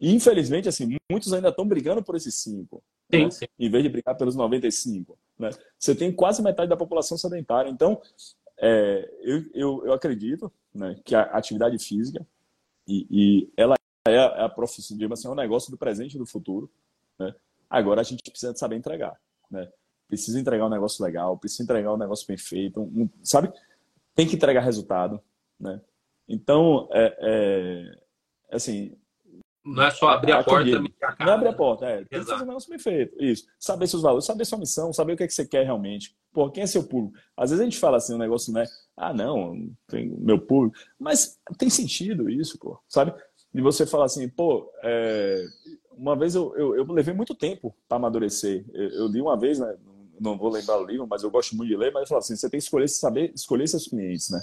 E, 0.00 0.12
infelizmente, 0.12 0.68
assim, 0.68 0.96
muitos 1.10 1.32
ainda 1.32 1.48
estão 1.48 1.66
brigando 1.66 2.02
por 2.02 2.16
esses 2.16 2.34
5. 2.36 2.82
Sim, 3.12 3.24
né? 3.24 3.48
Em 3.58 3.70
vez 3.70 3.82
de 3.84 3.90
brigar 3.90 4.16
pelos 4.16 4.34
95. 4.34 5.18
Né? 5.38 5.50
Você 5.78 5.94
tem 5.94 6.12
quase 6.12 6.42
metade 6.42 6.68
da 6.68 6.76
população 6.76 7.18
sedentária. 7.18 7.68
Então, 7.68 8.00
é, 8.58 9.10
eu, 9.20 9.42
eu, 9.54 9.86
eu, 9.86 9.92
acredito 9.92 10.50
né, 10.74 10.96
que 11.04 11.14
a 11.14 11.22
atividade 11.22 11.78
física 11.78 12.26
e, 12.86 13.06
e 13.10 13.52
ela 13.56 13.74
é 14.06 14.18
a, 14.18 14.22
é 14.22 14.44
a 14.44 14.48
profissão, 14.48 14.96
digamos 14.96 15.18
assim, 15.18 15.28
é 15.28 15.30
um 15.30 15.36
negócio 15.36 15.70
do 15.70 15.78
presente 15.78 16.14
e 16.14 16.18
do 16.18 16.26
futuro. 16.26 16.70
Né? 17.18 17.34
Agora 17.68 18.00
a 18.00 18.04
gente 18.04 18.22
precisa 18.30 18.54
saber 18.54 18.76
entregar. 18.76 19.18
Né? 19.50 19.70
Precisa 20.08 20.38
entregar 20.38 20.66
um 20.66 20.70
negócio 20.70 21.04
legal, 21.04 21.38
precisa 21.38 21.62
entregar 21.62 21.92
um 21.92 21.98
negócio 21.98 22.26
bem 22.26 22.36
feito, 22.36 22.80
um, 22.80 23.08
sabe? 23.22 23.52
Tem 24.14 24.26
que 24.26 24.36
entregar 24.36 24.60
resultado. 24.60 25.20
Né? 25.58 25.80
Então, 26.28 26.88
é, 26.92 27.96
é 28.50 28.56
assim, 28.56 28.96
não 29.64 29.84
é 29.84 29.90
só 29.90 30.08
abrir 30.08 30.32
a, 30.32 30.40
a 30.40 30.44
porta. 30.44 30.70
Não 31.20 31.28
é 31.28 31.32
abrir 31.32 31.48
a 31.48 31.52
porta, 31.52 31.86
é. 31.86 32.04
Tem 32.04 32.20
que 32.20 32.26
fazer 32.26 32.42
um 32.42 32.46
negócio 32.46 32.68
bem 32.68 32.78
feito. 32.78 33.22
Isso. 33.22 33.46
Saber 33.58 33.86
seus 33.86 34.02
valores, 34.02 34.26
saber 34.26 34.44
sua 34.44 34.58
missão, 34.58 34.92
saber 34.92 35.12
o 35.12 35.16
que, 35.16 35.22
é 35.22 35.26
que 35.26 35.32
você 35.32 35.46
quer 35.46 35.64
realmente. 35.64 36.16
Pô, 36.32 36.50
quem 36.50 36.64
é 36.64 36.66
seu 36.66 36.82
público? 36.82 37.16
Às 37.36 37.50
vezes 37.50 37.60
a 37.60 37.64
gente 37.64 37.78
fala 37.78 37.98
assim, 37.98 38.14
um 38.14 38.18
negócio, 38.18 38.52
né? 38.52 38.64
Ah, 38.96 39.14
não, 39.14 39.70
tem 39.86 40.08
meu 40.08 40.40
público. 40.40 40.76
Mas 40.98 41.38
tem 41.58 41.70
sentido 41.70 42.28
isso, 42.28 42.58
pô, 42.58 42.78
sabe? 42.88 43.14
E 43.54 43.60
você 43.60 43.86
fala 43.86 44.06
assim, 44.06 44.28
pô, 44.28 44.70
é... 44.82 45.44
uma 45.96 46.16
vez 46.16 46.34
eu, 46.34 46.54
eu, 46.56 46.76
eu, 46.76 46.92
levei 46.92 47.14
muito 47.14 47.34
tempo 47.34 47.74
para 47.88 47.96
amadurecer. 47.96 48.64
Eu, 48.72 48.88
eu, 48.90 49.06
li 49.06 49.20
uma 49.20 49.36
vez, 49.36 49.58
né? 49.58 49.76
Não 50.20 50.38
vou 50.38 50.50
lembrar 50.50 50.80
o 50.80 50.86
livro, 50.86 51.06
mas 51.06 51.22
eu 51.22 51.30
gosto 51.30 51.56
muito 51.56 51.68
de 51.68 51.76
ler, 51.76 51.92
mas 51.92 52.02
eu 52.02 52.08
falo 52.08 52.20
assim, 52.20 52.36
você 52.36 52.48
tem 52.48 52.58
que 52.58 52.64
escolher, 52.64 52.88
saber 52.88 53.32
escolher 53.34 53.66
seus 53.66 53.88
clientes, 53.88 54.30
né? 54.30 54.40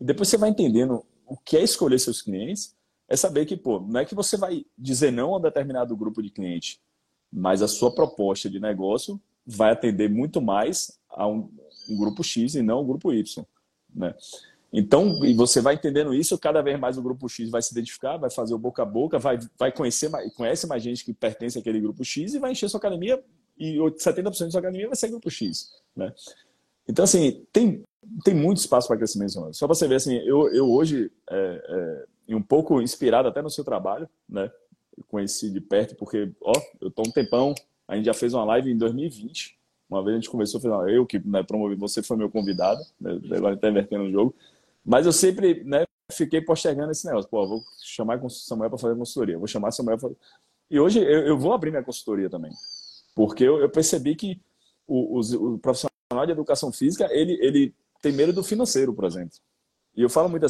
E 0.00 0.04
depois 0.04 0.28
você 0.28 0.36
vai 0.36 0.50
entendendo 0.50 1.04
o 1.26 1.36
que 1.36 1.56
é 1.56 1.62
escolher 1.62 1.98
seus 1.98 2.22
clientes 2.22 2.76
é 3.08 3.16
saber 3.16 3.46
que, 3.46 3.56
pô, 3.56 3.80
não 3.80 4.00
é 4.00 4.04
que 4.04 4.14
você 4.14 4.36
vai 4.36 4.64
dizer 4.76 5.10
não 5.10 5.34
a 5.34 5.40
determinado 5.40 5.96
grupo 5.96 6.22
de 6.22 6.30
cliente, 6.30 6.80
mas 7.32 7.62
a 7.62 7.68
sua 7.68 7.94
proposta 7.94 8.50
de 8.50 8.60
negócio 8.60 9.20
vai 9.46 9.72
atender 9.72 10.10
muito 10.10 10.42
mais 10.42 10.98
a 11.08 11.26
um, 11.26 11.50
um 11.88 11.96
grupo 11.96 12.22
X 12.22 12.54
e 12.54 12.62
não 12.62 12.80
o 12.80 12.84
grupo 12.84 13.12
Y, 13.12 13.44
né? 13.94 14.14
Então, 14.72 15.24
e 15.24 15.32
você 15.32 15.60
vai 15.60 15.74
entendendo 15.74 16.12
isso, 16.12 16.38
cada 16.38 16.60
vez 16.60 16.78
mais 16.78 16.98
o 16.98 17.02
grupo 17.02 17.28
X 17.28 17.48
vai 17.48 17.62
se 17.62 17.72
identificar, 17.72 18.18
vai 18.18 18.30
fazer 18.30 18.54
o 18.54 18.58
boca 18.58 18.82
a 18.82 18.86
boca, 18.86 19.18
vai, 19.18 19.38
vai 19.58 19.72
conhecer 19.72 20.10
mais, 20.10 20.32
conhece 20.34 20.66
mais 20.66 20.82
gente 20.82 21.04
que 21.04 21.14
pertence 21.14 21.58
àquele 21.58 21.80
grupo 21.80 22.04
X 22.04 22.34
e 22.34 22.38
vai 22.38 22.52
encher 22.52 22.68
sua 22.68 22.78
academia 22.78 23.22
e 23.58 23.78
70% 23.78 24.22
da 24.22 24.32
sua 24.32 24.60
academia 24.60 24.86
vai 24.86 24.96
ser 24.96 25.08
grupo 25.08 25.30
X, 25.30 25.72
né? 25.96 26.12
Então, 26.86 27.04
assim, 27.04 27.44
tem, 27.52 27.82
tem 28.24 28.34
muito 28.34 28.58
espaço 28.58 28.88
para 28.88 28.96
crescimento. 28.96 29.32
Só 29.52 29.66
para 29.66 29.74
você 29.74 29.88
ver, 29.88 29.96
assim, 29.96 30.16
eu, 30.16 30.48
eu 30.54 30.70
hoje 30.70 31.10
é, 31.30 32.06
é, 32.28 32.34
um 32.36 32.42
pouco 32.42 32.80
inspirado 32.80 33.28
até 33.28 33.42
no 33.42 33.50
seu 33.50 33.64
trabalho, 33.64 34.08
né? 34.28 34.50
Eu 34.96 35.04
conheci 35.08 35.50
de 35.50 35.60
perto 35.60 35.94
porque, 35.96 36.30
ó, 36.40 36.52
eu 36.80 36.90
tô 36.90 37.02
um 37.02 37.10
tempão, 37.10 37.54
a 37.86 37.96
gente 37.96 38.06
já 38.06 38.14
fez 38.14 38.34
uma 38.34 38.44
live 38.44 38.70
em 38.70 38.76
2020. 38.76 39.56
Uma 39.88 40.02
vez 40.02 40.14
a 40.14 40.18
gente 40.18 40.30
conversou, 40.30 40.60
eu 40.88 41.06
que 41.06 41.18
né, 41.26 41.42
promovi, 41.42 41.74
você 41.74 42.02
foi 42.02 42.16
meu 42.16 42.28
convidado, 42.28 42.82
né, 43.00 43.18
agora 43.34 43.54
está 43.54 43.70
invertendo 43.70 44.04
o 44.04 44.10
jogo. 44.10 44.34
Mas 44.88 45.04
eu 45.04 45.12
sempre 45.12 45.62
né, 45.64 45.84
fiquei 46.10 46.40
postergando 46.40 46.90
esse 46.90 47.04
negócio. 47.04 47.28
Pô, 47.28 47.46
vou 47.46 47.62
chamar 47.84 48.24
o 48.24 48.30
Samuel 48.30 48.70
para 48.70 48.78
fazer 48.78 48.96
consultoria, 48.96 49.36
vou 49.36 49.46
chamar 49.46 49.70
Samuel 49.70 49.98
para 49.98 50.10
E 50.70 50.80
hoje 50.80 50.98
eu, 50.98 51.26
eu, 51.26 51.38
vou 51.38 51.52
abrir 51.52 51.70
minha 51.70 51.84
consultoria 51.84 52.30
também. 52.30 52.50
Porque 53.14 53.44
eu, 53.44 53.58
eu 53.58 53.68
percebi 53.68 54.16
que 54.16 54.40
o, 54.86 55.18
o, 55.18 55.54
o, 55.54 55.58
profissional 55.58 56.24
de 56.24 56.32
educação 56.32 56.72
física, 56.72 57.06
ele, 57.12 57.32
ele 57.42 57.74
tem 58.00 58.12
medo 58.12 58.32
do 58.32 58.42
financeiro, 58.42 58.94
por 58.94 59.04
exemplo. 59.04 59.36
E 59.94 60.00
eu 60.00 60.08
falo 60.08 60.30
muito 60.30 60.46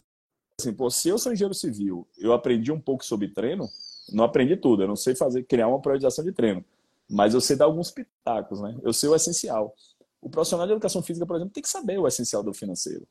assim, 0.61 0.73
pô, 0.73 0.89
se 0.89 1.09
eu 1.09 1.19
sou 1.19 1.33
engenheiro 1.33 1.55
civil, 1.55 2.07
eu 2.17 2.33
aprendi 2.33 2.71
um 2.71 2.81
pouco 2.81 3.05
sobre 3.05 3.27
treino, 3.27 3.69
não 4.13 4.23
aprendi 4.23 4.57
tudo, 4.57 4.85
eu 4.85 4.89
não 4.89 4.97
sei 4.97 5.17
fazer 5.17 5.43
criar 5.43 5.67
uma 5.67 5.81
priorização 5.81 6.25
de 6.25 6.31
treino, 6.31 6.65
mas 7.11 7.35
eu 7.35 7.41
sei 7.41 7.57
dar 7.57 7.65
alguns 7.65 7.91
pitacos, 7.91 8.61
né? 8.61 8.79
Eu 8.85 8.93
sei 8.93 9.09
o 9.09 9.17
essencial. 9.17 9.75
O 10.21 10.31
profissional 10.31 10.65
de 10.65 10.75
educação 10.75 11.03
física, 11.03 11.27
por 11.27 11.35
exemplo, 11.35 11.53
tem 11.53 11.63
que 11.63 11.69
saber 11.69 11.99
o 11.99 12.07
essencial 12.07 12.45
do 12.45 12.55
financeiro. 12.55 13.05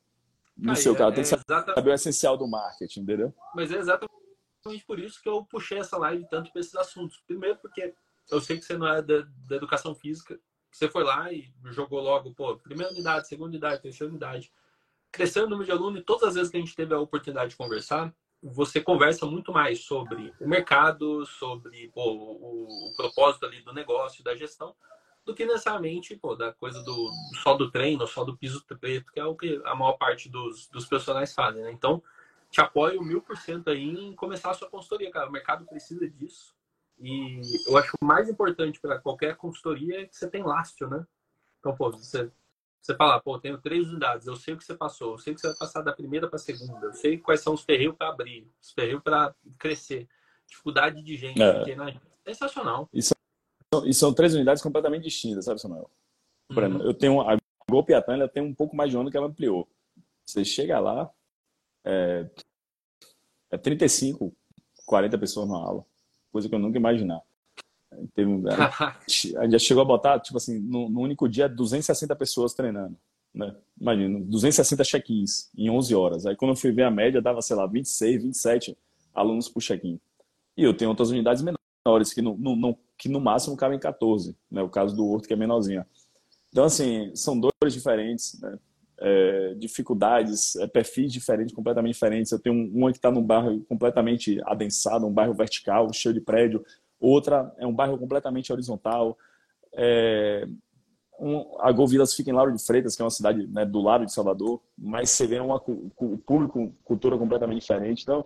No 0.58 0.72
Aí, 0.72 0.78
seu 0.78 0.94
é, 0.94 0.98
caso, 0.98 1.16
tem 1.16 1.24
que 1.24 1.34
é 1.34 1.74
saber 1.76 1.92
o 1.92 1.94
essencial 1.94 2.38
do 2.38 2.48
marketing, 2.48 3.02
entendeu? 3.02 3.34
Mas 3.54 3.72
é 3.72 3.78
exatamente 3.78 4.86
por 4.86 5.00
isso 5.00 5.22
que 5.22 5.30
eu 5.30 5.46
puxei 5.46 5.78
essa 5.78 5.98
live 5.98 6.28
tanto 6.30 6.52
para 6.52 6.60
esses 6.60 6.76
assuntos. 6.76 7.22
Primeiro, 7.28 7.58
porque 7.60 7.94
eu 8.30 8.42
sei 8.42 8.58
que 8.58 8.66
você 8.66 8.78
não 8.78 8.88
é 8.88 9.02
da, 9.02 9.26
da 9.48 9.56
educação 9.56 9.94
física, 9.96 10.40
você 10.72 10.90
foi 10.90 11.04
lá 11.04 11.32
e 11.32 11.52
jogou 11.66 12.02
logo, 12.02 12.34
pô, 12.34 12.58
primeira 12.58 12.92
unidade, 12.92 13.28
segunda 13.28 13.50
unidade, 13.50 13.82
terceira 13.82 14.12
unidade 14.12 14.52
crescendo 15.12 15.48
o 15.48 15.50
número 15.50 15.66
de 15.66 15.72
alunos 15.72 16.02
e 16.02 16.04
todas 16.04 16.30
as 16.30 16.36
vezes 16.36 16.52
que 16.52 16.58
a 16.58 16.60
gente 16.60 16.76
teve 16.76 16.94
a 16.94 17.00
oportunidade 17.00 17.52
de 17.52 17.56
conversar, 17.56 18.14
você 18.42 18.80
conversa 18.80 19.26
muito 19.26 19.52
mais 19.52 19.84
sobre 19.84 20.34
o 20.40 20.48
mercado, 20.48 21.26
sobre 21.26 21.90
pô, 21.94 22.04
o, 22.12 22.90
o, 22.90 22.96
propósito 22.96 23.46
ali 23.46 23.62
do 23.62 23.74
negócio, 23.74 24.24
da 24.24 24.36
gestão, 24.36 24.76
do 25.28 25.36
que 25.36 25.46
necessariamente 25.46 26.16
pô, 26.16 26.36
da 26.36 26.54
coisa 26.54 26.82
do 26.82 27.12
só 27.44 27.54
do 27.54 27.70
treino, 27.70 28.08
só 28.08 28.24
do 28.24 28.38
piso 28.38 28.64
preto, 28.80 29.12
que 29.12 29.20
é 29.20 29.26
o 29.26 29.36
que 29.36 29.62
a 29.66 29.76
maior 29.76 29.98
parte 29.98 30.30
dos, 30.30 30.68
dos 30.70 30.86
profissionais 30.86 31.36
fazem. 31.36 31.62
Né? 31.64 31.72
Então, 31.74 32.02
te 32.50 32.62
apoio 32.62 33.04
mil 33.04 33.22
por 33.22 33.36
cento 33.36 33.70
aí 33.70 33.84
em 33.84 34.16
começar 34.16 34.52
a 34.52 34.54
sua 34.54 34.70
consultoria, 34.70 35.12
cara. 35.12 35.28
O 35.28 35.32
mercado 35.32 35.66
precisa 35.66 36.10
disso. 36.10 36.56
E 36.98 37.42
eu 37.68 37.78
acho 37.78 37.92
mais 38.02 38.30
importante 38.30 38.80
para 38.80 38.98
qualquer 39.00 39.36
consultoria 39.36 40.02
é 40.02 40.06
que 40.06 40.16
você 40.16 40.30
tem 40.30 40.42
lastro, 40.42 40.90
né? 40.90 41.06
Então, 41.60 41.76
pô, 41.76 41.92
você 41.92 42.32
Você 42.82 42.96
fala, 42.96 43.20
pô, 43.20 43.38
tenho 43.38 43.58
três 43.58 43.90
unidades, 43.90 44.28
eu 44.28 44.36
sei 44.38 44.54
o 44.54 44.58
que 44.58 44.64
você 44.64 44.74
passou, 44.74 45.12
eu 45.12 45.18
sei 45.18 45.34
que 45.34 45.42
você 45.42 45.48
vai 45.48 45.58
passar 45.58 45.82
da 45.82 45.92
primeira 45.92 46.30
para 46.30 46.38
a 46.38 46.40
segunda, 46.40 46.86
eu 46.86 46.94
sei 46.94 47.18
quais 47.18 47.42
são 47.42 47.54
os 47.54 47.64
ferreiros 47.64 47.98
para 47.98 48.08
abrir, 48.08 48.50
os 48.62 48.72
ferreiros 48.72 49.04
para 49.04 49.36
crescer, 49.60 50.08
dificuldade 50.48 51.04
de 51.04 51.18
gente. 51.18 51.42
É. 51.42 51.76
Né? 51.76 52.00
Sensacional. 52.26 52.90
São, 53.02 53.18
e 53.86 53.94
são 53.94 54.14
três 54.14 54.34
unidades 54.34 54.64
completamente 54.64 55.04
distintas, 55.04 55.46
sabe, 55.46 55.60
Samuel? 55.60 55.90
Por 56.48 56.64
exemplo, 56.64 56.82
uhum. 56.82 56.88
eu 56.88 56.94
tenho 56.94 57.22
a 57.22 57.38
Golpiatã, 57.70 58.14
ela 58.14 58.30
tem 58.30 58.42
um 58.42 58.54
pouco 58.54 58.76
mais 58.76 58.90
de 58.90 58.98
ano 58.98 59.12
que 59.12 59.18
ela 59.18 59.28
ampliou. 59.28 59.68
Você 60.26 60.46
chega 60.46 60.80
lá, 60.80 61.12
é, 61.86 62.30
é 63.52 63.58
35, 63.58 64.34
40 64.86 65.18
pessoas 65.18 65.50
na 65.50 65.58
aula, 65.58 65.86
coisa 66.32 66.48
que 66.48 66.56
eu 66.56 66.60
nunca 66.60 66.78
imaginar. 66.78 67.22
Teve, 68.14 68.32
a 68.50 69.44
gente 69.44 69.52
já 69.52 69.60
chegou 69.60 69.82
a 69.82 69.86
botar, 69.86 70.20
tipo 70.20 70.38
assim, 70.38 70.60
no, 70.60 70.90
no, 70.90 71.02
único 71.02 71.28
dia, 71.28 71.50
260 71.50 72.16
pessoas 72.16 72.54
treinando. 72.54 72.98
Né? 73.34 73.56
Imagina, 73.80 74.20
260 74.20 74.84
check-ins 74.84 75.50
em 75.58 75.70
11 75.70 75.96
horas. 75.96 76.26
Aí 76.26 76.36
quando 76.36 76.52
eu 76.52 76.56
fui 76.56 76.72
ver 76.72 76.84
a 76.84 76.92
média, 76.92 77.22
dava, 77.22 77.42
sei 77.42 77.56
lá, 77.56 77.66
26, 77.66 78.24
27 78.24 78.78
alunos 79.14 79.50
por 79.50 79.62
check-in. 79.62 80.00
E 80.56 80.64
eu 80.64 80.76
tenho 80.76 80.90
outras 80.90 81.10
unidades 81.10 81.44
menores, 81.44 82.14
que 82.14 82.22
no, 82.22 82.38
no, 82.38 82.78
que 82.98 83.08
no 83.08 83.20
máximo 83.20 83.56
cabem 83.56 83.80
14. 83.80 84.36
Né? 84.50 84.62
O 84.62 84.70
caso 84.70 84.96
do 84.96 85.08
Horto, 85.08 85.28
que 85.28 85.34
é 85.34 85.38
menorzinha. 85.38 85.86
Então, 86.50 86.64
assim, 86.64 87.12
são 87.16 87.40
dores 87.40 87.74
diferentes, 87.74 88.40
né? 88.42 88.58
é, 89.00 89.54
dificuldades, 89.56 90.56
é, 90.56 90.68
perfis 90.68 91.12
diferentes, 91.12 91.54
completamente 91.54 91.94
diferentes. 91.94 92.32
Eu 92.32 92.40
tenho 92.40 92.56
uma 92.74 92.92
que 92.92 92.98
está 92.98 93.12
num 93.12 93.22
bairro 93.22 93.62
completamente 93.70 94.42
adensado, 94.46 95.06
um 95.06 95.14
bairro 95.14 95.34
vertical, 95.34 95.92
cheio 95.94 96.14
de 96.14 96.22
prédio. 96.22 96.66
Outra 97.00 97.54
é 97.58 97.68
um 97.68 97.74
bairro 97.74 97.98
completamente 97.98 98.52
horizontal. 98.52 99.18
É, 99.74 100.48
um, 101.20 101.58
a 101.60 101.72
Golvilas 101.72 102.14
fica 102.14 102.30
em 102.30 102.34
Lauro 102.34 102.56
de 102.56 102.64
Freitas, 102.64 102.96
que 102.96 103.02
é 103.02 103.06
uma 103.06 103.12
cidade 103.12 103.46
né, 103.48 103.66
do 103.66 103.82
lado 103.82 104.06
de 104.06 104.14
Salvador, 104.14 104.62
mas 104.78 105.10
você 105.10 105.28
vê 105.28 105.40
uma 105.40 105.60
público, 105.60 106.74
cultura 106.84 107.18
completamente 107.18 107.62
diferente. 107.62 108.04
Então, 108.04 108.26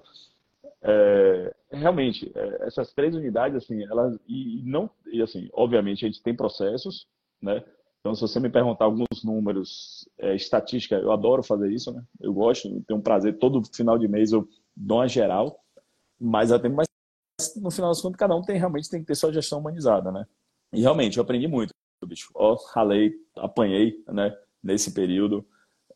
é, 0.82 1.54
realmente, 1.72 2.32
é, 2.36 2.68
essas 2.68 2.94
três 2.94 3.16
unidades, 3.16 3.64
assim, 3.64 3.84
elas 3.84 4.18
e, 4.28 4.62
não 4.64 4.90
e 5.08 5.22
assim, 5.22 5.50
obviamente 5.54 6.06
a 6.06 6.08
gente 6.08 6.22
tem 6.22 6.36
processos, 6.36 7.08
né? 7.42 7.64
Então, 8.00 8.16
se 8.16 8.22
você 8.22 8.40
me 8.40 8.50
perguntar 8.50 8.86
alguns 8.86 9.24
números, 9.24 10.10
é, 10.18 10.36
estatística, 10.36 10.96
eu 10.96 11.12
adoro 11.12 11.44
fazer 11.44 11.72
isso, 11.72 11.94
né? 11.94 12.04
Eu 12.20 12.34
gosto, 12.34 12.68
tenho 12.88 13.00
um 13.00 13.04
prazer. 13.04 13.38
Todo 13.38 13.64
final 13.74 13.98
de 13.98 14.08
mês 14.08 14.32
eu 14.32 14.48
dou 14.76 14.98
uma 14.98 15.08
geral, 15.08 15.64
mas, 16.20 16.50
mas 16.50 16.88
no 17.56 17.70
final 17.70 17.92
das 17.92 18.02
contas, 18.02 18.18
cada 18.18 18.36
um 18.36 18.42
tem 18.42 18.58
realmente 18.58 18.90
tem 18.90 19.02
que 19.02 19.06
ter 19.08 19.16
sua 19.16 19.32
gestão 19.32 19.60
humanizada, 19.60 20.12
né? 20.12 20.26
E 20.74 20.82
realmente, 20.82 21.18
eu 21.18 21.24
aprendi 21.24 21.48
muito, 21.48 21.74
bicho. 22.06 22.32
Ó, 22.34 22.56
ralei, 22.74 23.14
apanhei, 23.38 24.04
né? 24.08 24.36
Nesse 24.64 24.94
período. 24.94 25.46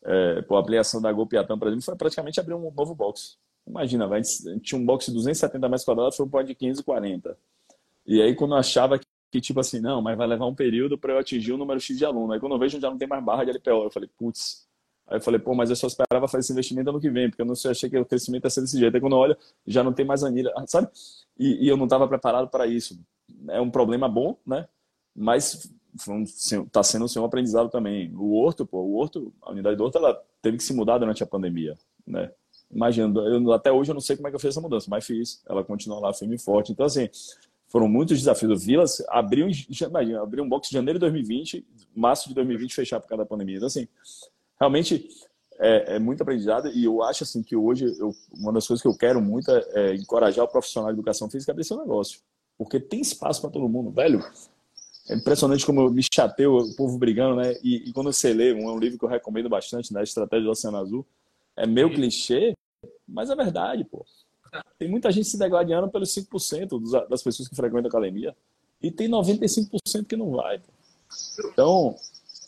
É, 0.04 0.42
pô, 0.42 0.56
a 0.56 0.60
ampliação 0.60 1.02
da 1.02 1.12
Golpiatã, 1.12 1.58
por 1.58 1.66
exemplo, 1.66 1.84
foi 1.84 1.96
praticamente 1.96 2.38
abrir 2.38 2.54
um 2.54 2.70
novo 2.70 2.94
box. 2.94 3.36
Imagina, 3.66 4.08
gente 4.22 4.60
tinha 4.60 4.80
um 4.80 4.84
box 4.84 5.06
de 5.06 5.12
270 5.12 5.68
metros 5.68 5.84
quadrados, 5.84 6.16
foi 6.16 6.26
um 6.26 6.28
pode 6.28 6.48
de 6.48 6.54
540. 6.54 7.36
E 8.06 8.22
aí, 8.22 8.34
quando 8.34 8.52
eu 8.52 8.58
achava 8.58 8.98
que 8.98 9.06
que 9.30 9.40
tipo 9.40 9.60
assim, 9.60 9.80
não, 9.80 10.00
mas 10.00 10.16
vai 10.16 10.26
levar 10.26 10.46
um 10.46 10.54
período 10.54 10.96
para 10.96 11.12
eu 11.12 11.18
atingir 11.18 11.52
o 11.52 11.58
número 11.58 11.80
X 11.80 11.98
de 11.98 12.04
aluno. 12.04 12.32
Aí 12.32 12.40
quando 12.40 12.52
eu 12.52 12.58
vejo 12.58 12.80
já 12.80 12.90
não 12.90 12.98
tem 12.98 13.08
mais 13.08 13.22
barra 13.24 13.44
de 13.44 13.50
LPO, 13.50 13.84
eu 13.84 13.90
falei, 13.90 14.08
putz. 14.16 14.66
Aí 15.06 15.18
eu 15.18 15.20
falei, 15.20 15.38
pô, 15.38 15.54
mas 15.54 15.70
eu 15.70 15.76
só 15.76 15.86
esperava 15.86 16.26
fazer 16.26 16.40
esse 16.40 16.52
investimento 16.52 16.90
ano 16.90 17.00
que 17.00 17.10
vem, 17.10 17.28
porque 17.28 17.42
eu 17.42 17.46
não 17.46 17.52
achei 17.52 17.88
que 17.88 17.98
o 17.98 18.04
crescimento 18.04 18.44
ia 18.44 18.50
ser 18.50 18.62
desse 18.62 18.78
jeito. 18.78 18.94
Aí 18.94 19.00
quando 19.00 19.12
eu 19.12 19.18
olho, 19.18 19.36
já 19.66 19.84
não 19.84 19.92
tem 19.92 20.04
mais 20.04 20.24
anilha, 20.24 20.52
sabe? 20.66 20.88
E, 21.38 21.66
e 21.66 21.68
eu 21.68 21.76
não 21.76 21.84
estava 21.84 22.08
preparado 22.08 22.48
para 22.48 22.66
isso. 22.66 22.98
É 23.48 23.60
um 23.60 23.70
problema 23.70 24.08
bom, 24.08 24.36
né? 24.46 24.66
Mas 25.14 25.70
está 25.94 26.82
sendo 26.82 27.06
um 27.18 27.24
aprendizado 27.24 27.68
também. 27.68 28.12
O 28.16 28.34
Horto, 28.34 28.66
pô, 28.66 28.78
o 28.78 28.96
Horto, 28.96 29.32
a 29.42 29.50
unidade 29.50 29.76
do 29.76 29.84
Horto, 29.84 29.98
ela 29.98 30.20
teve 30.42 30.56
que 30.56 30.62
se 30.62 30.74
mudar 30.74 30.98
durante 30.98 31.22
a 31.22 31.26
pandemia, 31.26 31.76
né? 32.06 32.30
Imagina, 32.70 33.20
eu, 33.20 33.52
até 33.52 33.70
hoje 33.70 33.90
eu 33.90 33.94
não 33.94 34.00
sei 34.00 34.16
como 34.16 34.28
é 34.28 34.30
que 34.30 34.36
eu 34.36 34.40
fiz 34.40 34.50
essa 34.50 34.60
mudança, 34.60 34.86
mas 34.90 35.04
fiz. 35.04 35.42
Ela 35.48 35.62
continua 35.64 36.00
lá 36.00 36.12
firme 36.12 36.36
e 36.36 36.38
forte. 36.38 36.72
Então, 36.72 36.86
assim, 36.86 37.08
foram 37.68 37.88
muitos 37.88 38.18
desafios. 38.18 38.52
O 38.52 38.64
Vilas 38.64 39.02
abriu, 39.08 39.48
imagina, 39.48 40.22
abriu 40.22 40.44
um 40.44 40.48
box 40.48 40.68
em 40.68 40.74
janeiro 40.74 40.98
de 40.98 41.00
2020, 41.00 41.66
março 41.94 42.28
de 42.28 42.34
2020 42.34 42.74
fechar 42.74 43.00
por 43.00 43.08
causa 43.08 43.24
da 43.24 43.28
pandemia. 43.28 43.56
Então, 43.56 43.66
assim, 43.66 43.88
realmente 44.58 45.08
é, 45.58 45.96
é, 45.96 45.98
muito 45.98 46.22
aprendizado 46.22 46.68
e 46.68 46.84
eu 46.84 47.02
acho 47.02 47.24
assim 47.24 47.42
que 47.42 47.56
hoje 47.56 47.86
eu, 47.98 48.14
uma 48.34 48.52
das 48.52 48.66
coisas 48.66 48.82
que 48.82 48.88
eu 48.88 48.96
quero 48.96 49.20
muito 49.20 49.50
é, 49.50 49.64
é 49.74 49.94
encorajar 49.94 50.44
o 50.44 50.48
profissional 50.48 50.90
de 50.90 50.96
educação 50.96 51.30
física 51.30 51.52
a 51.52 51.54
abrir 51.54 51.64
seu 51.64 51.78
negócio. 51.78 52.20
Porque 52.58 52.80
tem 52.80 53.00
espaço 53.00 53.40
para 53.40 53.50
todo 53.50 53.68
mundo, 53.68 53.90
velho. 53.90 54.24
É 55.08 55.14
impressionante 55.14 55.64
como 55.64 55.82
eu 55.82 55.90
me 55.90 56.02
chateio, 56.02 56.56
o 56.56 56.74
povo 56.74 56.98
brigando, 56.98 57.36
né? 57.36 57.54
E, 57.62 57.88
e 57.88 57.92
quando 57.92 58.12
você 58.12 58.32
lê, 58.32 58.52
um, 58.52 58.68
é 58.68 58.72
um 58.72 58.78
livro 58.78 58.98
que 58.98 59.04
eu 59.04 59.08
recomendo 59.08 59.48
bastante, 59.48 59.92
né? 59.92 60.02
Estratégia 60.02 60.44
do 60.44 60.50
Oceano 60.50 60.78
Azul. 60.78 61.06
É 61.56 61.66
meio 61.66 61.92
clichê, 61.92 62.54
mas 63.06 63.30
é 63.30 63.36
verdade, 63.36 63.84
pô. 63.84 64.04
Tem 64.78 64.88
muita 64.88 65.10
gente 65.10 65.28
se 65.28 65.38
degladiando 65.38 65.90
pelos 65.90 66.14
5% 66.14 67.08
das 67.08 67.22
pessoas 67.22 67.48
que 67.48 67.56
frequentam 67.56 67.86
a 67.86 67.88
academia. 67.88 68.36
E 68.80 68.90
tem 68.90 69.08
95% 69.08 70.06
que 70.06 70.16
não 70.16 70.30
vai. 70.32 70.62
Então. 71.38 71.96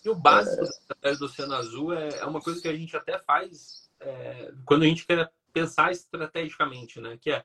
E 0.04 0.08
o 0.08 0.14
básico 0.14 0.64
é... 1.02 1.14
do 1.14 1.24
Oceano 1.24 1.54
Azul 1.54 1.92
é, 1.92 2.08
é 2.18 2.24
uma 2.24 2.40
coisa 2.40 2.60
que 2.60 2.68
a 2.68 2.76
gente 2.76 2.96
até 2.96 3.18
faz 3.18 3.88
é, 4.00 4.52
quando 4.64 4.82
a 4.82 4.86
gente 4.86 5.06
quer 5.06 5.30
pensar 5.52 5.90
estrategicamente, 5.90 7.00
né? 7.00 7.18
Que 7.20 7.32
é, 7.32 7.44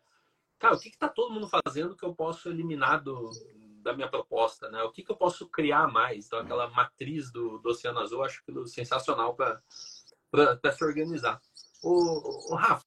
cara, 0.59 0.75
o 0.75 0.79
que 0.79 0.89
está 0.89 1.09
todo 1.09 1.33
mundo 1.33 1.49
fazendo 1.49 1.95
que 1.95 2.05
eu 2.05 2.13
posso 2.13 2.49
eliminar 2.49 3.01
do, 3.01 3.31
da 3.81 3.93
minha 3.93 4.07
proposta, 4.07 4.69
né? 4.69 4.83
O 4.83 4.91
que, 4.91 5.03
que 5.03 5.11
eu 5.11 5.15
posso 5.15 5.47
criar 5.47 5.87
mais? 5.87 6.27
Então, 6.27 6.39
aquela 6.39 6.69
matriz 6.69 7.31
do, 7.31 7.57
do 7.59 7.69
Oceano 7.69 7.99
Azul, 7.99 8.23
acho 8.23 8.41
aquilo 8.41 8.67
sensacional 8.67 9.35
para 9.35 9.61
se 10.71 10.83
organizar. 10.83 11.41
O, 11.83 12.53
o 12.53 12.55
Rafa, 12.55 12.85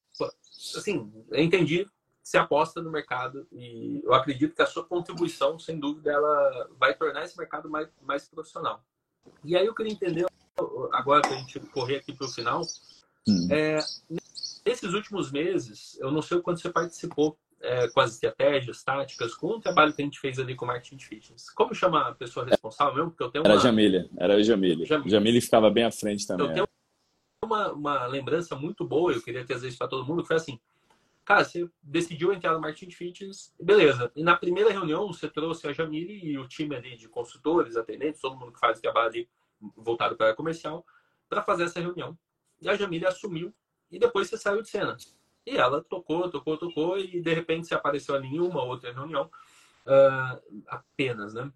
assim, 0.75 1.11
eu 1.29 1.43
entendi 1.43 1.87
se 2.27 2.37
aposta 2.37 2.81
no 2.81 2.91
mercado 2.91 3.47
e 3.53 4.01
eu 4.03 4.13
acredito 4.13 4.53
que 4.53 4.61
a 4.61 4.65
sua 4.65 4.83
contribuição, 4.83 5.57
sem 5.57 5.79
dúvida, 5.79 6.11
ela 6.11 6.69
vai 6.77 6.93
tornar 6.93 7.23
esse 7.23 7.37
mercado 7.37 7.69
mais, 7.69 7.87
mais 8.01 8.27
profissional. 8.27 8.83
E 9.45 9.55
aí 9.55 9.65
eu 9.65 9.73
queria 9.73 9.93
entender, 9.93 10.25
agora 10.91 11.21
que 11.21 11.33
a 11.33 11.37
gente 11.37 11.57
correr 11.71 11.95
aqui 11.95 12.11
para 12.11 12.27
o 12.27 12.29
final, 12.29 12.63
hum. 13.25 13.47
é, 13.49 13.79
nesses 14.65 14.93
últimos 14.93 15.31
meses, 15.31 15.97
eu 16.01 16.11
não 16.11 16.21
sei 16.21 16.37
o 16.37 16.41
quanto 16.41 16.59
você 16.59 16.69
participou 16.69 17.37
é, 17.61 17.87
com 17.87 18.01
as 18.01 18.15
estratégias, 18.15 18.83
táticas, 18.83 19.33
com 19.33 19.47
o 19.47 19.61
trabalho 19.61 19.93
que 19.93 20.01
a 20.01 20.05
gente 20.05 20.19
fez 20.19 20.37
ali 20.37 20.53
com 20.53 20.65
o 20.65 20.67
marketing 20.67 20.99
fitness. 20.99 21.49
Como 21.51 21.73
chama 21.73 22.09
a 22.09 22.13
pessoa 22.13 22.45
responsável 22.45 22.95
mesmo? 22.95 23.11
Porque 23.11 23.23
eu 23.23 23.31
tenho 23.31 23.45
uma... 23.45 23.51
Era 23.51 23.59
a 23.59 23.63
Jamília, 23.63 24.09
era 24.17 24.35
a 24.35 24.43
Jamília. 24.43 24.85
Jamília. 24.85 25.11
Jamília 25.11 25.41
ficava 25.41 25.69
bem 25.69 25.85
à 25.85 25.91
frente 25.91 26.27
também. 26.27 26.47
Eu 26.47 26.53
tenho 26.53 26.67
uma, 27.47 27.71
uma 27.71 28.05
lembrança 28.05 28.55
muito 28.55 28.85
boa, 28.85 29.11
eu 29.11 29.21
queria 29.21 29.45
trazer 29.45 29.69
isso 29.69 29.77
para 29.77 29.87
todo 29.87 30.05
mundo, 30.05 30.21
que 30.21 30.27
foi 30.27 30.35
assim, 30.35 30.59
cara, 31.25 31.43
você 31.43 31.69
decidiu 31.81 32.31
entrar 32.31 32.53
no 32.53 32.61
marketing 32.61 32.91
fitness, 32.91 33.53
beleza. 33.59 34.11
E 34.15 34.23
na 34.23 34.35
primeira 34.35 34.71
reunião 34.71 35.07
você 35.07 35.27
trouxe 35.27 35.67
a 35.67 35.73
Jamile 35.73 36.19
e 36.23 36.37
o 36.37 36.47
time 36.47 36.75
ali 36.75 36.95
de 36.95 37.09
consultores, 37.09 37.75
atendentes, 37.75 38.21
todo 38.21 38.37
mundo 38.37 38.51
que 38.51 38.59
faz 38.59 38.79
trabalho 38.79 39.07
ali 39.07 39.29
voltado 39.75 40.15
para 40.15 40.35
comercial, 40.35 40.85
para 41.27 41.41
fazer 41.41 41.63
essa 41.63 41.79
reunião. 41.79 42.17
E 42.61 42.69
a 42.69 42.75
Jamile 42.75 43.05
assumiu 43.05 43.53
e 43.89 43.97
depois 43.97 44.29
você 44.29 44.37
saiu 44.37 44.61
de 44.61 44.69
cena. 44.69 44.95
E 45.45 45.57
ela 45.57 45.83
tocou, 45.83 46.29
tocou, 46.29 46.57
tocou 46.57 46.99
e 46.99 47.21
de 47.21 47.33
repente 47.33 47.67
você 47.67 47.73
apareceu 47.73 48.15
ali 48.15 48.27
em 48.27 48.39
uma 48.39 48.63
outra 48.63 48.93
reunião 48.93 49.29
uh, 49.85 50.63
apenas, 50.67 51.33
né? 51.33 51.51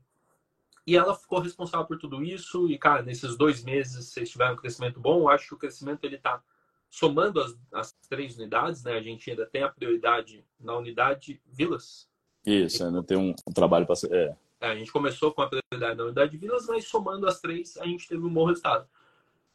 E 0.86 0.96
ela 0.96 1.16
ficou 1.16 1.40
responsável 1.40 1.86
por 1.86 1.98
tudo 1.98 2.24
isso. 2.24 2.70
E, 2.70 2.78
cara, 2.78 3.02
nesses 3.02 3.38
dois 3.38 3.64
meses 3.64 4.08
vocês 4.08 4.30
tiveram 4.30 4.54
um 4.54 4.58
crescimento 4.58 5.00
bom. 5.00 5.20
Eu 5.20 5.30
acho 5.30 5.48
que 5.48 5.54
o 5.54 5.58
crescimento 5.58 6.04
ele 6.04 6.16
está 6.16 6.42
somando 6.90 7.40
as, 7.40 7.56
as, 7.72 7.96
três 8.10 8.38
unidades, 8.38 8.84
né? 8.84 8.94
A 8.94 9.02
gente 9.02 9.30
ainda 9.30 9.46
tem 9.46 9.64
a 9.64 9.70
prioridade 9.70 10.44
na 10.60 10.76
unidade 10.76 11.42
Vilas. 11.46 12.10
Isso, 12.46 12.84
ainda 12.84 13.04
tem 13.04 13.18
um, 13.18 13.36
um 13.48 13.54
trabalho 13.54 13.86
para 13.86 13.96
ser. 13.96 14.12
É. 14.12 14.36
É, 14.62 14.72
a 14.72 14.76
gente 14.76 14.92
começou 14.92 15.34
com 15.34 15.42
a 15.42 15.50
prioridade 15.50 15.98
na 15.98 16.04
unidade 16.04 16.38
Vilas, 16.38 16.68
mas 16.68 16.88
somando 16.88 17.28
as 17.28 17.40
três, 17.40 17.78
a 17.78 17.86
gente 17.86 18.08
teve 18.08 18.24
um 18.24 18.34
bom 18.34 18.46
resultado. 18.46 18.88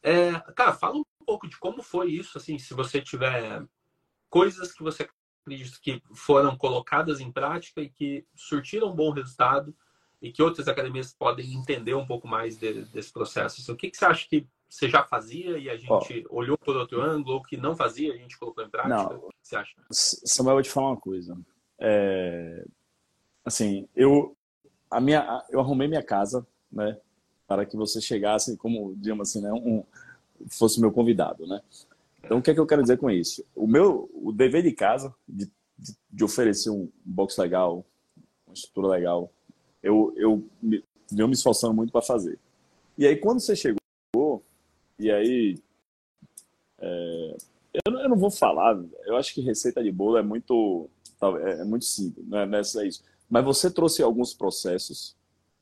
É, 0.02 0.32
cara, 0.54 0.72
fala 0.72 0.96
um 0.96 1.04
pouco 1.24 1.48
de 1.48 1.56
como 1.58 1.82
foi 1.82 2.10
isso, 2.10 2.36
assim, 2.38 2.58
se 2.58 2.74
você 2.74 3.00
tiver 3.00 3.64
coisas 4.28 4.72
que 4.72 4.82
você 4.82 5.08
acredita 5.44 5.78
que 5.80 6.02
foram 6.12 6.56
colocadas 6.56 7.20
em 7.20 7.30
prática 7.30 7.80
e 7.80 7.88
que 7.88 8.26
surtiram 8.34 8.88
um 8.88 8.96
bom 8.96 9.10
resultado 9.10 9.74
e 10.20 10.32
que 10.32 10.42
outras 10.42 10.68
academias 10.68 11.12
podem 11.12 11.54
entender 11.54 11.94
um 11.94 12.06
pouco 12.06 12.26
mais 12.26 12.56
de, 12.56 12.84
desse 12.86 13.12
processo. 13.12 13.60
Assim, 13.60 13.72
o 13.72 13.76
que, 13.76 13.90
que, 13.90 13.96
você 13.96 14.04
acha 14.04 14.28
que 14.28 14.46
você 14.68 14.88
já 14.88 15.04
fazia 15.04 15.58
e 15.58 15.70
a 15.70 15.76
gente 15.76 16.26
oh. 16.30 16.36
olhou 16.36 16.58
por 16.58 16.76
outro 16.76 17.00
ângulo, 17.00 17.36
ou 17.36 17.42
que 17.42 17.56
não 17.56 17.76
fazia 17.76 18.12
a 18.12 18.16
gente 18.16 18.38
colocou 18.38 18.64
em 18.64 18.70
prática? 18.70 18.94
Não. 18.94 19.26
O 19.26 19.28
que 19.28 19.36
você 19.48 19.56
acha? 19.56 19.74
Samuel, 19.90 20.52
eu 20.52 20.56
vou 20.56 20.62
te 20.62 20.70
falar 20.70 20.88
uma 20.88 21.00
coisa. 21.00 21.38
É... 21.78 22.64
Assim, 23.44 23.88
eu, 23.94 24.36
a 24.90 25.00
minha, 25.00 25.44
eu 25.50 25.60
arrumei 25.60 25.86
minha 25.86 26.02
casa, 26.02 26.44
né, 26.70 26.98
para 27.46 27.64
que 27.64 27.76
você 27.76 28.00
chegasse, 28.00 28.56
como, 28.56 28.94
digamos 28.96 29.28
assim, 29.28 29.40
né, 29.40 29.52
um, 29.52 29.84
fosse 30.48 30.80
meu 30.80 30.90
convidado, 30.90 31.46
né? 31.46 31.62
Então, 32.24 32.38
o 32.38 32.42
que 32.42 32.50
é 32.50 32.54
que 32.54 32.58
eu 32.58 32.66
quero 32.66 32.82
dizer 32.82 32.98
com 32.98 33.08
isso? 33.08 33.44
O 33.54 33.68
meu, 33.68 34.10
o 34.12 34.32
dever 34.32 34.64
de 34.64 34.72
casa, 34.72 35.14
de, 35.28 35.48
de, 35.78 35.96
de 36.10 36.24
oferecer 36.24 36.70
um 36.70 36.90
box 37.04 37.38
legal, 37.40 37.86
uma 38.44 38.54
estrutura 38.54 38.88
legal, 38.88 39.32
eu, 39.82 40.12
eu 40.16 40.44
me, 40.62 40.82
me 41.10 41.32
esforçando 41.32 41.74
muito 41.74 41.92
para 41.92 42.02
fazer. 42.02 42.38
E 42.98 43.06
aí, 43.06 43.16
quando 43.16 43.40
você 43.40 43.54
chegou, 43.54 44.42
E 44.98 45.10
aí, 45.10 45.58
é, 46.78 47.36
eu, 47.86 47.92
eu, 47.98 48.08
não 48.08 48.16
vou 48.16 48.30
falar, 48.30 48.82
eu 49.04 49.16
acho 49.16 49.34
que 49.34 49.40
receita 49.40 49.82
de 49.82 49.92
bolo 49.92 50.16
é 50.16 50.22
muito, 50.22 50.88
é, 51.20 51.60
é 51.60 51.64
muito 51.64 51.84
simples, 51.84 52.26
não 52.26 52.38
é, 52.38 52.46
não 52.46 52.58
é 52.58 52.86
isso. 52.86 53.04
Mas 53.28 53.44
você 53.44 53.70
trouxe 53.70 54.02
alguns 54.02 54.32
processos, 54.32 55.14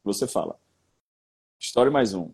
você 0.04 0.26
fala, 0.26 0.56
história 1.58 1.90
mais 1.90 2.14
um. 2.14 2.30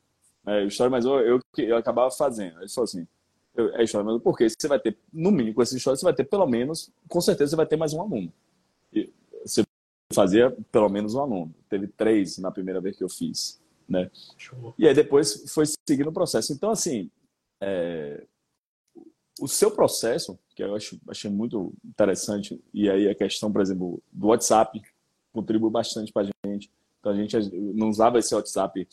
É, 0.46 0.64
história 0.64 0.90
mais 0.90 1.06
um, 1.06 1.18
eu, 1.18 1.40
eu 1.56 1.76
acabava 1.76 2.10
fazendo. 2.10 2.58
Ele 2.60 2.68
falou 2.68 2.84
assim, 2.84 3.06
eu, 3.54 3.74
é 3.74 3.84
história 3.84 4.04
mais 4.04 4.16
um, 4.16 4.20
porque 4.20 4.48
você 4.48 4.68
vai 4.68 4.78
ter, 4.78 4.98
no 5.12 5.30
mínimo, 5.30 5.54
com 5.54 5.62
essa 5.62 5.76
história, 5.76 5.96
você 5.96 6.04
vai 6.04 6.14
ter 6.14 6.24
pelo 6.24 6.46
menos, 6.46 6.90
com 7.08 7.20
certeza 7.20 7.50
você 7.50 7.56
vai 7.56 7.66
ter 7.66 7.76
mais 7.76 7.94
um 7.94 8.00
aluno. 8.02 8.32
Fazia 10.12 10.50
pelo 10.72 10.88
menos 10.88 11.14
um 11.14 11.20
aluno. 11.20 11.54
Teve 11.68 11.86
três 11.86 12.38
na 12.38 12.50
primeira 12.50 12.80
vez 12.80 12.96
que 12.96 13.04
eu 13.04 13.08
fiz. 13.08 13.60
Né? 13.88 14.10
E 14.78 14.86
aí 14.86 14.94
depois 14.94 15.44
foi 15.52 15.64
seguindo 15.88 16.08
o 16.08 16.12
processo. 16.12 16.52
Então, 16.52 16.70
assim, 16.70 17.10
é, 17.60 18.24
o 19.40 19.48
seu 19.48 19.70
processo, 19.70 20.38
que 20.54 20.62
eu 20.62 20.74
acho, 20.74 21.00
achei 21.08 21.30
muito 21.30 21.72
interessante, 21.84 22.60
e 22.72 22.88
aí 22.90 23.08
a 23.08 23.14
questão, 23.14 23.50
por 23.50 23.62
exemplo, 23.62 24.02
do 24.12 24.28
WhatsApp 24.28 24.80
contribui 25.32 25.70
bastante 25.70 26.12
para 26.12 26.28
a 26.28 26.48
gente. 26.48 26.70
Então, 27.00 27.12
a 27.12 27.16
gente 27.16 27.36
não 27.74 27.88
usava 27.88 28.18
esse 28.18 28.34
WhatsApp 28.34 28.86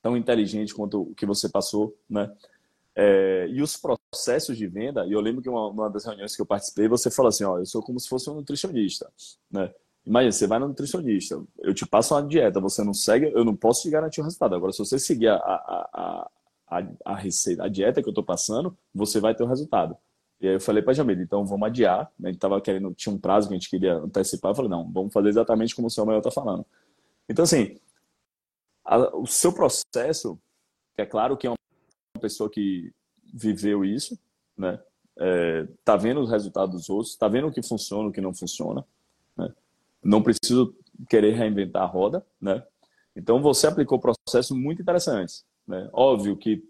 tão 0.00 0.16
inteligente 0.16 0.74
quanto 0.74 1.02
o 1.02 1.14
que 1.14 1.26
você 1.26 1.48
passou, 1.48 1.96
né? 2.08 2.32
É, 2.94 3.46
e 3.48 3.62
os 3.62 3.76
processos 3.76 4.56
de 4.56 4.66
venda, 4.66 5.06
e 5.06 5.12
eu 5.12 5.20
lembro 5.20 5.40
que 5.40 5.48
uma, 5.48 5.68
uma, 5.68 5.90
das 5.90 6.04
reuniões 6.04 6.34
que 6.34 6.42
eu 6.42 6.46
participei, 6.46 6.88
você 6.88 7.10
falou 7.10 7.28
assim, 7.28 7.44
ó, 7.44 7.58
eu 7.58 7.66
sou 7.66 7.82
como 7.82 7.98
se 8.00 8.08
fosse 8.08 8.28
um 8.28 8.34
nutricionista, 8.34 9.10
né? 9.50 9.72
Imagina, 10.06 10.32
você 10.32 10.46
vai 10.46 10.58
no 10.58 10.68
nutricionista, 10.68 11.42
eu 11.58 11.74
te 11.74 11.86
passo 11.86 12.14
uma 12.14 12.26
dieta, 12.26 12.58
você 12.58 12.82
não 12.82 12.94
segue, 12.94 13.30
eu 13.34 13.44
não 13.44 13.54
posso 13.54 13.82
te 13.82 13.90
garantir 13.90 14.20
o 14.20 14.24
resultado. 14.24 14.54
Agora, 14.54 14.72
se 14.72 14.78
você 14.78 14.98
seguir 14.98 15.28
a, 15.28 15.36
a, 15.36 16.30
a, 16.66 16.86
a 17.04 17.14
receita, 17.16 17.64
a 17.64 17.68
dieta 17.68 18.02
que 18.02 18.08
eu 18.08 18.12
estou 18.12 18.24
passando, 18.24 18.76
você 18.94 19.20
vai 19.20 19.34
ter 19.34 19.42
o 19.42 19.46
resultado. 19.46 19.96
E 20.40 20.48
aí 20.48 20.54
eu 20.54 20.60
falei 20.60 20.82
para 20.82 20.94
Jamila, 20.94 21.22
então 21.22 21.44
vamos 21.44 21.66
adiar. 21.66 22.10
A 22.24 22.26
gente 22.28 22.38
tava 22.38 22.60
querendo, 22.60 22.94
tinha 22.94 23.14
um 23.14 23.18
prazo 23.18 23.46
que 23.46 23.54
a 23.54 23.58
gente 23.58 23.68
queria 23.68 23.96
antecipar. 23.96 24.52
Eu 24.52 24.54
falei, 24.54 24.70
não, 24.70 24.90
vamos 24.90 25.12
fazer 25.12 25.28
exatamente 25.28 25.76
como 25.76 25.88
o 25.88 25.90
seu 25.90 26.06
maior 26.06 26.20
está 26.20 26.30
falando. 26.30 26.64
Então, 27.28 27.42
assim, 27.42 27.78
a, 28.82 29.16
o 29.16 29.26
seu 29.26 29.52
processo, 29.52 30.40
é 30.96 31.04
claro 31.04 31.36
que 31.36 31.46
é 31.46 31.50
uma 31.50 31.56
pessoa 32.20 32.48
que 32.48 32.90
viveu 33.32 33.84
isso, 33.84 34.18
né? 34.56 34.80
É, 35.18 35.68
tá 35.84 35.96
vendo 35.96 36.20
os 36.20 36.30
resultados 36.30 36.74
dos 36.74 36.88
outros, 36.88 37.16
tá 37.16 37.28
vendo 37.28 37.48
o 37.48 37.52
que 37.52 37.62
funciona, 37.62 38.08
o 38.08 38.12
que 38.12 38.22
não 38.22 38.32
funciona, 38.32 38.82
né? 39.36 39.52
Não 40.02 40.22
preciso 40.22 40.74
querer 41.08 41.32
reinventar 41.34 41.82
a 41.82 41.86
roda, 41.86 42.24
né? 42.40 42.62
Então 43.14 43.42
você 43.42 43.66
aplicou 43.66 43.98
processos 43.98 44.56
muito 44.56 44.82
interessantes, 44.82 45.44
né? 45.66 45.88
Óbvio 45.92 46.36
que 46.36 46.62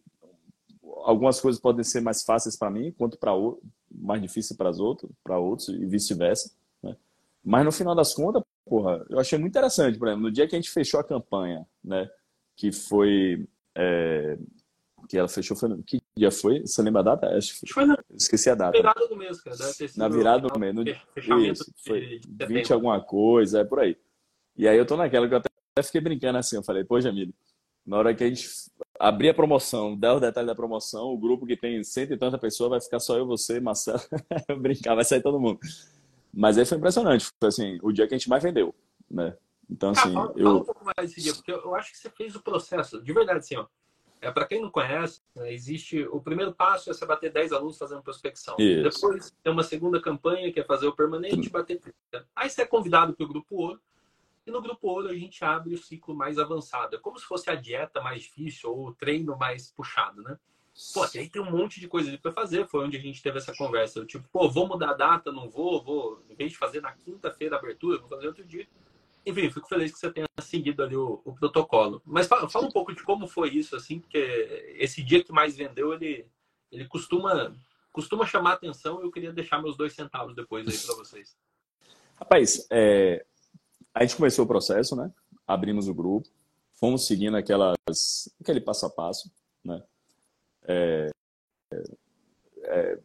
algumas 1.05 1.41
coisas 1.41 1.61
podem 1.61 1.85
ser 1.85 2.01
mais 2.01 2.23
fáceis 2.23 2.57
para 2.57 2.71
mim, 2.71 2.93
quanto 2.93 3.19
para 3.19 3.33
mais 3.91 4.21
difíceis 4.21 4.57
para 4.57 4.71
os 4.71 4.79
outros, 4.79 5.11
para 5.23 5.39
outros 5.39 5.69
e 5.69 5.85
vice-versa, 5.87 6.53
né? 6.83 6.97
Mas 7.43 7.65
no 7.65 7.73
final 7.73 7.95
das 7.95 8.15
contas, 8.15 8.43
porra, 8.65 9.05
eu 9.09 9.19
achei 9.19 9.39
muito 9.39 9.53
interessante, 9.53 9.99
por 9.99 10.09
exemplo, 10.09 10.25
no 10.25 10.33
dia 10.33 10.47
que 10.47 10.55
a 10.55 10.59
gente 10.59 10.71
fechou 10.71 11.01
a 11.01 11.05
campanha, 11.05 11.67
né? 11.83 12.09
Que 12.57 12.73
foi 12.73 13.47
é, 13.75 14.39
que 15.11 15.19
ela 15.19 15.27
fechou 15.27 15.57
foi 15.57 15.69
que 15.83 16.01
dia 16.17 16.31
foi? 16.31 16.61
Você 16.61 16.81
lembra 16.83 17.01
a 17.01 17.05
data? 17.05 17.27
Acho 17.37 17.59
que 17.59 17.73
foi 17.73 17.85
na 17.85 17.99
esqueci 18.15 18.49
a 18.49 18.55
data. 18.55 18.79
virada 18.79 19.09
do 19.09 19.17
mês, 19.17 19.41
cara. 19.41 19.57
na 19.97 20.09
virada 20.09 20.47
do 20.49 20.59
mês, 20.59 20.73
no 20.73 20.85
isso, 21.41 21.75
foi 21.85 22.21
20 22.47 22.73
alguma 22.73 23.01
coisa, 23.01 23.59
é 23.61 23.65
por 23.65 23.81
aí. 23.81 23.97
E 24.57 24.69
aí 24.69 24.79
eu 24.79 24.87
tô 24.87 24.97
naquela 24.97 25.27
que 25.27 25.35
eu 25.35 25.39
até 25.39 25.51
fiquei 25.83 26.01
brincando 26.01 26.39
assim, 26.39 26.55
eu 26.55 26.63
falei, 26.63 26.85
pô, 26.85 27.01
Jamile, 27.01 27.35
na 27.85 27.97
hora 27.97 28.15
que 28.15 28.23
a 28.23 28.29
gente 28.29 28.49
abrir 29.01 29.31
a 29.31 29.35
promoção, 29.35 29.97
der 29.97 30.13
os 30.13 30.21
detalhes 30.21 30.47
da 30.47 30.55
promoção, 30.55 31.07
o 31.07 31.19
grupo 31.19 31.45
que 31.45 31.57
tem 31.57 31.83
cento 31.83 32.13
e 32.13 32.17
tanta 32.17 32.39
pessoas 32.39 32.71
vai 32.71 32.81
ficar 32.81 33.01
só 33.01 33.19
eu, 33.19 33.27
você, 33.27 33.59
Marcelo, 33.59 34.01
brincar, 34.63 34.95
vai 34.95 35.05
sair 35.05 35.23
todo 35.23 35.41
mundo. 35.41 35.59
Mas 36.33 36.57
aí 36.57 36.65
foi 36.65 36.79
impressionante, 36.79 37.27
foi 37.41 37.49
assim, 37.49 37.81
o 37.83 37.91
dia 37.91 38.07
que 38.07 38.15
a 38.15 38.17
gente 38.19 38.29
mais 38.29 38.45
vendeu, 38.45 38.73
né? 39.11 39.37
Então, 39.69 39.91
assim, 39.91 40.11
ah, 40.11 40.13
fala, 40.13 40.33
eu... 40.37 40.45
Fala 40.45 40.61
um 40.61 40.65
pouco 40.65 40.85
mais 40.85 41.11
desse 41.11 41.21
dia, 41.21 41.35
porque 41.35 41.51
eu 41.51 41.75
acho 41.75 41.91
que 41.91 41.99
você 41.99 42.11
fez 42.11 42.37
o 42.37 42.43
processo, 42.43 43.03
de 43.03 43.13
verdade, 43.13 43.41
assim, 43.41 43.57
ó, 43.57 43.67
é, 44.21 44.31
para 44.31 44.47
quem 44.47 44.61
não 44.61 44.71
conhece, 44.71 45.23
né, 45.35 45.53
existe 45.53 46.03
o 46.09 46.21
primeiro 46.21 46.53
passo 46.53 46.91
é 46.91 46.95
você 46.95 47.07
bater 47.07 47.33
10 47.33 47.53
alunos 47.53 47.79
fazendo 47.79 48.03
prospecção. 48.03 48.55
Isso. 48.59 48.83
Depois 48.83 49.35
tem 49.43 49.53
uma 49.53 49.63
segunda 49.63 50.01
campanha 50.01 50.53
que 50.53 50.61
é 50.61 50.65
fazer 50.65 50.87
o 50.87 50.95
permanente 50.95 51.49
bater 51.49 51.81
30. 51.81 52.27
Aí 52.37 52.51
você 52.51 52.63
é 52.63 52.67
convidado 52.67 53.15
para 53.15 53.25
o 53.25 53.29
grupo 53.29 53.57
ouro. 53.57 53.81
E 54.47 54.51
no 54.51 54.61
grupo 54.61 54.89
ouro 54.89 55.09
a 55.09 55.15
gente 55.15 55.45
abre 55.45 55.75
o 55.75 55.79
ciclo 55.79 56.15
mais 56.15 56.39
avançado. 56.39 56.97
É 56.97 56.99
como 56.99 57.19
se 57.19 57.25
fosse 57.25 57.51
a 57.51 57.55
dieta 57.55 58.01
mais 58.01 58.23
difícil 58.23 58.71
ou 58.71 58.89
o 58.89 58.95
treino 58.95 59.37
mais 59.37 59.71
puxado, 59.71 60.23
né? 60.23 60.39
Pô, 60.95 61.03
aí 61.03 61.29
tem 61.29 61.43
um 61.43 61.51
monte 61.51 61.81
de 61.81 61.89
coisa 61.89 62.17
para 62.19 62.33
fazer. 62.33 62.67
Foi 62.67 62.85
onde 62.85 62.97
a 62.97 63.01
gente 63.01 63.23
teve 63.23 63.39
essa 63.39 63.55
conversa. 63.55 63.99
Eu, 63.99 64.07
tipo, 64.07 64.27
pô, 64.33 64.49
vou 64.49 64.67
mudar 64.67 64.91
a 64.91 64.95
data, 64.95 65.33
não 65.33 65.49
vou, 65.49 65.83
vou, 65.83 66.23
em 66.29 66.35
vez 66.35 66.53
de 66.53 66.59
fazer 66.59 66.81
na 66.81 66.93
quinta-feira 66.93 67.57
a 67.57 67.59
abertura, 67.59 67.99
vou 67.99 68.09
fazer 68.09 68.27
outro 68.27 68.45
dia. 68.45 68.67
Enfim, 69.25 69.51
fico 69.51 69.69
feliz 69.69 69.93
que 69.93 69.99
você 69.99 70.11
tenha 70.11 70.27
seguido 70.41 70.83
ali 70.83 70.97
o, 70.97 71.21
o 71.25 71.35
protocolo. 71.35 72.01
Mas 72.05 72.27
fala, 72.27 72.49
fala, 72.49 72.67
um 72.67 72.71
pouco 72.71 72.95
de 72.95 73.03
como 73.03 73.27
foi 73.27 73.51
isso, 73.51 73.77
assim, 73.77 74.01
porque 74.01 74.19
esse 74.79 75.03
dia 75.03 75.23
que 75.23 75.33
mais 75.33 75.57
vendeu, 75.57 75.93
ele, 75.93 76.27
ele 76.73 76.87
costuma, 76.87 77.55
costuma 77.93 78.27
chamar 78.27 78.55
atenção 78.55 79.01
e 79.01 79.05
eu 79.05 79.11
queria 79.11 79.33
deixar 79.33 79.61
meus 79.61 79.77
dois 79.77 79.93
centavos 79.93 80.35
depois 80.35 80.67
aí 80.67 80.79
para 80.79 80.95
vocês. 80.97 81.37
Rapaz, 82.17 82.67
é, 82.71 83.25
a 83.95 84.03
gente 84.03 84.17
começou 84.17 84.45
o 84.45 84.49
processo, 84.49 84.97
né? 84.97 85.13
Abrimos 85.47 85.89
o 85.89 85.95
grupo, 85.95 86.29
fomos 86.75 87.07
seguindo 87.07 87.37
aquelas, 87.37 87.77
aquele 88.41 88.61
passo 88.61 88.87
a 88.87 88.91
passo, 88.91 89.31
né? 89.65 89.83
É, 90.65 91.11
é, 92.65 92.99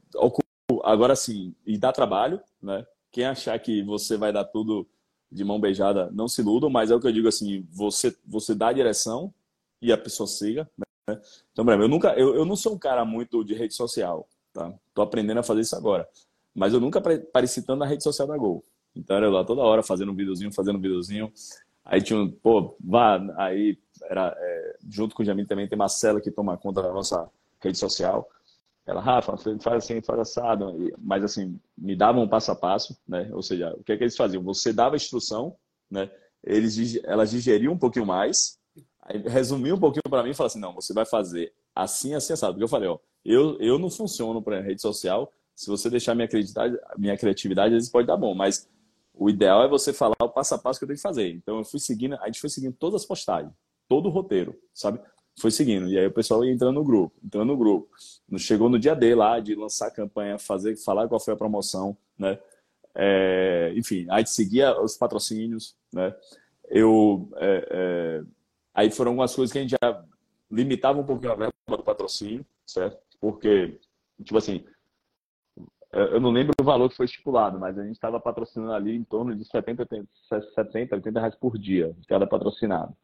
agora 0.84 1.16
sim, 1.16 1.56
e 1.66 1.78
dá 1.78 1.92
trabalho, 1.92 2.42
né? 2.62 2.86
Quem 3.12 3.26
achar 3.26 3.58
que 3.60 3.82
você 3.84 4.18
vai 4.18 4.32
dar 4.32 4.46
tudo 4.46 4.88
de 5.36 5.44
mão 5.44 5.60
beijada, 5.60 6.10
não 6.14 6.28
se 6.28 6.42
iludam, 6.42 6.70
mas 6.70 6.90
é 6.90 6.96
o 6.96 7.00
que 7.00 7.08
eu 7.08 7.12
digo 7.12 7.28
assim, 7.28 7.68
você, 7.70 8.16
você 8.26 8.56
dá 8.56 8.70
a 8.70 8.74
direção 8.74 9.34
e 9.82 9.92
a 9.92 9.98
pessoa 9.98 10.26
siga. 10.26 10.70
Né? 10.78 11.20
Então, 11.52 11.66
por 11.66 11.72
exemplo, 11.72 11.84
eu, 11.84 11.90
nunca, 11.90 12.14
eu, 12.14 12.36
eu 12.36 12.46
não 12.46 12.56
sou 12.56 12.74
um 12.74 12.80
cara 12.80 13.04
muito 13.04 13.44
de 13.44 13.54
rede 13.54 13.74
social, 13.74 14.28
tá? 14.54 14.74
Tô 14.94 15.02
aprendendo 15.02 15.40
a 15.40 15.44
fazer 15.44 15.62
isso 15.62 15.76
agora. 15.76 16.08
Mas 16.56 16.74
eu 16.74 16.80
nunca 16.80 17.00
apareci 17.00 17.62
tanto 17.64 17.80
na 17.80 17.86
rede 17.86 18.02
social 18.02 18.26
da 18.26 18.38
Gol. 18.38 18.64
Então 18.96 19.18
era 19.18 19.30
lá 19.30 19.44
toda 19.44 19.62
hora 19.62 19.84
fazendo 19.84 20.14
um 20.14 20.16
videozinho, 20.16 20.54
fazendo 20.54 20.78
um 20.78 20.82
videozinho. 20.82 21.32
Aí 21.84 22.02
tinha 22.02 22.18
um, 22.18 22.32
pô, 22.32 22.76
vá, 22.80 23.22
aí 23.36 23.78
era, 24.04 24.34
é, 24.38 24.78
junto 24.90 25.14
com 25.14 25.22
o 25.22 25.26
Jamil 25.26 25.46
também 25.46 25.68
tem 25.68 25.78
Marcela 25.78 26.22
que 26.22 26.32
toma 26.32 26.58
conta 26.58 26.82
da 26.82 26.94
nossa 26.94 27.30
rede 27.60 27.78
social. 27.78 28.30
Ela, 28.86 29.02
Rafa, 29.02 29.36
faz 29.38 29.78
assim, 29.84 30.02
faz 30.02 30.20
assado. 30.20 30.94
Mas, 31.00 31.24
assim, 31.24 31.60
me 31.78 31.96
davam 31.96 32.24
um 32.24 32.28
passo 32.28 32.52
a 32.52 32.56
passo, 32.56 32.98
né? 33.08 33.30
Ou 33.34 33.42
seja, 33.42 33.74
o 33.74 33.84
que 33.84 33.92
é 33.92 33.98
que 33.98 34.04
eles 34.04 34.16
faziam? 34.16 34.44
Você 34.44 34.72
dava 34.72 34.96
a 34.96 34.98
instrução, 34.98 35.56
né? 35.90 36.10
Eles, 36.44 37.04
elas 37.04 37.32
digeriam 37.32 37.74
um 37.74 37.78
pouquinho 37.78 38.06
mais, 38.06 38.60
aí 39.02 39.18
resumiam 39.28 39.78
um 39.78 39.80
pouquinho 39.80 40.04
para 40.08 40.22
mim 40.22 40.30
e 40.30 40.34
falavam 40.36 40.52
assim, 40.52 40.60
não, 40.60 40.74
você 40.74 40.94
vai 40.94 41.06
fazer 41.06 41.52
assim, 41.74 42.14
assim, 42.14 42.34
assado. 42.34 42.54
Porque 42.54 42.64
eu 42.64 42.70
falei, 42.70 42.88
ó, 42.88 43.00
eu, 43.24 43.58
eu 43.60 43.80
não 43.80 43.90
funciono 43.90 44.42
para 44.42 44.62
rede 44.62 44.82
social, 44.82 45.32
se 45.56 45.68
você 45.68 45.90
deixar 45.90 46.14
minha 46.14 46.28
criatividade, 46.28 46.78
minha 46.98 47.18
criatividade, 47.18 47.74
às 47.74 47.78
vezes 47.80 47.90
pode 47.90 48.06
dar 48.06 48.18
bom, 48.18 48.36
mas 48.36 48.70
o 49.14 49.30
ideal 49.30 49.64
é 49.64 49.68
você 49.68 49.94
falar 49.94 50.16
o 50.22 50.30
passo 50.30 50.54
a 50.54 50.58
passo 50.58 50.80
que 50.80 50.84
eu 50.84 50.88
tenho 50.88 50.98
que 50.98 51.02
fazer. 51.02 51.32
Então, 51.32 51.58
eu 51.58 51.64
fui 51.64 51.80
seguindo, 51.80 52.16
a 52.16 52.26
gente 52.28 52.40
foi 52.40 52.50
seguindo 52.50 52.76
todas 52.78 53.02
as 53.02 53.08
postagens, 53.08 53.52
todo 53.88 54.08
o 54.08 54.12
roteiro, 54.12 54.56
sabe? 54.74 55.00
Foi 55.38 55.52
seguindo. 55.52 55.90
E 55.90 55.98
aí 55.98 56.08
o 56.08 56.12
pessoal 56.12 56.44
ia 56.44 56.52
entrando 56.52 56.76
no 56.76 56.84
grupo, 56.84 57.16
entrando 57.24 57.48
no 57.48 57.58
grupo. 57.58 57.90
Chegou 58.38 58.70
no 58.70 58.80
dia 58.80 58.96
D 58.96 59.14
lá 59.14 59.40
de 59.40 59.56
lançar 59.56 59.88
a 59.88 59.92
campanha, 59.92 60.40
fazer, 60.40 60.76
falar 60.78 61.08
qual 61.08 61.20
foi 61.20 61.34
a 61.34 61.38
promoção, 61.38 61.96
né? 62.18 62.40
É, 62.94 63.74
enfim, 63.76 64.08
aí 64.10 64.26
seguia 64.26 64.80
os 64.82 64.96
patrocínios, 64.98 65.76
né? 65.94 66.16
Eu, 66.70 67.30
é, 67.36 67.68
é, 67.70 68.24
aí 68.74 68.90
foram 68.90 69.12
algumas 69.12 69.36
coisas 69.36 69.52
que 69.52 69.60
a 69.60 69.62
gente 69.62 69.76
já 69.82 70.06
limitava 70.50 71.00
um 71.00 71.06
pouquinho 71.06 71.34
a 71.34 71.36
verba 71.36 71.54
do 71.68 71.84
patrocínio, 71.84 72.46
certo? 72.66 72.98
Porque, 73.20 73.78
tipo 74.24 74.38
assim, 74.38 74.64
eu 75.92 76.20
não 76.20 76.32
lembro 76.32 76.54
o 76.60 76.64
valor 76.64 76.90
que 76.90 76.96
foi 76.96 77.06
estipulado, 77.06 77.60
mas 77.60 77.78
a 77.78 77.84
gente 77.84 77.96
estava 77.96 78.20
patrocinando 78.20 78.74
ali 78.74 78.96
em 78.96 79.04
torno 79.04 79.36
de 79.36 79.46
70, 79.46 79.84
80, 79.84 80.08
70, 80.56 80.96
80 80.96 81.20
reais 81.20 81.36
por 81.36 81.58
dia, 81.58 81.96
cada 82.08 82.26
patrocinado 82.26 82.96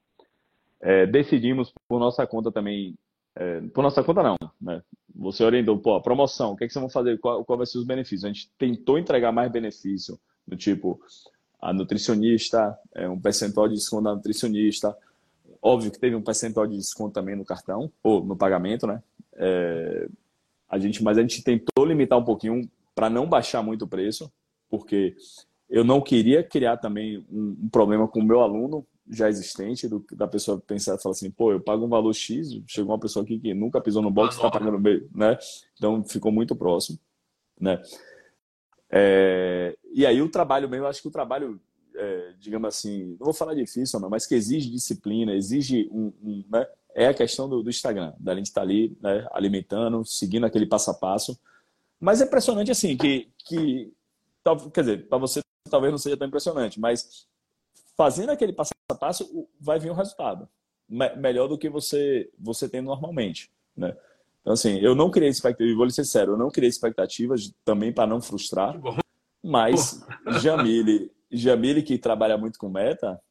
é, 0.82 1.05
decidimos 1.05 1.73
por 1.88 1.99
nossa 1.99 2.25
conta 2.25 2.51
também, 2.51 2.95
é, 3.36 3.61
por 3.73 3.82
nossa 3.84 4.03
conta 4.03 4.23
não, 4.23 4.38
né? 4.59 4.82
Você 5.15 5.43
orientou, 5.43 5.77
pô, 5.77 6.01
promoção, 6.01 6.53
o 6.53 6.55
que, 6.55 6.63
é 6.63 6.67
que 6.67 6.73
vocês 6.73 6.82
vão 6.82 6.89
fazer, 6.89 7.19
qual, 7.19 7.45
qual 7.45 7.57
vai 7.57 7.67
ser 7.67 7.77
os 7.77 7.86
benefícios? 7.86 8.25
A 8.25 8.27
gente 8.27 8.49
tentou 8.57 8.97
entregar 8.97 9.32
mais 9.32 9.51
benefício, 9.51 10.19
do 10.47 10.57
tipo, 10.57 10.99
a 11.61 11.71
nutricionista, 11.71 12.77
é, 12.95 13.07
um 13.07 13.19
percentual 13.19 13.67
de 13.67 13.75
desconto 13.75 14.03
da 14.05 14.15
nutricionista, 14.15 14.97
óbvio 15.61 15.91
que 15.91 15.99
teve 15.99 16.15
um 16.15 16.21
percentual 16.21 16.65
de 16.65 16.75
desconto 16.75 17.13
também 17.13 17.36
no 17.36 17.45
cartão, 17.45 17.91
ou 18.01 18.23
no 18.23 18.36
pagamento, 18.36 18.88
né? 18.88 19.03
É, 19.34 20.07
a 20.67 20.79
gente, 20.79 21.03
mas 21.03 21.17
a 21.17 21.21
gente 21.21 21.43
tentou 21.43 21.86
limitar 21.86 22.17
um 22.17 22.23
pouquinho 22.23 22.67
para 22.95 23.09
não 23.09 23.27
baixar 23.27 23.61
muito 23.61 23.86
o 23.86 23.88
preço, 23.88 24.32
porque 24.69 25.15
eu 25.69 25.84
não 25.84 26.01
queria 26.01 26.43
criar 26.43 26.77
também 26.77 27.23
um, 27.32 27.57
um 27.63 27.69
problema 27.69 28.07
com 28.07 28.19
o 28.19 28.23
meu 28.23 28.41
aluno 28.41 28.86
já 29.12 29.28
existente, 29.28 29.89
do, 29.89 30.03
da 30.14 30.26
pessoa 30.26 30.57
pensar 30.57 30.95
e 30.95 31.01
falar 31.01 31.12
assim, 31.12 31.30
pô, 31.30 31.51
eu 31.51 31.59
pago 31.59 31.86
um 31.86 31.89
valor 31.89 32.14
X, 32.14 32.62
chegou 32.66 32.93
uma 32.93 32.99
pessoa 32.99 33.24
aqui 33.24 33.38
que 33.38 33.53
nunca 33.53 33.82
pisou 33.82 34.01
no 34.01 34.09
box, 34.09 34.36
está 34.36 34.49
pagando 34.49 34.80
B, 34.80 35.05
né? 35.14 35.38
Então 35.78 36.01
ficou 36.05 36.32
muito 36.32 36.55
próximo, 36.55 36.97
né? 37.59 37.82
É, 38.89 39.78
e 39.93 40.05
aí 40.05 40.22
o 40.22 40.30
trabalho 40.30 40.70
mesmo, 40.70 40.88
acho 40.88 41.01
que 41.01 41.09
o 41.09 41.12
trabalho, 41.12 41.59
é, 41.93 42.34
digamos 42.39 42.70
assim, 42.70 43.18
não 43.20 43.26
vou 43.26 43.34
falar 43.34 43.53
difícil, 43.53 43.99
não, 43.99 44.09
mas 44.09 44.26
que 44.26 44.34
exige 44.34 44.70
disciplina, 44.70 45.36
exige 45.36 45.89
um, 45.91 46.14
um 46.24 46.43
né? 46.49 46.66
É 46.93 47.07
a 47.07 47.14
questão 47.14 47.47
do, 47.47 47.62
do 47.62 47.70
Instagram, 47.70 48.14
da 48.20 48.34
gente 48.36 48.47
estar 48.47 48.62
tá 48.62 48.68
ali, 48.68 48.97
né, 49.01 49.26
alimentando, 49.32 50.03
seguindo 50.05 50.45
aquele 50.45 50.66
passo 50.66 50.91
a 50.91 50.93
passo. 50.93 51.39
Mas 51.99 52.22
é 52.22 52.26
impressionante 52.26 52.72
assim 52.72 52.97
que, 52.97 53.30
que 53.45 53.93
quer 54.74 54.82
dizer, 54.82 55.07
para 55.07 55.18
você 55.18 55.41
talvez 55.70 55.91
não 55.91 55.97
seja 55.97 56.18
tão 56.18 56.28
impressionante, 56.28 56.80
mas 56.80 57.26
fazendo 58.02 58.32
aquele 58.32 58.52
passo 58.52 58.72
a 58.89 58.95
passo 58.95 59.47
vai 59.60 59.78
vir 59.78 59.91
um 59.91 59.95
resultado 59.95 60.49
melhor 60.89 61.47
do 61.47 61.56
que 61.56 61.70
você 61.70 62.28
você 62.38 62.68
tem 62.68 62.82
normalmente, 62.82 63.52
né? 63.78 63.95
Então 64.41 64.54
assim, 64.54 64.80
eu 64.80 64.95
não 64.95 65.12
criei 65.12 65.30
expectativas, 65.30 65.76
vou 65.76 65.86
lhe 65.86 65.91
ser 65.91 66.06
sério, 66.06 66.34
eu 66.34 66.38
não 66.38 66.49
criei 66.49 66.68
expectativas 66.68 67.54
também 67.64 67.93
para 67.93 68.08
não 68.08 68.20
frustrar, 68.20 68.76
mas 69.43 70.04
Jamile, 70.41 71.12
Jamile 71.32 71.84
que 71.84 71.99
trabalha 71.99 72.39
muito 72.39 72.58
com 72.58 72.70
meta, 72.70 73.22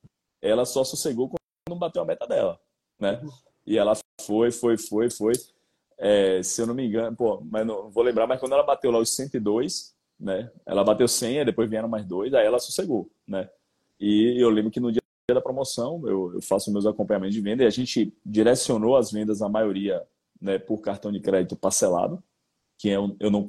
ela 0.40 0.64
só 0.64 0.84
sossegou 0.84 1.28
quando 1.28 1.76
bateu 1.76 2.02
a 2.02 2.06
meta 2.06 2.24
dela, 2.28 2.56
né? 2.96 3.20
E 3.66 3.76
ela 3.76 3.94
foi, 4.20 4.52
foi, 4.52 4.78
foi, 4.78 5.10
foi. 5.10 5.32
É, 5.98 6.44
se 6.44 6.62
eu 6.62 6.66
não 6.68 6.74
me 6.74 6.86
engano, 6.86 7.16
pô, 7.16 7.42
mas 7.44 7.66
não 7.66 7.90
vou 7.90 8.04
lembrar, 8.04 8.28
mas 8.28 8.38
quando 8.38 8.52
ela 8.52 8.62
bateu 8.62 8.92
lá 8.92 9.00
os 9.00 9.16
102, 9.16 9.96
né? 10.18 10.48
Ela 10.64 10.84
bateu 10.84 11.08
100, 11.08 11.44
depois 11.44 11.68
vieram 11.68 11.88
mais 11.88 12.06
dois, 12.06 12.32
aí 12.32 12.46
ela 12.46 12.60
sossegou, 12.60 13.10
né? 13.26 13.50
E 14.00 14.40
eu 14.40 14.48
lembro 14.48 14.70
que 14.70 14.80
no 14.80 14.90
dia 14.90 15.00
da 15.28 15.40
promoção 15.40 16.02
eu, 16.06 16.34
eu 16.34 16.42
faço 16.42 16.72
meus 16.72 16.86
acompanhamentos 16.86 17.34
de 17.34 17.40
venda 17.40 17.62
e 17.62 17.66
a 17.66 17.70
gente 17.70 18.12
direcionou 18.24 18.96
as 18.96 19.12
vendas, 19.12 19.42
a 19.42 19.48
maioria, 19.48 20.02
né, 20.40 20.58
por 20.58 20.80
cartão 20.80 21.12
de 21.12 21.20
crédito 21.20 21.54
parcelado, 21.54 22.22
que 22.78 22.88
eu, 22.88 23.16
é 23.20 23.26
eu 23.26 23.30
não 23.30 23.46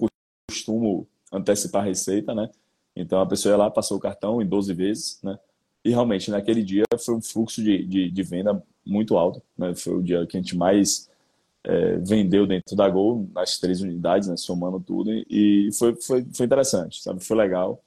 costumo 0.50 1.08
antecipar 1.32 1.84
a 1.84 1.86
receita, 1.86 2.36
né? 2.36 2.50
Então 2.96 3.22
a 3.22 3.26
pessoa 3.26 3.54
ia 3.54 3.58
lá, 3.58 3.72
passou 3.72 3.98
o 3.98 4.02
cartão 4.02 4.42
em 4.42 4.46
12 4.46 4.74
vezes, 4.74 5.20
né? 5.24 5.40
E 5.84 5.90
realmente 5.90 6.30
naquele 6.30 6.62
dia 6.62 6.84
foi 7.00 7.16
um 7.16 7.22
fluxo 7.22 7.64
de, 7.64 7.86
de, 7.86 8.12
de 8.12 8.24
venda 8.24 8.62
muito 8.86 9.18
alto, 9.18 9.42
né? 9.58 9.74
Foi 9.74 9.96
o 9.96 10.04
dia 10.04 10.28
que 10.28 10.38
a 10.38 10.42
gente 10.42 10.56
mais 10.56 11.10
é, 11.64 11.98
vendeu 11.98 12.46
dentro 12.46 12.76
da 12.76 12.90
Gol, 12.90 13.30
nas 13.34 13.58
três 13.58 13.82
unidades, 13.82 14.28
né, 14.28 14.36
somando 14.36 14.80
tudo, 14.80 15.12
e 15.12 15.70
foi, 15.78 15.96
foi, 15.96 16.26
foi 16.34 16.46
interessante, 16.46 17.02
sabe? 17.02 17.24
Foi 17.24 17.38
legal. 17.38 17.84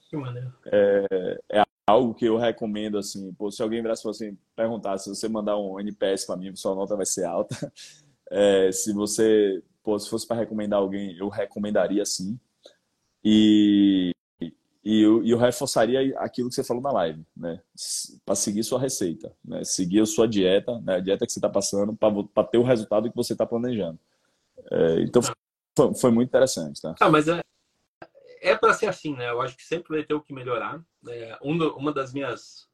É, 0.66 1.40
é 1.52 1.64
algo 1.86 2.14
que 2.14 2.24
eu 2.24 2.36
recomendo, 2.36 2.98
assim, 2.98 3.32
pô, 3.34 3.50
se 3.50 3.62
alguém 3.62 3.82
virasse 3.82 4.08
assim, 4.08 4.36
perguntar 4.56 4.98
se 4.98 5.08
você 5.08 5.28
mandar 5.28 5.58
um 5.58 5.78
NPS 5.78 6.26
para 6.26 6.36
mim, 6.36 6.54
sua 6.56 6.74
nota 6.74 6.96
vai 6.96 7.06
ser 7.06 7.24
alta. 7.24 7.54
É, 8.30 8.72
se 8.72 8.92
você, 8.94 9.62
pô, 9.82 9.96
se 9.98 10.08
fosse 10.08 10.26
para 10.26 10.38
recomendar 10.38 10.80
alguém, 10.80 11.14
eu 11.18 11.28
recomendaria 11.28 12.04
sim. 12.06 12.40
E, 13.22 14.12
e 14.82 15.02
eu, 15.02 15.22
eu, 15.24 15.36
reforçaria 15.36 16.18
aquilo 16.18 16.48
que 16.48 16.54
você 16.54 16.64
falou 16.64 16.82
na 16.82 16.90
live, 16.90 17.22
né? 17.36 17.60
Para 18.24 18.34
seguir 18.34 18.64
sua 18.64 18.80
receita, 18.80 19.30
né? 19.44 19.62
Seguir 19.62 20.00
a 20.00 20.06
sua 20.06 20.26
dieta, 20.26 20.80
né? 20.80 20.96
a 20.96 21.00
dieta 21.00 21.26
que 21.26 21.32
você 21.32 21.38
está 21.38 21.50
passando, 21.50 21.94
para 21.94 22.44
ter 22.44 22.58
o 22.58 22.62
resultado 22.62 23.10
que 23.10 23.16
você 23.16 23.34
está 23.34 23.44
planejando. 23.44 23.98
É, 24.70 25.02
então, 25.02 25.22
foi, 25.22 25.94
foi, 25.94 26.10
muito 26.10 26.30
interessante, 26.30 26.80
tá? 26.80 26.94
Ah, 26.98 27.10
mas 27.10 27.28
é, 27.28 27.40
é 28.44 28.56
para 28.56 28.74
ser 28.74 28.86
assim, 28.86 29.14
né? 29.14 29.30
Eu 29.30 29.40
acho 29.40 29.56
que 29.56 29.64
sempre 29.64 29.96
vai 29.96 30.04
ter 30.04 30.14
o 30.14 30.20
que 30.20 30.32
melhorar. 30.32 30.80
É, 31.08 31.38
uma 31.40 31.92
das 31.92 32.12
minhas. 32.12 32.68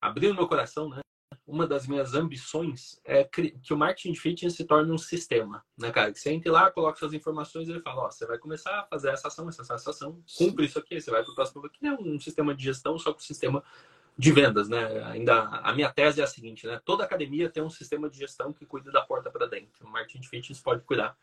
Abrindo 0.00 0.34
meu 0.34 0.46
coração, 0.46 0.88
né? 0.88 1.00
uma 1.48 1.66
das 1.66 1.86
minhas 1.86 2.14
ambições 2.14 3.00
é 3.04 3.24
que 3.24 3.72
o 3.72 3.76
marketing 3.76 4.12
de 4.12 4.20
fitness 4.20 4.54
se 4.54 4.64
torne 4.64 4.92
um 4.92 4.98
sistema, 4.98 5.64
né, 5.78 5.90
cara? 5.90 6.12
Que 6.12 6.20
você 6.20 6.30
entre 6.30 6.50
lá, 6.50 6.70
coloca 6.70 6.98
suas 6.98 7.14
informações 7.14 7.66
e 7.66 7.70
ele 7.72 7.80
fala, 7.80 8.02
ó, 8.02 8.10
você 8.10 8.26
vai 8.26 8.36
começar 8.36 8.80
a 8.80 8.84
fazer 8.84 9.08
essa 9.08 9.28
ação, 9.28 9.48
essa 9.48 9.62
ação, 9.62 9.76
essa 9.76 9.90
ação, 9.90 10.22
cumpre 10.36 10.66
isso 10.66 10.78
aqui, 10.78 11.00
você 11.00 11.10
vai 11.10 11.22
para 11.22 11.32
o 11.32 11.34
próximo 11.34 11.64
aqui, 11.64 11.86
é 11.86 11.92
um 11.92 12.20
sistema 12.20 12.54
de 12.54 12.62
gestão, 12.62 12.98
só 12.98 13.12
que 13.12 13.18
um 13.18 13.26
sistema 13.26 13.64
de 14.16 14.30
vendas, 14.30 14.68
né? 14.68 15.02
Ainda 15.04 15.42
a 15.42 15.72
minha 15.72 15.90
tese 15.90 16.20
é 16.20 16.24
a 16.24 16.26
seguinte, 16.26 16.66
né? 16.66 16.80
Toda 16.84 17.04
academia 17.04 17.48
tem 17.48 17.62
um 17.62 17.70
sistema 17.70 18.10
de 18.10 18.18
gestão 18.18 18.52
que 18.52 18.66
cuida 18.66 18.92
da 18.92 19.00
porta 19.00 19.30
para 19.30 19.46
dentro. 19.46 19.86
O 19.86 19.90
marketing 19.90 20.20
de 20.20 20.28
fitness 20.28 20.60
pode 20.60 20.82
cuidar 20.82 21.16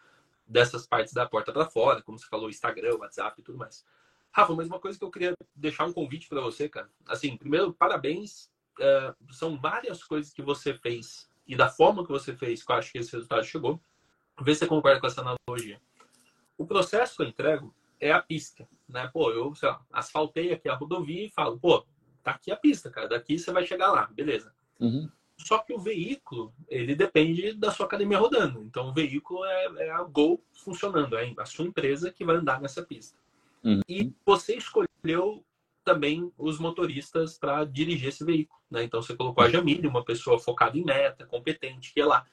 dessas 0.48 0.86
partes 0.86 1.14
da 1.14 1.26
porta 1.26 1.52
para 1.52 1.66
fora, 1.66 2.02
como 2.02 2.20
você 2.20 2.28
falou, 2.28 2.50
Instagram, 2.50 2.98
WhatsApp 2.98 3.40
e 3.40 3.44
tudo 3.44 3.58
mais. 3.58 3.86
Rafa, 4.32 4.54
mas 4.54 4.68
uma 4.68 4.80
coisa 4.80 4.98
que 4.98 5.06
eu 5.06 5.12
queria 5.12 5.34
deixar 5.56 5.86
um 5.86 5.94
convite 5.94 6.28
para 6.28 6.42
você, 6.42 6.68
cara. 6.68 6.90
Assim, 7.08 7.38
primeiro, 7.38 7.74
parabéns 7.74 8.50
uh, 8.80 9.34
são 9.34 9.58
várias 9.58 10.04
coisas 10.04 10.34
que 10.34 10.42
você 10.42 10.74
fez 10.74 11.30
e 11.48 11.56
da 11.56 11.70
forma 11.70 12.04
que 12.04 12.12
você 12.12 12.36
fez 12.36 12.64
que 12.64 12.72
eu 12.72 12.76
acho 12.76 12.92
que 12.92 12.98
esse 12.98 13.12
resultado 13.14 13.46
chegou. 13.46 13.82
Vê 14.42 14.54
se 14.54 14.60
você 14.60 14.68
concorda 14.68 15.00
com 15.00 15.08
essa 15.08 15.22
analogia. 15.22 15.82
O 16.58 16.66
processo 16.66 17.16
que 17.16 17.24
eu 17.24 17.28
entrego 17.28 17.74
é 18.00 18.12
a 18.12 18.22
pista, 18.22 18.68
né? 18.88 19.10
Pô, 19.14 19.32
eu 19.32 19.54
lá, 19.62 19.86
asfaltei 19.92 20.52
aqui 20.52 20.68
a 20.68 20.76
rodovia 20.76 21.26
e 21.26 21.30
falo, 21.30 21.58
pô, 21.58 21.86
tá 22.22 22.32
aqui 22.32 22.52
a 22.52 22.58
pista, 22.58 22.90
cara. 22.90 23.08
Daqui 23.08 23.40
você 23.40 23.52
vai 23.52 23.66
chegar 23.66 23.92
lá, 23.92 24.08
beleza. 24.08 24.54
Uhum. 24.80 25.10
Só 25.38 25.60
que 25.60 25.74
o 25.74 25.80
veículo, 25.80 26.54
ele 26.68 26.96
depende 26.96 27.54
da 27.54 27.72
sua 27.72 27.86
academia 27.86 28.18
rodando. 28.18 28.64
Então, 28.64 28.90
o 28.90 28.94
veículo 28.94 29.44
é, 29.46 29.66
é 29.86 29.92
a 29.92 30.02
Gol 30.04 30.42
funcionando, 30.54 31.18
é 31.18 31.34
a 31.38 31.46
sua 31.46 31.66
empresa 31.66 32.12
que 32.12 32.24
vai 32.24 32.38
andar 32.38 32.62
nessa 32.62 32.82
pista. 32.82 33.18
Uhum. 33.64 33.82
E 33.88 34.14
você 34.26 34.56
escolheu 34.56 35.44
também 35.84 36.32
os 36.38 36.58
motoristas 36.58 37.38
para 37.38 37.66
dirigir 37.66 38.10
esse 38.10 38.24
veículo. 38.24 38.60
Né? 38.72 38.84
Então 38.84 39.02
você 39.02 39.16
colocou 39.16 39.44
a 39.44 39.50
Jamile, 39.50 39.88
uma 39.88 40.04
pessoa 40.04 40.40
focada 40.40 40.78
em 40.78 40.84
meta, 40.84 41.26
competente, 41.26 41.94
que 41.94 42.02
ela 42.02 42.26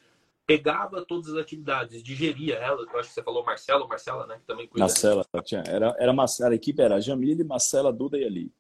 pegava 0.47 1.05
todas 1.05 1.29
as 1.29 1.37
atividades, 1.37 2.03
digeria 2.03 2.57
ela. 2.57 2.83
Eu 2.83 2.99
acho 2.99 3.09
que 3.09 3.15
você 3.15 3.23
falou 3.23 3.45
Marcelo, 3.45 3.87
Marcela, 3.89 4.27
né? 4.27 4.39
Que 4.39 4.47
também 4.47 4.67
cuida. 4.67 4.85
Marcela, 4.85 5.25
era, 5.67 5.95
era 5.99 6.13
Marcela, 6.13 6.51
a 6.51 6.55
equipe 6.55 6.83
era 6.83 7.01
Jamile, 7.01 7.45
Marcela, 7.45 7.93
Duda 7.93 8.19
e 8.19 8.25
Ali. 8.25 8.53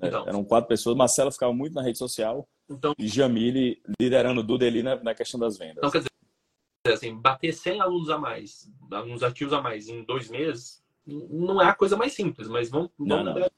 É, 0.00 0.08
então, 0.08 0.26
eram 0.26 0.44
quatro 0.44 0.68
pessoas. 0.68 0.96
Marcela 0.96 1.30
ficava 1.30 1.52
muito 1.52 1.74
na 1.74 1.82
rede 1.82 1.98
social 1.98 2.48
então, 2.70 2.94
e 2.96 3.08
Jamile 3.08 3.82
liderando 4.00 4.46
e 4.62 4.66
Ali 4.66 4.82
na, 4.82 4.96
na 4.96 5.14
questão 5.14 5.40
das 5.40 5.58
vendas. 5.58 5.78
Então, 5.78 5.90
quer 5.90 5.98
dizer, 5.98 6.94
assim, 6.94 7.16
bater 7.16 7.52
100 7.52 7.80
alunos 7.80 8.10
a 8.10 8.16
mais, 8.16 8.70
alunos 8.90 9.22
ativos 9.22 9.52
a 9.52 9.60
mais 9.60 9.88
em 9.88 10.04
dois 10.04 10.30
meses, 10.30 10.82
não 11.04 11.60
é 11.60 11.66
a 11.66 11.74
coisa 11.74 11.96
mais 11.96 12.12
simples, 12.12 12.46
mas 12.48 12.70
vamos, 12.70 12.90
vamos 12.96 13.24
não, 13.24 13.34
não 13.34 13.50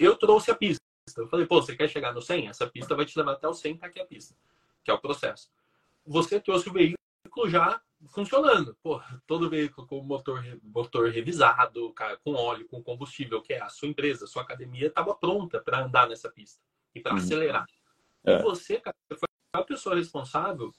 eu 0.00 0.16
trouxe 0.16 0.50
a 0.50 0.54
pista. 0.54 0.80
Eu 1.16 1.28
falei, 1.28 1.46
pô, 1.46 1.60
você 1.60 1.76
quer 1.76 1.88
chegar 1.88 2.14
no 2.14 2.22
100? 2.22 2.48
Essa 2.48 2.66
pista 2.66 2.94
vai 2.94 3.04
te 3.04 3.18
levar 3.18 3.32
até 3.32 3.46
o 3.46 3.52
100, 3.52 3.76
tá 3.76 3.86
aqui 3.86 4.00
a 4.00 4.06
pista, 4.06 4.34
que 4.82 4.90
é 4.90 4.94
o 4.94 5.00
processo. 5.00 5.50
Você 6.06 6.40
trouxe 6.40 6.70
o 6.70 6.72
veículo 6.72 7.48
já 7.48 7.80
funcionando. 8.08 8.74
Pô, 8.82 9.02
todo 9.26 9.50
veículo 9.50 9.86
com 9.86 10.02
motor, 10.02 10.42
motor 10.62 11.10
revisado, 11.10 11.92
com 12.24 12.32
óleo, 12.32 12.66
com 12.66 12.82
combustível, 12.82 13.42
que 13.42 13.52
é 13.52 13.60
a 13.60 13.68
sua 13.68 13.88
empresa, 13.88 14.24
a 14.24 14.28
sua 14.28 14.42
academia, 14.42 14.86
estava 14.86 15.14
pronta 15.14 15.60
para 15.60 15.84
andar 15.84 16.08
nessa 16.08 16.30
pista 16.30 16.62
e 16.94 17.00
para 17.00 17.12
uhum. 17.12 17.18
acelerar. 17.18 17.66
É. 18.24 18.38
E 18.38 18.42
você, 18.42 18.80
cara, 18.80 18.96
foi 19.08 19.28
a 19.52 19.62
pessoa 19.62 19.96
responsável 19.96 20.72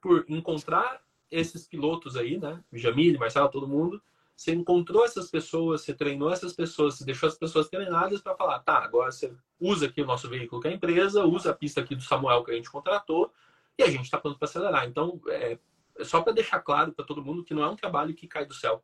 por 0.00 0.24
encontrar 0.28 1.02
esses 1.30 1.66
pilotos 1.66 2.16
aí, 2.16 2.38
né? 2.38 2.62
Jamile, 2.72 3.18
Marcelo, 3.18 3.48
todo 3.48 3.66
mundo, 3.66 4.00
você 4.36 4.52
encontrou 4.52 5.04
essas 5.04 5.30
pessoas, 5.30 5.82
você 5.82 5.94
treinou 5.94 6.30
essas 6.30 6.52
pessoas, 6.52 6.96
você 6.96 7.04
deixou 7.04 7.28
as 7.28 7.38
pessoas 7.38 7.68
treinadas 7.68 8.20
para 8.20 8.34
falar, 8.34 8.58
tá, 8.60 8.78
agora 8.78 9.10
você 9.10 9.32
usa 9.60 9.86
aqui 9.86 10.02
o 10.02 10.06
nosso 10.06 10.28
veículo 10.28 10.60
que 10.60 10.68
é 10.68 10.72
a 10.72 10.74
empresa, 10.74 11.24
usa 11.24 11.50
a 11.50 11.54
pista 11.54 11.80
aqui 11.80 11.94
do 11.94 12.02
Samuel 12.02 12.42
que 12.44 12.50
a 12.50 12.54
gente 12.54 12.70
contratou 12.70 13.32
e 13.78 13.82
a 13.82 13.90
gente 13.90 14.04
está 14.04 14.18
pronto 14.18 14.38
para 14.38 14.46
acelerar. 14.46 14.86
Então, 14.86 15.20
é, 15.28 15.58
é 15.98 16.04
só 16.04 16.20
para 16.20 16.32
deixar 16.32 16.60
claro 16.60 16.92
para 16.92 17.04
todo 17.04 17.24
mundo 17.24 17.44
que 17.44 17.54
não 17.54 17.62
é 17.62 17.68
um 17.68 17.76
trabalho 17.76 18.14
que 18.14 18.26
cai 18.26 18.44
do 18.44 18.54
céu. 18.54 18.82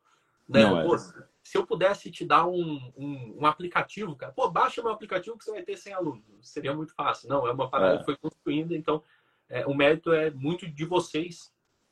Né? 0.51 0.61
É. 0.63 0.83
Pô, 0.83 0.97
se 0.97 1.57
eu 1.57 1.65
pudesse 1.65 2.11
te 2.11 2.25
dar 2.25 2.45
um, 2.45 2.91
um, 2.95 3.37
um, 3.39 3.45
aplicativo, 3.45 4.15
cara, 4.15 4.31
pô, 4.31 4.49
baixa 4.49 4.81
meu 4.81 4.91
aplicativo 4.91 5.37
que 5.37 5.43
você 5.43 5.51
vai 5.51 5.63
ter 5.63 5.77
100 5.77 5.93
alunos. 5.93 6.23
Seria 6.41 6.73
muito 6.73 6.93
fácil. 6.93 7.29
Não, 7.29 7.47
é 7.47 7.51
uma 7.51 7.69
parada 7.69 7.95
é. 7.95 7.97
que 7.99 8.05
foi 8.05 8.15
construída, 8.17 8.75
então 8.75 9.01
é, 9.49 9.65
o 9.65 9.73
mérito 9.73 10.11
é 10.11 10.29
muito 10.29 10.69
de 10.69 10.85
vocês 10.85 11.51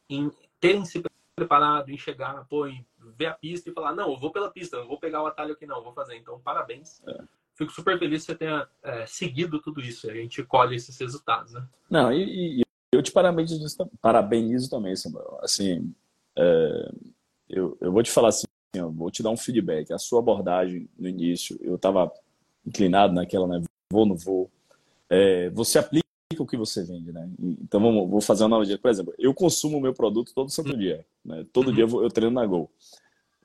em 0.09 0.31
terem 0.59 0.85
se 0.85 1.03
preparado, 1.35 1.89
em 1.89 1.97
chegar, 1.97 2.45
pô, 2.45 2.67
em 2.67 2.85
ver 3.17 3.27
a 3.27 3.33
pista 3.33 3.69
e 3.69 3.73
falar, 3.73 3.95
não, 3.95 4.11
eu 4.11 4.19
vou 4.19 4.31
pela 4.31 4.51
pista, 4.51 4.77
não 4.77 4.87
vou 4.87 4.99
pegar 4.99 5.23
o 5.23 5.27
atalho 5.27 5.53
aqui, 5.53 5.65
não, 5.65 5.81
vou 5.81 5.93
fazer. 5.93 6.17
Então, 6.17 6.39
parabéns. 6.39 7.01
É. 7.07 7.23
Fico 7.55 7.71
super 7.71 7.97
feliz 7.97 8.21
que 8.21 8.31
você 8.31 8.37
tenha 8.37 8.67
é, 8.83 9.05
seguido 9.05 9.61
tudo 9.61 9.81
isso. 9.81 10.09
A 10.09 10.13
gente 10.13 10.43
colhe 10.43 10.75
esses 10.75 10.97
resultados, 10.97 11.53
né? 11.53 11.67
Não, 11.89 12.11
e, 12.11 12.61
e 12.61 12.63
eu 12.91 13.01
te 13.01 13.11
parabenizo, 13.11 13.65
parabenizo 14.01 14.69
também, 14.69 14.95
Samuel. 14.95 15.39
Assim, 15.41 15.93
é, 16.37 16.91
eu, 17.49 17.77
eu 17.81 17.91
vou 17.91 18.03
te 18.03 18.11
falar 18.11 18.29
assim, 18.29 18.45
eu 18.73 18.91
vou 18.91 19.09
te 19.09 19.23
dar 19.23 19.29
um 19.29 19.37
feedback. 19.37 19.91
A 19.91 19.97
sua 19.97 20.19
abordagem 20.19 20.87
no 20.97 21.07
início, 21.07 21.57
eu 21.61 21.75
estava 21.75 22.11
inclinado 22.65 23.13
naquela, 23.13 23.47
né? 23.47 23.61
Vou, 23.91 24.05
não 24.05 24.15
vou. 24.15 24.49
É, 25.09 25.49
você 25.49 25.79
aplica 25.79 26.05
o 26.37 26.45
que 26.45 26.55
você 26.55 26.83
vende, 26.83 27.11
né? 27.11 27.27
Então, 27.39 27.81
vamos, 27.81 28.09
vou 28.09 28.21
fazer 28.21 28.43
uma 28.43 28.49
analogia. 28.49 28.77
Por 28.77 28.91
exemplo, 28.91 29.13
eu 29.17 29.33
consumo 29.33 29.77
o 29.77 29.81
meu 29.81 29.93
produto 29.93 30.33
todo 30.33 30.51
santo 30.51 30.77
dia. 30.77 31.05
Né? 31.25 31.45
Todo 31.51 31.69
uhum. 31.69 31.73
dia 31.73 31.83
eu, 31.85 32.03
eu 32.03 32.09
treino 32.09 32.33
na 32.33 32.45
Gol. 32.45 32.69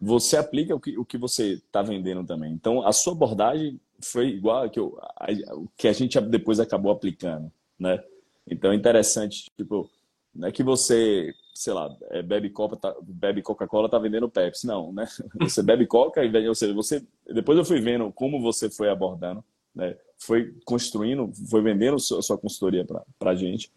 Você 0.00 0.36
aplica 0.36 0.74
o 0.74 0.80
que, 0.80 0.98
o 0.98 1.04
que 1.04 1.16
você 1.16 1.54
está 1.54 1.80
vendendo 1.80 2.24
também. 2.24 2.52
Então, 2.52 2.86
a 2.86 2.92
sua 2.92 3.14
abordagem 3.14 3.80
foi 4.00 4.28
igual 4.28 4.64
a 4.64 4.68
que, 4.68 4.78
eu, 4.78 4.98
a, 5.00 5.24
a, 5.24 5.34
que 5.76 5.88
a 5.88 5.92
gente 5.92 6.20
depois 6.20 6.60
acabou 6.60 6.92
aplicando, 6.92 7.50
né? 7.78 8.02
Então 8.46 8.72
é 8.72 8.74
interessante, 8.74 9.50
tipo, 9.56 9.90
não 10.34 10.48
é 10.48 10.52
que 10.52 10.62
você, 10.62 11.34
sei 11.54 11.72
lá, 11.72 11.96
é, 12.10 12.20
bebe 12.20 12.50
Coca, 12.50 12.76
tá, 12.76 12.94
bebe 13.00 13.40
Coca-Cola, 13.40 13.88
tá 13.88 13.98
vendendo 13.98 14.28
Pepsi, 14.28 14.66
não, 14.66 14.92
né? 14.92 15.06
Você 15.40 15.62
bebe 15.62 15.86
Coca 15.86 16.24
e 16.24 16.48
ou 16.48 16.54
seja, 16.54 16.74
você 16.74 17.06
depois 17.26 17.56
eu 17.56 17.64
fui 17.64 17.80
vendo 17.80 18.12
como 18.12 18.40
você 18.42 18.68
foi 18.68 18.90
abordando, 18.90 19.42
né? 19.72 19.96
Foi 20.18 20.52
construindo, 20.64 21.32
foi 21.48 21.62
vendendo 21.62 21.98
sua, 22.00 22.20
sua 22.22 22.36
consultoria 22.36 22.84
para 23.18 23.34
gente. 23.36 23.70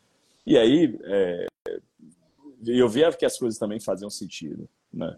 E 0.46 0.58
aí 0.58 0.98
é, 1.04 1.48
eu 2.66 2.90
via 2.90 3.12
que 3.14 3.26
as 3.26 3.38
coisas 3.38 3.60
também 3.60 3.80
faziam 3.80 4.10
sentido, 4.10 4.68
né? 4.92 5.16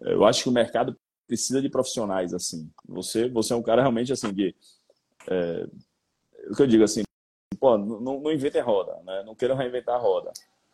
Eu 0.00 0.24
acho 0.24 0.42
que 0.42 0.48
o 0.48 0.52
mercado 0.52 0.96
precisa 1.28 1.62
de 1.62 1.68
profissionais 1.68 2.34
assim. 2.34 2.68
Você, 2.88 3.28
você 3.28 3.52
é 3.52 3.56
um 3.56 3.62
cara 3.62 3.82
realmente 3.82 4.12
assim 4.12 4.34
que 4.34 4.54
é, 5.28 5.68
o 6.50 6.56
que 6.56 6.62
eu 6.62 6.66
digo 6.66 6.82
assim, 6.82 7.02
pô, 7.60 7.78
não, 7.78 8.20
não 8.20 8.32
inventem 8.32 8.62
roda, 8.62 8.96
né? 9.04 9.22
Não 9.24 9.34
queiram 9.34 9.54
reinventar 9.54 9.94
a 9.94 9.98
roda. 9.98 10.32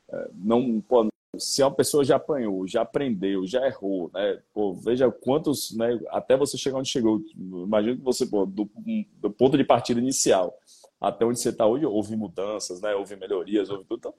É, 0.09 0.31
não, 0.33 0.81
pô, 0.81 1.09
se 1.39 1.63
uma 1.63 1.71
pessoa 1.71 2.05
já 2.05 2.17
apanhou, 2.17 2.67
já 2.67 2.83
aprendeu, 2.83 3.47
já 3.47 3.67
errou, 3.67 4.11
né? 4.13 4.41
Pô, 4.53 4.75
veja 4.75 5.11
quantos, 5.11 5.77
né? 5.77 5.99
Até 6.09 6.37
você 6.37 6.57
chegar 6.59 6.79
onde 6.79 6.89
chegou. 6.89 7.21
Imagina 7.37 7.97
que 7.97 8.03
você, 8.03 8.27
pô, 8.27 8.47
do, 8.47 8.69
do 9.21 9.31
ponto 9.31 9.57
de 9.57 9.65
partida 9.65 10.01
inicial 10.01 10.59
até 11.01 11.25
onde 11.25 11.39
você 11.39 11.51
está 11.51 11.67
hoje, 11.67 11.87
houve 11.87 12.17
mudanças, 12.17 12.81
né? 12.81 12.95
Houve 12.95 13.17
melhorias, 13.17 13.71
houve 13.71 13.85
tudo. 13.85 13.99
Então, 13.99 14.15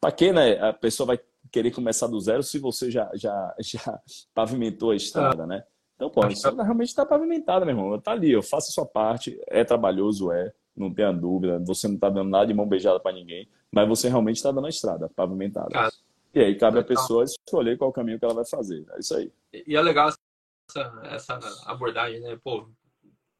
para 0.00 0.12
que, 0.12 0.32
né? 0.32 0.58
A 0.58 0.72
pessoa 0.72 1.08
vai 1.08 1.20
querer 1.50 1.70
começar 1.72 2.06
do 2.06 2.20
zero 2.20 2.42
se 2.42 2.58
você 2.58 2.90
já, 2.90 3.10
já, 3.14 3.54
já 3.60 4.00
pavimentou 4.34 4.90
a 4.90 4.96
estrada, 4.96 5.46
né? 5.46 5.64
Então, 5.96 6.08
pô, 6.08 6.24
a 6.24 6.30
estrada 6.30 6.62
realmente 6.62 6.88
está 6.88 7.04
pavimentada, 7.04 7.64
meu 7.66 7.76
irmão. 7.76 8.00
Tá 8.00 8.12
ali, 8.12 8.30
eu 8.30 8.42
faço 8.42 8.70
a 8.70 8.72
sua 8.72 8.86
parte, 8.86 9.38
é 9.48 9.62
trabalhoso, 9.64 10.32
é, 10.32 10.52
não 10.74 10.92
tenha 10.92 11.12
dúvida. 11.12 11.58
Você 11.66 11.88
não 11.88 11.96
está 11.96 12.08
dando 12.08 12.30
nada 12.30 12.46
de 12.46 12.54
mão 12.54 12.66
beijada 12.66 12.98
para 12.98 13.12
ninguém, 13.12 13.48
mas 13.70 13.86
você 13.86 14.08
realmente 14.08 14.36
está 14.36 14.50
dando 14.50 14.66
a 14.66 14.70
estrada 14.70 15.10
pavimentada. 15.14 15.68
Ah. 15.74 15.90
E 16.34 16.40
aí 16.40 16.56
cabe 16.56 16.78
à 16.78 16.84
pessoa 16.84 17.24
escolher 17.24 17.76
qual 17.76 17.92
caminho 17.92 18.18
que 18.18 18.24
ela 18.24 18.34
vai 18.34 18.44
fazer. 18.44 18.86
É 18.92 19.00
isso 19.00 19.16
aí. 19.16 19.32
E 19.52 19.76
é 19.76 19.80
legal 19.80 20.10
essa, 20.68 21.00
essa 21.04 21.40
abordagem, 21.66 22.20
né? 22.20 22.38
Pô, 22.42 22.68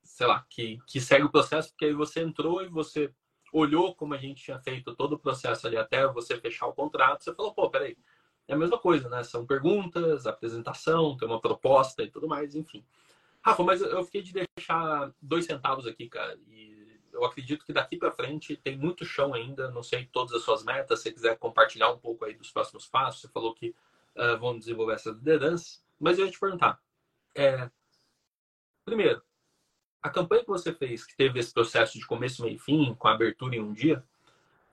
sei 0.03 0.27
lá, 0.27 0.45
que, 0.51 0.79
que 0.87 1.01
segue 1.01 1.25
o 1.25 1.31
processo, 1.31 1.71
porque 1.71 1.87
aí 1.87 1.93
você 1.93 2.21
entrou 2.21 2.63
e 2.63 2.69
você 2.69 3.13
olhou 3.53 3.95
como 3.95 4.15
a 4.15 4.19
gente 4.19 4.43
tinha 4.43 4.59
feito 4.61 4.95
todo 4.95 5.15
o 5.15 5.19
processo 5.19 5.67
ali 5.67 5.77
até 5.77 6.07
você 6.07 6.39
fechar 6.39 6.67
o 6.67 6.73
contrato, 6.73 7.25
você 7.25 7.35
falou, 7.35 7.55
pô, 7.55 7.69
peraí, 7.71 7.97
é 8.47 8.55
a 8.55 8.57
mesma 8.57 8.79
coisa, 8.79 9.09
né? 9.09 9.23
São 9.23 9.47
perguntas, 9.47 10.27
apresentação, 10.27 11.17
tem 11.17 11.29
uma 11.29 11.41
proposta 11.41 12.03
e 12.03 12.11
tudo 12.11 12.29
mais, 12.29 12.55
enfim. 12.55 12.85
Rafa, 13.41 13.63
mas 13.63 13.81
eu 13.81 14.05
fiquei 14.05 14.23
de 14.23 14.33
deixar 14.33 15.13
dois 15.21 15.47
centavos 15.47 15.87
aqui, 15.87 16.09
cara, 16.09 16.39
e 16.49 16.70
eu 17.21 17.27
acredito 17.27 17.65
que 17.65 17.73
daqui 17.73 17.97
para 17.97 18.11
frente 18.11 18.57
tem 18.57 18.77
muito 18.77 19.05
chão 19.05 19.35
ainda, 19.35 19.71
não 19.71 19.83
sei 19.83 20.07
todas 20.07 20.35
as 20.35 20.43
suas 20.43 20.65
metas, 20.65 21.01
se 21.01 21.05
você 21.05 21.13
quiser 21.13 21.39
compartilhar 21.39 21.91
um 21.91 21.99
pouco 21.99 22.25
aí 22.25 22.35
dos 22.35 22.51
próximos 22.51 22.87
passos, 22.87 23.21
você 23.21 23.29
falou 23.29 23.55
que 23.55 23.75
uh, 24.17 24.39
vão 24.39 24.59
desenvolver 24.59 24.95
essa 24.95 25.11
liderança, 25.11 25.81
mas 25.99 26.19
eu 26.19 26.27
ia 26.27 26.33
te 26.33 26.41
perguntar, 26.41 26.81
é, 27.35 27.71
primeiro, 28.85 29.23
a 30.03 30.09
campanha 30.09 30.43
que 30.43 30.49
você 30.49 30.73
fez, 30.73 31.05
que 31.05 31.17
teve 31.17 31.39
esse 31.39 31.53
processo 31.53 31.99
de 31.99 32.07
começo, 32.07 32.43
meio 32.43 32.57
e 32.57 32.59
fim, 32.59 32.95
com 32.95 33.07
abertura 33.07 33.55
em 33.55 33.61
um 33.61 33.73
dia, 33.73 34.03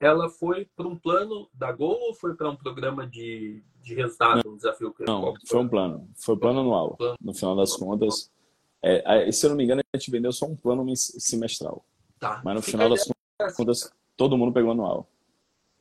ela 0.00 0.30
foi 0.30 0.64
para 0.76 0.86
um 0.86 0.96
plano 0.96 1.48
da 1.52 1.70
Gol 1.72 1.98
ou 2.00 2.14
foi 2.14 2.34
para 2.34 2.48
um 2.48 2.56
programa 2.56 3.06
de, 3.06 3.62
de 3.82 3.94
resultado, 3.94 4.48
um 4.48 4.56
desafio? 4.56 4.94
Não, 5.00 5.34
foi 5.46 5.60
um 5.60 5.68
plano. 5.68 6.08
Foi 6.14 6.34
um 6.34 6.38
plano 6.38 6.60
anual. 6.60 6.96
No 7.20 7.34
final 7.34 7.56
das 7.56 7.76
contas, 7.76 8.30
é, 8.82 9.30
se 9.30 9.44
eu 9.44 9.50
não 9.50 9.56
me 9.56 9.64
engano, 9.64 9.82
a 9.92 9.96
gente 9.98 10.10
vendeu 10.10 10.32
só 10.32 10.46
um 10.46 10.56
plano 10.56 10.86
semestral. 10.96 11.84
Tá. 12.18 12.42
Mas 12.44 12.54
no 12.54 12.62
Fica 12.62 12.78
final 12.78 12.88
das 12.90 13.56
contas, 13.56 13.92
todo 14.16 14.36
mundo 14.36 14.52
pegou 14.52 14.72
anual. 14.72 15.08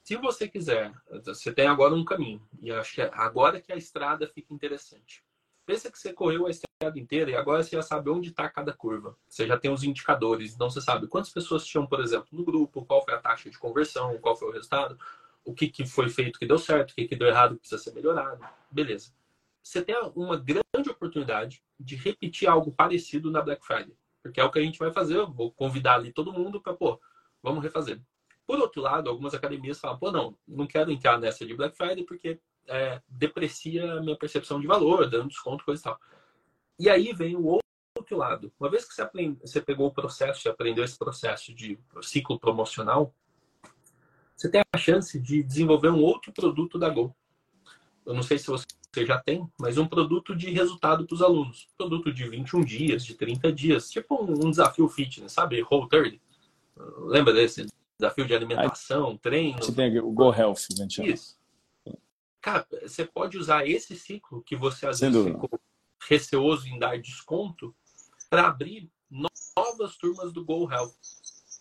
Se 0.03 0.15
você 0.15 0.47
quiser, 0.47 0.93
você 1.25 1.51
tem 1.51 1.67
agora 1.67 1.93
um 1.93 2.05
caminho. 2.05 2.41
E 2.61 2.71
acho 2.71 2.95
que 2.95 3.01
agora 3.01 3.59
que 3.59 3.73
a 3.73 3.75
estrada 3.75 4.27
fica 4.27 4.53
interessante. 4.53 5.23
Pensa 5.65 5.91
que 5.91 5.99
você 5.99 6.13
correu 6.13 6.47
a 6.47 6.49
estrada 6.49 6.97
inteira 6.97 7.31
e 7.31 7.35
agora 7.35 7.61
você 7.61 7.75
já 7.75 7.81
sabe 7.81 8.09
onde 8.09 8.29
está 8.29 8.47
cada 8.47 8.71
curva. 8.71 9.17
Você 9.27 9.45
já 9.45 9.57
tem 9.57 9.69
os 9.69 9.83
indicadores, 9.83 10.53
então 10.53 10.69
você 10.69 10.79
sabe 10.79 11.07
quantas 11.07 11.29
pessoas 11.29 11.65
tinham, 11.65 11.85
por 11.85 11.99
exemplo, 11.99 12.27
no 12.31 12.45
grupo, 12.45 12.85
qual 12.85 13.03
foi 13.03 13.15
a 13.15 13.19
taxa 13.19 13.49
de 13.49 13.59
conversão, 13.59 14.17
qual 14.19 14.33
foi 14.33 14.47
o 14.47 14.51
resultado, 14.51 14.97
o 15.43 15.53
que, 15.53 15.67
que 15.67 15.85
foi 15.85 16.09
feito 16.09 16.39
que 16.39 16.45
deu 16.45 16.57
certo, 16.57 16.91
o 16.91 16.95
que, 16.95 17.05
que 17.05 17.15
deu 17.17 17.27
errado 17.27 17.55
que 17.55 17.59
precisa 17.59 17.81
ser 17.81 17.93
melhorado. 17.93 18.41
Beleza. 18.71 19.11
Você 19.61 19.81
tem 19.81 19.93
uma 20.15 20.37
grande 20.37 20.89
oportunidade 20.89 21.61
de 21.77 21.97
repetir 21.97 22.47
algo 22.47 22.71
parecido 22.71 23.29
na 23.29 23.41
Black 23.41 23.65
Friday. 23.65 23.93
Porque 24.27 24.39
é 24.39 24.43
o 24.43 24.51
que 24.51 24.59
a 24.59 24.61
gente 24.61 24.79
vai 24.79 24.91
fazer. 24.91 25.15
Eu 25.15 25.31
vou 25.31 25.51
convidar 25.51 25.95
ali 25.95 26.11
todo 26.11 26.33
mundo 26.33 26.61
para, 26.61 26.73
pô, 26.73 26.99
vamos 27.41 27.63
refazer. 27.63 28.01
Por 28.45 28.59
outro 28.59 28.81
lado, 28.81 29.09
algumas 29.09 29.33
academias 29.33 29.79
falam, 29.79 29.97
pô, 29.97 30.11
não, 30.11 30.37
não 30.47 30.67
quero 30.67 30.91
entrar 30.91 31.19
nessa 31.19 31.45
de 31.45 31.53
Black 31.53 31.75
Friday 31.75 32.05
porque 32.05 32.39
é, 32.67 33.01
deprecia 33.07 33.93
a 33.93 34.01
minha 34.01 34.17
percepção 34.17 34.59
de 34.59 34.67
valor, 34.67 35.09
dando 35.09 35.29
desconto, 35.29 35.65
coisa 35.65 35.81
e 35.81 35.83
tal. 35.83 35.99
E 36.79 36.89
aí 36.89 37.13
vem 37.13 37.35
o 37.35 37.59
outro 37.97 38.17
lado. 38.17 38.51
Uma 38.59 38.69
vez 38.69 38.85
que 38.85 38.93
você, 38.93 39.01
aprende, 39.01 39.39
você 39.41 39.61
pegou 39.61 39.87
o 39.87 39.93
processo, 39.93 40.41
você 40.41 40.49
aprendeu 40.49 40.83
esse 40.83 40.97
processo 40.97 41.53
de 41.53 41.79
ciclo 42.01 42.39
promocional, 42.39 43.13
você 44.35 44.49
tem 44.49 44.61
a 44.71 44.77
chance 44.77 45.19
de 45.19 45.41
desenvolver 45.41 45.89
um 45.89 46.01
outro 46.01 46.31
produto 46.31 46.77
da 46.77 46.89
Go. 46.89 47.15
Eu 48.05 48.13
não 48.13 48.21
sei 48.21 48.37
se 48.37 48.47
você 48.47 48.65
já 49.05 49.19
tem, 49.19 49.47
mas 49.59 49.77
um 49.77 49.87
produto 49.87 50.35
de 50.35 50.49
resultado 50.51 51.05
para 51.05 51.13
os 51.13 51.21
alunos. 51.21 51.67
Produto 51.77 52.11
de 52.11 52.27
21 52.27 52.63
dias, 52.63 53.05
de 53.05 53.13
30 53.13 53.51
dias, 53.51 53.89
tipo 53.89 54.23
um, 54.23 54.49
desafio 54.49 54.87
fitness, 54.87 55.33
sabe? 55.33 55.61
Whole 55.61 55.87
30. 55.89 56.19
Lembra 57.07 57.33
desse 57.33 57.65
desafio 57.99 58.25
de 58.25 58.35
alimentação, 58.35 59.09
Aí, 59.09 59.17
treino? 59.17 59.57
Você 59.57 59.73
tem 59.73 59.99
o 59.99 60.11
Go 60.11 60.33
Health, 60.33 60.67
né? 60.77 60.87
Isso. 61.05 61.37
Cara, 62.41 62.65
você 62.81 63.05
pode 63.05 63.37
usar 63.37 63.67
esse 63.67 63.95
ciclo 63.95 64.41
que 64.41 64.55
você 64.55 64.87
às 64.87 64.99
Sem 64.99 65.11
vezes 65.11 65.25
dúvida. 65.25 65.41
ficou 65.41 65.59
receoso 66.07 66.67
em 66.67 66.79
dar 66.79 66.99
desconto 66.99 67.75
para 68.29 68.47
abrir 68.47 68.89
novas 69.09 69.97
turmas 69.97 70.31
do 70.31 70.45
Go 70.45 70.71
Health. 70.71 70.93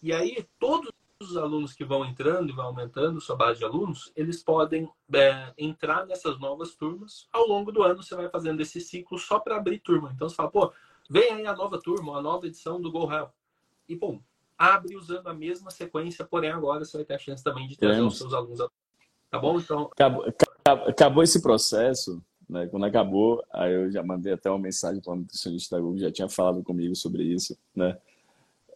E 0.02 0.12
aí, 0.12 0.46
todos 0.58 0.92
os 1.30 1.36
alunos 1.36 1.72
que 1.72 1.84
vão 1.84 2.04
entrando 2.04 2.50
e 2.50 2.52
vão 2.52 2.66
aumentando 2.66 3.20
sua 3.20 3.36
base 3.36 3.58
de 3.58 3.64
alunos, 3.64 4.12
eles 4.16 4.42
podem 4.42 4.88
é, 5.12 5.52
entrar 5.58 6.06
nessas 6.06 6.38
novas 6.38 6.74
turmas. 6.74 7.28
Ao 7.32 7.46
longo 7.46 7.72
do 7.72 7.82
ano, 7.82 8.02
você 8.02 8.14
vai 8.14 8.28
fazendo 8.28 8.60
esse 8.60 8.80
ciclo 8.80 9.18
só 9.18 9.38
para 9.38 9.56
abrir 9.56 9.78
turma. 9.80 10.12
Então, 10.14 10.28
você 10.28 10.34
fala, 10.34 10.50
pô, 10.50 10.72
vem 11.08 11.32
aí 11.32 11.46
a 11.46 11.54
nova 11.54 11.80
turma, 11.80 12.18
a 12.18 12.22
nova 12.22 12.46
edição 12.46 12.80
do 12.80 12.90
Go 12.90 13.10
Health. 13.10 13.32
E, 13.88 13.94
bom, 13.94 14.20
abre 14.56 14.96
usando 14.96 15.26
a 15.28 15.34
mesma 15.34 15.70
sequência, 15.70 16.24
porém 16.24 16.50
agora 16.50 16.84
você 16.84 16.96
vai 16.96 17.04
ter 17.04 17.14
a 17.14 17.18
chance 17.18 17.44
também 17.44 17.66
de 17.66 17.76
trazer 17.76 18.00
os 18.00 18.18
seus 18.18 18.32
alunos. 18.32 18.58
Tá 19.30 19.38
bom? 19.38 19.58
Então... 19.58 19.90
Acabou, 19.92 20.24
acabou 20.64 21.22
esse 21.22 21.42
processo, 21.42 22.22
né? 22.48 22.66
Quando 22.68 22.84
acabou, 22.86 23.44
aí 23.52 23.72
eu 23.72 23.90
já 23.90 24.02
mandei 24.02 24.32
até 24.32 24.50
uma 24.50 24.58
mensagem 24.58 25.00
para 25.00 25.12
o 25.12 25.16
nutricionista 25.16 25.76
da 25.76 25.82
Google, 25.82 25.98
já 25.98 26.10
tinha 26.10 26.28
falado 26.28 26.62
comigo 26.62 26.94
sobre 26.94 27.22
isso, 27.24 27.58
né? 27.74 27.98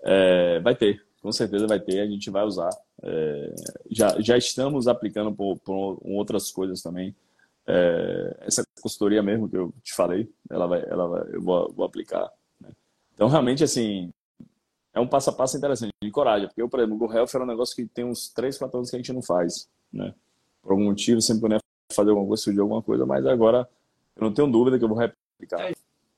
É, 0.03 0.61
vai 0.61 0.75
ter, 0.75 1.05
com 1.21 1.31
certeza 1.33 1.67
vai 1.67 1.79
ter, 1.79 2.01
a 2.01 2.07
gente 2.07 2.31
vai 2.31 2.45
usar. 2.45 2.71
É, 3.03 3.55
já, 3.91 4.21
já 4.21 4.37
estamos 4.37 4.89
aplicando 4.89 5.33
por, 5.33 5.59
por 5.59 5.99
outras 6.03 6.51
coisas 6.51 6.83
também. 6.83 7.15
É, 7.67 8.37
essa 8.41 8.65
consultoria 8.81 9.23
mesmo 9.23 9.49
que 9.49 9.57
eu 9.57 9.73
te 9.83 9.95
falei, 9.95 10.29
ela 10.49 10.67
vai, 10.67 10.83
ela 10.89 11.07
vai, 11.07 11.23
eu 11.33 11.43
vou, 11.43 11.73
vou 11.73 11.85
aplicar. 11.85 12.31
Né? 12.61 12.71
Então, 13.15 13.29
realmente, 13.29 13.63
assim, 13.63 14.11
é 14.93 15.01
um 15.01 15.07
passo 15.07 15.31
a 15.31 15.33
passo 15.33 15.57
interessante, 15.57 15.93
de 16.03 16.11
coragem, 16.11 16.49
porque 16.49 16.63
eu, 16.63 16.69
por 16.69 16.81
exemplo, 16.81 16.97
o 16.97 16.99
Go 16.99 17.13
Health 17.13 17.29
era 17.35 17.45
um 17.45 17.47
negócio 17.47 17.77
que 17.77 17.87
tem 17.87 18.05
uns 18.05 18.29
3, 18.31 18.59
4 18.59 18.79
anos 18.79 18.91
que 18.91 18.97
a 18.97 18.99
gente 18.99 19.13
não 19.13 19.23
faz, 19.23 19.69
né? 19.93 20.15
Por 20.63 20.73
algum 20.73 20.85
motivo, 20.85 21.21
sempre 21.21 21.43
quando 21.43 21.61
fazer 21.93 22.11
alguma 22.11 22.27
coisa, 22.27 22.43
surgir 22.43 22.61
alguma 22.61 22.83
coisa, 22.83 23.07
mas 23.07 23.27
agora 23.27 23.69
eu 24.17 24.23
não 24.23 24.33
tenho 24.33 24.51
dúvida 24.51 24.79
que 24.79 24.85
eu 24.85 24.89
vou 24.89 24.99
replicar. 24.99 25.71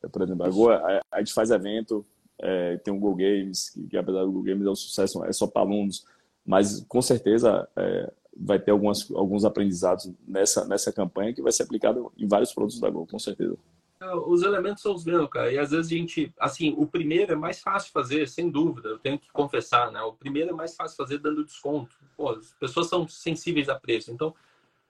É, 0.02 0.08
por 0.08 0.22
exemplo, 0.22 0.44
agora 0.44 1.02
a 1.10 1.18
gente 1.18 1.32
faz 1.32 1.50
evento, 1.50 2.04
é, 2.42 2.76
tem 2.78 2.92
o 2.92 2.98
Go 2.98 3.14
Games, 3.14 3.70
que, 3.70 3.86
que, 3.86 3.96
apesar 3.96 4.24
do 4.24 4.32
Go 4.32 4.42
Games 4.42 4.66
é 4.66 4.70
um 4.70 4.74
sucesso, 4.74 5.24
é 5.24 5.32
só 5.32 5.46
para 5.46 5.62
alunos, 5.62 6.04
mas 6.44 6.84
com 6.88 7.00
certeza 7.00 7.68
é, 7.76 8.12
vai 8.36 8.58
ter 8.58 8.72
algumas, 8.72 9.10
alguns 9.12 9.44
aprendizados 9.44 10.10
nessa, 10.26 10.66
nessa 10.66 10.92
campanha 10.92 11.32
que 11.32 11.40
vai 11.40 11.52
ser 11.52 11.62
aplicado 11.62 12.12
em 12.18 12.26
vários 12.26 12.52
produtos 12.52 12.80
da 12.80 12.90
Go, 12.90 13.06
com 13.06 13.18
certeza. 13.18 13.56
É, 14.00 14.14
os 14.16 14.42
elementos 14.42 14.82
são 14.82 14.92
os 14.92 15.04
mesmos, 15.04 15.30
cara. 15.30 15.52
E 15.52 15.58
às 15.58 15.70
vezes 15.70 15.92
a 15.92 15.94
gente, 15.94 16.34
assim, 16.38 16.74
o 16.76 16.84
primeiro 16.84 17.32
é 17.32 17.36
mais 17.36 17.60
fácil 17.60 17.92
fazer, 17.92 18.28
sem 18.28 18.50
dúvida. 18.50 18.88
Eu 18.88 18.98
tenho 18.98 19.16
que 19.16 19.30
confessar, 19.30 19.92
né? 19.92 20.02
O 20.02 20.12
primeiro 20.12 20.50
é 20.50 20.52
mais 20.52 20.74
fácil 20.74 20.96
fazer 20.96 21.18
dando 21.18 21.44
desconto. 21.44 21.94
Pô, 22.16 22.30
as 22.30 22.52
pessoas 22.54 22.88
são 22.88 23.06
sensíveis 23.06 23.68
a 23.68 23.78
preço. 23.78 24.10
Então, 24.10 24.34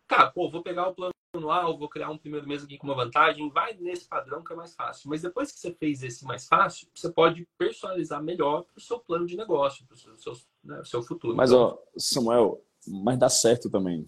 cara, 0.09 0.31
pô, 0.31 0.49
vou 0.51 0.63
pegar 0.63 0.89
o 0.89 0.95
plano 0.95 1.13
anual, 1.35 1.78
vou 1.78 1.89
criar 1.89 2.11
um 2.11 2.18
primeiro 2.18 2.47
mês 2.47 2.62
aqui 2.62 2.76
com 2.76 2.87
uma 2.87 2.95
vantagem, 2.95 3.49
vai 3.49 3.74
nesse 3.74 4.07
padrão 4.07 4.45
que 4.45 4.53
é 4.53 4.57
mais 4.57 4.74
fácil. 4.74 5.09
Mas 5.09 5.22
depois 5.22 5.51
que 5.51 5.59
você 5.59 5.72
fez 5.72 6.03
esse 6.03 6.24
mais 6.24 6.47
fácil, 6.47 6.87
você 6.95 7.11
pode 7.11 7.49
personalizar 7.57 8.22
melhor 8.22 8.64
para 8.64 8.78
o 8.78 8.80
seu 8.80 8.99
plano 8.99 9.26
de 9.26 9.37
negócio, 9.37 9.87
para 9.87 9.95
o 9.95 9.99
seu, 9.99 10.16
seu, 10.18 10.37
né, 10.62 10.83
seu 10.85 11.03
futuro. 11.03 11.35
Mas, 11.35 11.51
então, 11.51 11.62
ó, 11.62 11.78
Samuel, 11.97 12.62
mas 12.87 13.18
dá 13.18 13.30
certo 13.30 13.70
também, 13.70 14.07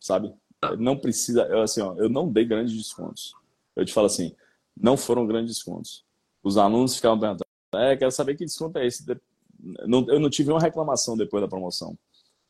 sabe? 0.00 0.34
Tá. 0.60 0.74
Não 0.76 0.98
precisa, 0.98 1.42
eu, 1.46 1.62
assim, 1.62 1.80
ó, 1.80 1.94
eu 1.96 2.08
não 2.08 2.30
dei 2.30 2.44
grandes 2.44 2.76
descontos. 2.76 3.32
Eu 3.76 3.84
te 3.84 3.92
falo 3.92 4.06
assim, 4.06 4.34
não 4.76 4.96
foram 4.96 5.26
grandes 5.26 5.54
descontos. 5.54 6.04
Os 6.42 6.56
alunos 6.56 6.96
ficavam 6.96 7.20
perguntando, 7.20 7.44
é, 7.76 7.96
quero 7.96 8.10
saber 8.10 8.34
que 8.34 8.44
desconto 8.44 8.78
é 8.78 8.86
esse. 8.86 9.04
Eu 9.78 9.88
não 9.88 10.30
tive 10.30 10.50
uma 10.50 10.60
reclamação 10.60 11.16
depois 11.16 11.40
da 11.40 11.48
promoção. 11.48 11.96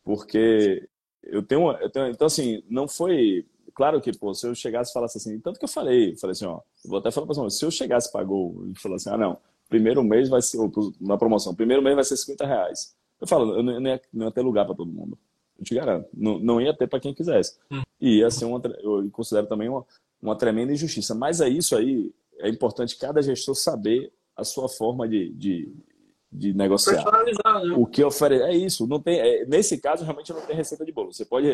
Porque 0.02 0.88
eu 1.22 1.42
tenho, 1.42 1.70
eu 1.72 1.90
tenho, 1.90 2.08
então 2.08 2.26
assim, 2.26 2.62
não 2.68 2.88
foi, 2.88 3.46
claro 3.74 4.00
que, 4.00 4.16
pô, 4.16 4.32
se 4.34 4.46
eu 4.46 4.54
chegasse 4.54 4.90
e 4.90 4.94
falasse 4.94 5.18
assim, 5.18 5.38
tanto 5.40 5.58
que 5.58 5.64
eu 5.64 5.68
falei, 5.68 6.16
falei 6.16 6.32
assim, 6.32 6.46
ó, 6.46 6.60
vou 6.84 6.98
até 6.98 7.10
falar 7.10 7.26
para 7.26 7.34
você, 7.34 7.58
se 7.58 7.64
eu 7.64 7.70
chegasse 7.70 8.10
para 8.10 8.24
Gol 8.24 8.66
e 8.68 8.78
falasse 8.78 9.08
assim, 9.08 9.16
ah, 9.16 9.18
não, 9.18 9.38
primeiro 9.68 10.02
mês 10.02 10.28
vai 10.28 10.40
ser, 10.40 10.58
na 11.00 11.16
promoção, 11.16 11.54
primeiro 11.54 11.82
mês 11.82 11.94
vai 11.94 12.04
ser 12.04 12.16
50 12.16 12.46
reais. 12.46 12.94
Eu 13.20 13.26
falo, 13.26 13.56
eu 13.56 13.62
não 13.62 13.80
ia, 13.80 14.00
não 14.12 14.26
ia 14.26 14.32
ter 14.32 14.42
lugar 14.42 14.64
para 14.66 14.74
todo 14.74 14.92
mundo. 14.92 15.18
Eu 15.58 15.64
te 15.64 15.74
garanto. 15.74 16.08
Não, 16.12 16.38
não 16.38 16.60
ia 16.60 16.74
ter 16.74 16.86
para 16.86 17.00
quem 17.00 17.14
quisesse. 17.14 17.58
Hum. 17.70 17.82
E 18.00 18.18
ia 18.18 18.30
ser 18.30 18.44
uma, 18.44 18.60
eu 18.80 19.08
considero 19.10 19.46
também 19.46 19.68
uma, 19.68 19.84
uma 20.20 20.36
tremenda 20.36 20.72
injustiça. 20.72 21.14
Mas 21.14 21.40
é 21.40 21.48
isso 21.48 21.76
aí, 21.76 22.12
é 22.40 22.48
importante 22.48 22.98
cada 22.98 23.22
gestor 23.22 23.54
saber 23.54 24.12
a 24.36 24.44
sua 24.44 24.68
forma 24.68 25.08
de, 25.08 25.32
de, 25.32 25.72
de 26.34 26.52
negociar. 26.52 27.04
Né? 27.04 27.74
O 27.76 27.86
que 27.86 28.02
oferece. 28.02 28.42
É 28.44 28.54
isso. 28.54 28.86
Não 28.86 29.00
tem, 29.00 29.20
é, 29.20 29.46
nesse 29.46 29.78
caso, 29.78 30.02
realmente 30.02 30.32
não 30.32 30.40
tem 30.40 30.56
receita 30.56 30.84
de 30.84 30.90
bolo. 30.90 31.12
Você 31.12 31.24
pode 31.24 31.46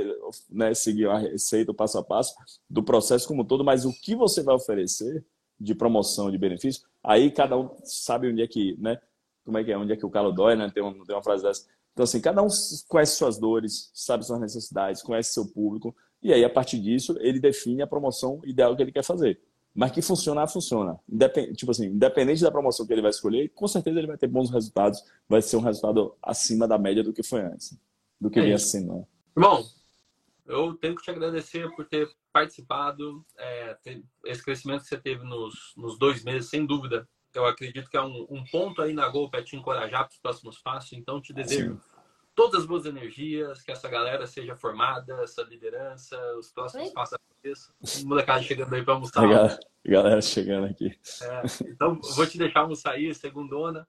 né, 0.48 0.72
seguir 0.72 1.06
a 1.08 1.18
receita 1.18 1.74
passo 1.74 1.98
a 1.98 2.02
passo 2.02 2.34
do 2.68 2.82
processo 2.82 3.28
como 3.28 3.42
um 3.42 3.44
todo, 3.44 3.62
mas 3.62 3.84
o 3.84 3.92
que 3.92 4.14
você 4.14 4.42
vai 4.42 4.54
oferecer 4.54 5.24
de 5.60 5.74
promoção, 5.74 6.30
de 6.30 6.38
benefício, 6.38 6.82
aí 7.04 7.30
cada 7.30 7.58
um 7.58 7.68
sabe 7.84 8.30
onde 8.30 8.40
é 8.40 8.46
que, 8.46 8.74
né? 8.80 8.98
Como 9.44 9.58
é 9.58 9.64
que 9.64 9.70
é? 9.70 9.76
Onde 9.76 9.92
é 9.92 9.96
que 9.96 10.06
o 10.06 10.10
calo 10.10 10.32
dói, 10.32 10.56
né? 10.56 10.70
Tem, 10.72 10.82
um, 10.82 11.04
tem 11.04 11.14
uma 11.14 11.22
frase 11.22 11.42
dessa. 11.42 11.66
Então, 11.92 12.04
assim, 12.04 12.20
cada 12.20 12.42
um 12.42 12.48
conhece 12.88 13.16
suas 13.16 13.36
dores, 13.36 13.90
sabe 13.92 14.24
suas 14.24 14.40
necessidades, 14.40 15.02
conhece 15.02 15.34
seu 15.34 15.46
público, 15.46 15.94
e 16.22 16.32
aí, 16.32 16.44
a 16.44 16.50
partir 16.50 16.78
disso, 16.78 17.16
ele 17.20 17.40
define 17.40 17.82
a 17.82 17.86
promoção 17.86 18.40
ideal 18.44 18.74
que 18.76 18.82
ele 18.82 18.92
quer 18.92 19.04
fazer. 19.04 19.40
Mas 19.74 19.92
que 19.92 20.02
funcionar, 20.02 20.48
funciona. 20.48 20.98
Independ... 21.08 21.54
Tipo 21.54 21.70
assim, 21.70 21.86
independente 21.86 22.42
da 22.42 22.50
promoção 22.50 22.86
que 22.86 22.92
ele 22.92 23.02
vai 23.02 23.10
escolher, 23.10 23.48
com 23.50 23.68
certeza 23.68 23.98
ele 23.98 24.06
vai 24.06 24.18
ter 24.18 24.26
bons 24.26 24.50
resultados, 24.50 25.04
vai 25.28 25.40
ser 25.40 25.56
um 25.56 25.60
resultado 25.60 26.14
acima 26.22 26.66
da 26.66 26.78
média 26.78 27.02
do 27.02 27.12
que 27.12 27.22
foi 27.22 27.42
antes, 27.42 27.78
do 28.20 28.30
que 28.30 28.40
é 28.40 28.42
vinha 28.42 28.58
sendo. 28.58 29.06
Bom, 29.34 29.64
eu 30.46 30.74
tenho 30.74 30.96
que 30.96 31.02
te 31.02 31.10
agradecer 31.10 31.70
por 31.76 31.86
ter 31.86 32.08
participado, 32.32 33.24
é, 33.38 33.76
esse 34.26 34.42
crescimento 34.42 34.82
que 34.82 34.88
você 34.88 34.98
teve 34.98 35.24
nos, 35.24 35.72
nos 35.76 35.98
dois 35.98 36.24
meses, 36.24 36.50
sem 36.50 36.66
dúvida. 36.66 37.08
Eu 37.32 37.46
acredito 37.46 37.88
que 37.88 37.96
é 37.96 38.02
um, 38.02 38.26
um 38.28 38.44
ponto 38.50 38.82
aí 38.82 38.92
na 38.92 39.08
Gol 39.08 39.30
para 39.30 39.44
te 39.44 39.54
encorajar 39.54 40.04
para 40.04 40.12
os 40.12 40.18
próximos 40.18 40.58
passos. 40.58 40.92
Então, 40.92 41.20
te 41.20 41.32
desejo 41.32 41.74
Sim 41.74 41.89
todas 42.41 42.62
as 42.62 42.66
boas 42.66 42.86
energias, 42.86 43.62
que 43.62 43.70
essa 43.70 43.86
galera 43.86 44.26
seja 44.26 44.57
formada, 44.57 45.12
essa 45.22 45.43
liderança, 45.43 46.16
os 46.38 46.51
próximos 46.51 46.91
passos 46.91 47.18
aconteçam. 47.18 47.74
Molecada 48.07 48.43
chegando 48.43 48.74
aí 48.74 48.82
para 48.82 48.95
almoçar. 48.95 49.20
Galera, 49.20 49.61
galera 49.84 50.22
chegando 50.22 50.66
aqui. 50.66 50.99
É, 51.20 51.43
então, 51.68 52.01
vou 52.01 52.26
te 52.26 52.38
deixar 52.38 52.61
almoçar 52.61 52.93
aí, 52.93 53.14
segundona. 53.14 53.86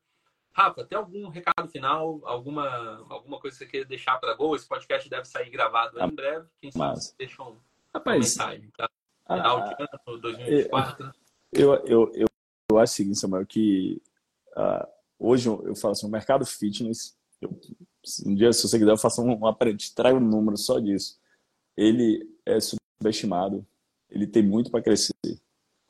Rafa, 0.51 0.83
tem 0.83 0.97
algum 0.97 1.29
recado 1.29 1.69
final? 1.69 2.19
Alguma, 2.25 3.05
alguma 3.09 3.39
coisa 3.39 3.57
que 3.57 3.63
você 3.63 3.71
queira 3.71 3.87
deixar 3.87 4.17
para 4.17 4.33
Gol? 4.33 4.53
Esse 4.53 4.67
podcast 4.67 5.09
deve 5.09 5.23
sair 5.23 5.49
gravado 5.49 5.97
em 5.97 6.09
breve. 6.09 6.45
Quem 6.59 6.71
sabe 6.73 6.91
Mas... 6.91 7.15
deixa 7.17 7.41
um 7.41 7.55
Rapaz, 7.95 8.19
mensagem, 8.19 8.69
tá? 8.77 8.89
Final 9.27 9.57
ah, 9.59 9.73
de 9.73 9.83
ano, 9.83 10.17
2024. 10.19 11.11
Eu, 11.53 11.73
eu, 11.85 12.11
eu, 12.13 12.27
eu 12.69 12.79
acho 12.79 12.91
o 12.91 12.95
seguinte, 12.97 13.17
Samuel, 13.17 13.45
que 13.45 14.01
uh, 14.57 14.85
hoje 15.17 15.47
eu 15.47 15.73
falo 15.73 15.93
assim, 15.93 16.05
o 16.05 16.09
mercado 16.09 16.45
fitness, 16.45 17.17
eu 17.41 17.49
um 18.25 18.35
dia, 18.35 18.51
se 18.51 18.67
você 18.67 18.79
quiser, 18.79 18.91
eu 18.91 18.97
faço 18.97 19.21
um, 19.21 19.45
aparente, 19.45 19.93
trago 19.93 20.17
um 20.17 20.27
número 20.27 20.57
só 20.57 20.79
disso. 20.79 21.19
Ele 21.77 22.27
é 22.45 22.57
subestimado, 22.59 23.65
ele 24.09 24.27
tem 24.27 24.43
muito 24.43 24.71
para 24.71 24.81
crescer. 24.81 25.13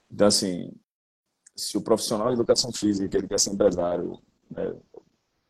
Então, 0.10 0.28
assim, 0.28 0.72
se 1.56 1.78
o 1.78 1.82
profissional 1.82 2.28
de 2.28 2.34
educação 2.34 2.72
física, 2.72 3.18
ele 3.18 3.28
quer 3.28 3.40
ser 3.40 3.52
empresário, 3.52 4.20
né, 4.50 4.76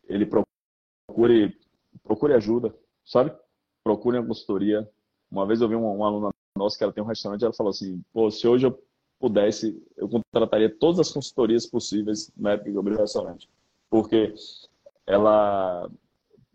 ele 0.05 0.25
procure, 0.25 1.57
procure 2.03 2.33
ajuda, 2.33 2.75
sabe? 3.05 3.35
Procure 3.83 4.17
uma 4.17 4.27
consultoria. 4.27 4.89
Uma 5.29 5.45
vez 5.45 5.61
eu 5.61 5.67
vi 5.67 5.75
uma, 5.75 5.91
uma 5.91 6.07
aluna 6.07 6.29
nossa 6.57 6.77
que 6.77 6.83
ela 6.83 6.93
tem 6.93 7.03
um 7.03 7.07
restaurante, 7.07 7.43
ela 7.43 7.53
falou 7.53 7.71
assim, 7.71 8.03
pô, 8.13 8.29
se 8.29 8.47
hoje 8.47 8.67
eu 8.67 8.83
pudesse, 9.19 9.81
eu 9.95 10.09
contrataria 10.09 10.69
todas 10.69 10.99
as 10.99 11.11
consultorias 11.11 11.65
possíveis 11.65 12.31
na 12.35 12.51
época 12.51 12.69
que 12.69 12.75
eu 12.75 12.79
abri 12.79 12.95
o 12.95 12.99
restaurante. 12.99 13.49
Porque 13.89 14.33
ela 15.05 15.89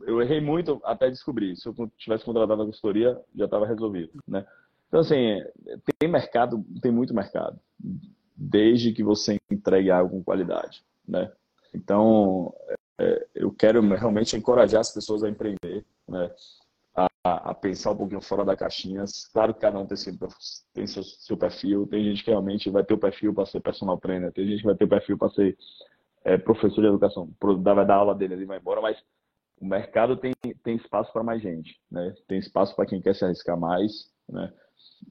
eu 0.02 0.20
errei 0.20 0.40
muito 0.40 0.80
até 0.84 1.10
descobrir. 1.10 1.56
Se 1.56 1.68
eu 1.68 1.74
tivesse 1.96 2.24
contratado 2.24 2.62
a 2.62 2.66
consultoria, 2.66 3.20
já 3.34 3.44
estava 3.44 3.66
resolvido, 3.66 4.12
né? 4.26 4.46
Então, 4.88 5.00
assim, 5.00 5.42
tem 5.98 6.08
mercado, 6.08 6.64
tem 6.80 6.92
muito 6.92 7.14
mercado, 7.14 7.58
desde 8.36 8.92
que 8.92 9.02
você 9.02 9.36
entregue 9.50 9.90
algo 9.90 10.16
com 10.16 10.24
qualidade, 10.24 10.84
né? 11.06 11.30
Então, 11.74 12.54
é, 12.98 13.26
eu 13.34 13.52
quero 13.52 13.80
realmente 13.80 14.36
encorajar 14.36 14.80
as 14.80 14.92
pessoas 14.92 15.22
a 15.24 15.28
empreender, 15.28 15.84
né? 16.08 16.30
A, 16.94 17.50
a, 17.50 17.54
pensar 17.54 17.90
um 17.90 17.96
pouquinho 17.96 18.22
fora 18.22 18.44
da 18.44 18.56
caixinha. 18.56 19.04
Claro 19.32 19.52
que 19.52 19.60
cada 19.60 19.78
um 19.78 19.84
tem, 19.84 19.96
seu, 19.96 20.14
tem 20.72 20.86
seu, 20.86 21.02
seu 21.02 21.36
perfil. 21.36 21.86
Tem 21.86 22.02
gente 22.04 22.24
que 22.24 22.30
realmente 22.30 22.70
vai 22.70 22.84
ter 22.84 22.94
o 22.94 22.98
perfil 22.98 23.34
para 23.34 23.44
ser 23.44 23.60
personal 23.60 23.98
trainer, 23.98 24.32
tem 24.32 24.46
gente 24.46 24.60
que 24.60 24.66
vai 24.66 24.76
ter 24.76 24.84
o 24.84 24.88
perfil 24.88 25.18
para 25.18 25.28
ser 25.30 25.58
é, 26.24 26.38
professor 26.38 26.80
de 26.80 26.88
educação, 26.88 27.28
vai 27.40 27.86
dar 27.86 27.96
aula 27.96 28.14
dele 28.14 28.34
e 28.34 28.44
vai 28.44 28.58
embora, 28.58 28.80
mas 28.80 28.96
o 29.60 29.66
mercado 29.66 30.16
tem, 30.16 30.34
tem 30.62 30.76
espaço 30.76 31.12
para 31.12 31.22
mais 31.22 31.42
gente, 31.42 31.80
né? 31.90 32.14
Tem 32.28 32.38
espaço 32.38 32.74
para 32.76 32.86
quem 32.86 33.00
quer 33.00 33.14
se 33.14 33.24
arriscar 33.24 33.58
mais, 33.58 34.10
né? 34.28 34.52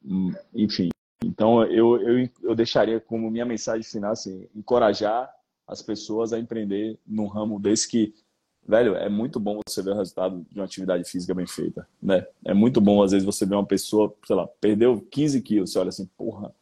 Hum, 0.03 0.33
enfim, 0.53 0.89
então 1.23 1.63
eu, 1.63 1.99
eu, 2.01 2.29
eu 2.43 2.55
deixaria 2.55 2.99
como 2.99 3.31
minha 3.31 3.45
mensagem 3.45 3.83
final 3.83 4.11
assim, 4.11 4.47
encorajar 4.55 5.33
as 5.67 5.81
pessoas 5.81 6.31
a 6.31 6.39
empreender 6.39 6.99
num 7.05 7.25
ramo 7.25 7.59
desse 7.59 7.87
que, 7.87 8.13
velho, 8.67 8.95
é 8.95 9.09
muito 9.09 9.39
bom 9.39 9.59
você 9.67 9.81
ver 9.81 9.91
o 9.91 9.97
resultado 9.97 10.45
de 10.49 10.59
uma 10.59 10.65
atividade 10.65 11.03
física 11.09 11.33
bem 11.33 11.47
feita, 11.47 11.87
né? 12.01 12.25
É 12.43 12.53
muito 12.53 12.79
bom 12.79 13.01
às 13.01 13.11
vezes 13.11 13.25
você 13.25 13.45
ver 13.45 13.55
uma 13.55 13.65
pessoa, 13.65 14.13
sei 14.25 14.35
lá, 14.35 14.47
perdeu 14.61 15.01
15 15.09 15.41
quilos, 15.41 15.71
você 15.71 15.79
olha 15.79 15.89
assim, 15.89 16.05
porra, 16.17 16.53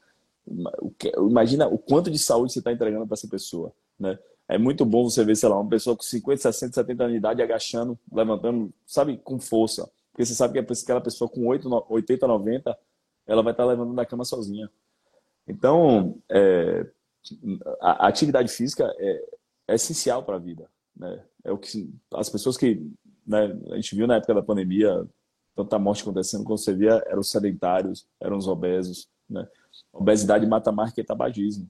imagina 1.18 1.68
o 1.68 1.78
quanto 1.78 2.10
de 2.10 2.20
saúde 2.20 2.54
você 2.54 2.60
está 2.60 2.72
entregando 2.72 3.06
para 3.06 3.16
essa 3.16 3.28
pessoa, 3.28 3.74
né? 4.00 4.18
É 4.48 4.58
muito 4.58 4.86
bom 4.86 5.10
você 5.10 5.24
ver, 5.24 5.36
sei 5.36 5.50
lá, 5.50 5.60
uma 5.60 5.70
pessoa 5.70 5.96
com 5.96 6.04
50, 6.04 6.41
60, 6.41 6.74
70 6.76 7.04
anos 7.04 7.14
de 7.14 7.18
idade 7.18 7.41
agachando, 7.41 7.98
levantando, 8.12 8.74
sabe, 8.86 9.18
com 9.18 9.39
força. 9.39 9.89
Porque 10.12 10.26
você 10.26 10.36
sabe 10.36 10.54
que 10.54 10.74
aquela 10.74 11.02
pessoa 11.02 11.30
com 11.30 11.48
8, 11.48 11.68
80, 11.89 12.28
90, 12.28 12.78
ela 13.26 13.41
vai 13.41 13.54
estar 13.54 13.66
levantando 13.66 13.96
da 13.96 14.06
cama 14.06 14.26
sozinha. 14.26 14.70
Então, 15.48 16.22
é, 16.30 16.86
a, 17.82 18.08
atividade 18.08 18.50
física 18.50 18.94
é, 18.98 19.26
é 19.70 19.76
essencial 19.76 20.24
para 20.24 20.36
a 20.36 20.39
vida. 20.39 20.70
Né? 20.96 21.24
É 21.44 21.52
o 21.52 21.58
que 21.58 21.91
as 22.14 22.30
pessoas 22.30 22.58
que 22.58 22.86
né, 23.26 23.58
a 23.72 23.76
gente 23.76 23.96
viu 23.96 24.06
na 24.06 24.18
época 24.18 24.34
da 24.34 24.44
pandemia, 24.44 25.08
tanta 25.56 25.80
morte 25.80 26.04
acontecendo, 26.04 26.44
quando 26.44 26.60
você 26.60 26.74
via, 26.74 27.04
eram 27.08 27.22
os 27.22 27.32
sedentários, 27.32 28.06
eram 28.20 28.38
os 28.38 28.48
obesos. 28.48 29.10
Né? 29.30 29.48
Obesidade 29.91 30.46
mata 30.46 30.72
mais 30.72 30.94
que 30.94 31.04
tabagismo. 31.04 31.70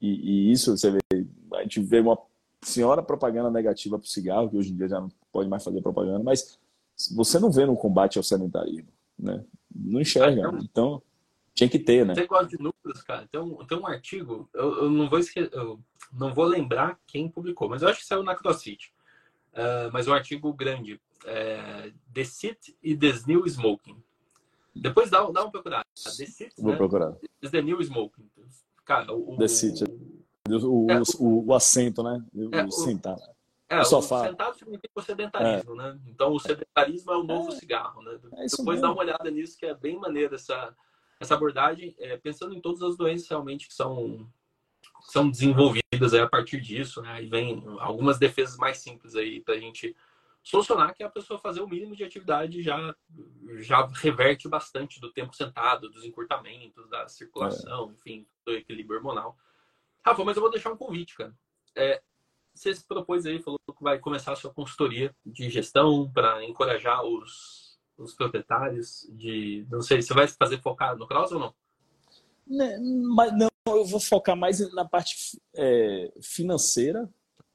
E, 0.00 0.48
e, 0.48 0.52
isso 0.52 0.76
você 0.76 0.90
vê, 0.90 1.26
a 1.54 1.62
gente 1.62 1.80
vê 1.80 2.00
uma 2.00 2.18
senhora 2.62 3.02
propaganda 3.02 3.50
negativa 3.50 3.98
para 3.98 4.06
o 4.06 4.08
cigarro, 4.08 4.48
que 4.48 4.56
hoje 4.56 4.72
em 4.72 4.76
dia 4.76 4.88
já 4.88 5.00
não 5.00 5.10
pode 5.32 5.48
mais 5.48 5.64
fazer 5.64 5.80
propaganda, 5.80 6.22
mas 6.22 6.58
você 7.14 7.38
não 7.38 7.50
vê 7.50 7.66
no 7.66 7.76
combate 7.76 8.18
ao 8.18 8.24
sedentarismo, 8.24 8.88
né? 9.18 9.44
Não 9.74 10.00
enxerga. 10.00 10.48
Ah, 10.48 10.58
então, 10.62 11.02
tinha 11.54 11.68
que 11.68 11.78
ter, 11.78 12.06
né? 12.06 12.14
Você 12.14 12.26
gosta 12.26 12.46
de 12.46 12.56
números, 12.56 13.02
cara? 13.02 13.26
Tem 13.30 13.40
um, 13.40 13.64
tem 13.64 13.78
um 13.78 13.86
artigo, 13.86 14.48
eu, 14.54 14.84
eu 14.84 14.90
não 14.90 15.08
vou 15.08 15.18
esquecer, 15.18 15.50
eu 15.52 15.80
não 16.12 16.32
vou 16.32 16.44
lembrar 16.44 16.98
quem 17.06 17.28
publicou, 17.28 17.68
mas 17.68 17.82
eu 17.82 17.88
acho 17.88 18.00
que 18.00 18.06
saiu 18.06 18.22
na 18.22 18.34
CrossFit. 18.34 18.92
Uh, 19.52 19.92
mas 19.92 20.08
um 20.08 20.14
artigo 20.14 20.52
grande. 20.52 21.00
É, 21.24 21.92
the 22.12 22.24
Sit 22.24 22.74
e 22.82 22.96
The 22.96 23.12
New 23.26 23.46
Smoking. 23.46 24.02
Depois 24.74 25.10
dá, 25.10 25.18
dá 25.30 25.42
uma 25.42 25.50
procurada. 25.50 25.84
The 25.94 26.26
Sit, 26.26 26.54
Vou 26.58 26.72
né? 26.72 26.76
procurar. 26.76 27.14
The 27.40 27.62
New 27.62 27.80
Smoking. 27.80 28.28
Cara, 28.84 29.12
o, 29.12 29.36
The. 29.36 29.44
O, 29.44 30.11
é, 30.48 30.54
o, 31.18 31.46
o, 31.46 31.54
assento, 31.54 32.02
né? 32.02 32.22
O, 32.34 32.54
é, 32.54 32.70
sentar. 32.70 33.16
É, 33.68 33.80
o 33.80 33.84
sofá. 33.84 34.24
sentado 34.28 34.58
significa 34.58 34.92
o 34.94 35.02
sedentarismo, 35.02 35.72
é. 35.74 35.76
né? 35.76 36.00
Então, 36.06 36.32
o 36.32 36.38
sedentarismo 36.38 37.12
é 37.12 37.16
o 37.16 37.22
novo 37.22 37.48
é. 37.48 37.52
cigarro, 37.52 38.02
né? 38.02 38.18
É 38.34 38.46
Depois 38.46 38.80
dá 38.80 38.90
uma 38.90 39.00
olhada 39.00 39.30
nisso, 39.30 39.56
que 39.56 39.64
é 39.64 39.74
bem 39.74 39.98
maneiro 39.98 40.34
essa, 40.34 40.74
essa 41.20 41.34
abordagem, 41.34 41.94
é, 41.98 42.16
pensando 42.16 42.54
em 42.54 42.60
todas 42.60 42.82
as 42.82 42.96
doenças 42.96 43.28
realmente 43.28 43.68
que 43.68 43.74
são, 43.74 44.28
são 45.02 45.30
desenvolvidas 45.30 46.12
a 46.12 46.28
partir 46.28 46.60
disso, 46.60 47.00
né? 47.00 47.12
Aí 47.12 47.26
vem 47.26 47.62
algumas 47.78 48.18
defesas 48.18 48.56
mais 48.56 48.78
simples 48.78 49.14
aí 49.14 49.40
para 49.40 49.54
a 49.54 49.58
gente 49.58 49.96
solucionar, 50.42 50.94
que 50.94 51.02
é 51.02 51.06
a 51.06 51.10
pessoa 51.10 51.38
fazer 51.38 51.60
o 51.60 51.68
mínimo 51.68 51.94
de 51.94 52.02
atividade 52.02 52.62
já, 52.62 52.94
já 53.58 53.86
reverte 53.86 54.48
bastante 54.48 55.00
do 55.00 55.12
tempo 55.12 55.34
sentado, 55.34 55.88
dos 55.88 56.04
encurtamentos, 56.04 56.88
da 56.90 57.08
circulação, 57.08 57.92
enfim, 57.92 58.26
do 58.44 58.52
equilíbrio 58.52 58.98
hormonal. 58.98 59.36
Rafa, 60.04 60.24
mas 60.24 60.36
eu 60.36 60.42
vou 60.42 60.50
deixar 60.50 60.72
um 60.72 60.76
convite, 60.76 61.16
cara. 61.16 61.34
É, 61.76 62.02
você 62.54 62.74
se 62.74 62.86
propôs 62.86 63.24
aí, 63.24 63.40
falou 63.40 63.58
que 63.66 63.82
vai 63.82 63.98
começar 63.98 64.32
a 64.32 64.36
sua 64.36 64.52
consultoria 64.52 65.14
de 65.24 65.48
gestão 65.48 66.10
para 66.12 66.44
encorajar 66.44 67.02
os, 67.04 67.78
os 67.96 68.14
proprietários 68.14 69.08
de. 69.10 69.66
Não 69.70 69.80
sei, 69.80 70.02
você 70.02 70.12
vai 70.12 70.28
fazer 70.28 70.60
focar 70.60 70.96
no 70.96 71.06
Cross 71.06 71.32
ou 71.32 71.40
não? 71.40 71.54
não? 72.46 72.66
Né, 72.66 72.78
mas 73.14 73.32
não, 73.32 73.48
eu 73.68 73.84
vou 73.84 74.00
focar 74.00 74.36
mais 74.36 74.60
na 74.74 74.84
parte 74.84 75.40
é, 75.56 76.12
financeira 76.20 77.08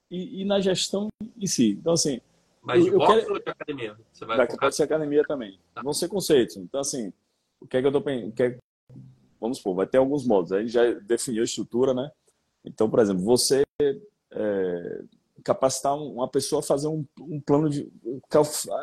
e, 0.10 0.42
e, 0.42 0.46
na 0.46 0.60
gestão 0.60 1.10
em 1.38 1.48
si. 1.48 1.72
Então, 1.72 1.94
assim, 1.94 2.22
Mas 2.62 2.84
de 2.84 2.92
boxe 2.92 3.22
quero... 3.22 3.34
ou 3.34 3.40
de 3.40 3.50
academia? 3.50 3.98
Você 4.12 4.26
vai 4.26 4.38
Daqui 4.38 4.58
pode 4.58 4.76
ser 4.76 4.84
academia 4.84 5.24
também. 5.28 5.60
Tá. 5.74 5.82
Vão 5.82 5.94
ser 5.94 6.08
conceitos. 6.08 6.56
Então, 6.58 6.80
assim, 6.80 7.12
o 7.60 7.68
que 7.68 7.78
é 7.78 7.82
que 7.82 7.88
eu 7.88 7.92
tô 7.92 8.02
pensando? 8.02 8.34
É... 8.40 8.58
Vamos 9.40 9.58
supor, 9.58 9.76
vai 9.76 9.86
ter 9.86 9.98
alguns 9.98 10.26
modos. 10.26 10.52
A 10.52 10.62
gente 10.62 10.72
já 10.72 10.92
definiu 10.94 11.42
a 11.42 11.46
estrutura, 11.46 11.94
né? 11.94 12.10
Então, 12.68 12.90
por 12.90 13.00
exemplo, 13.00 13.24
você 13.24 13.64
é, 14.32 15.04
capacitar 15.44 15.98
uma 15.98 16.28
pessoa 16.28 16.60
a 16.60 16.64
fazer 16.64 16.88
um, 16.88 17.06
um 17.20 17.40
plano 17.40 17.70
de 17.70 17.92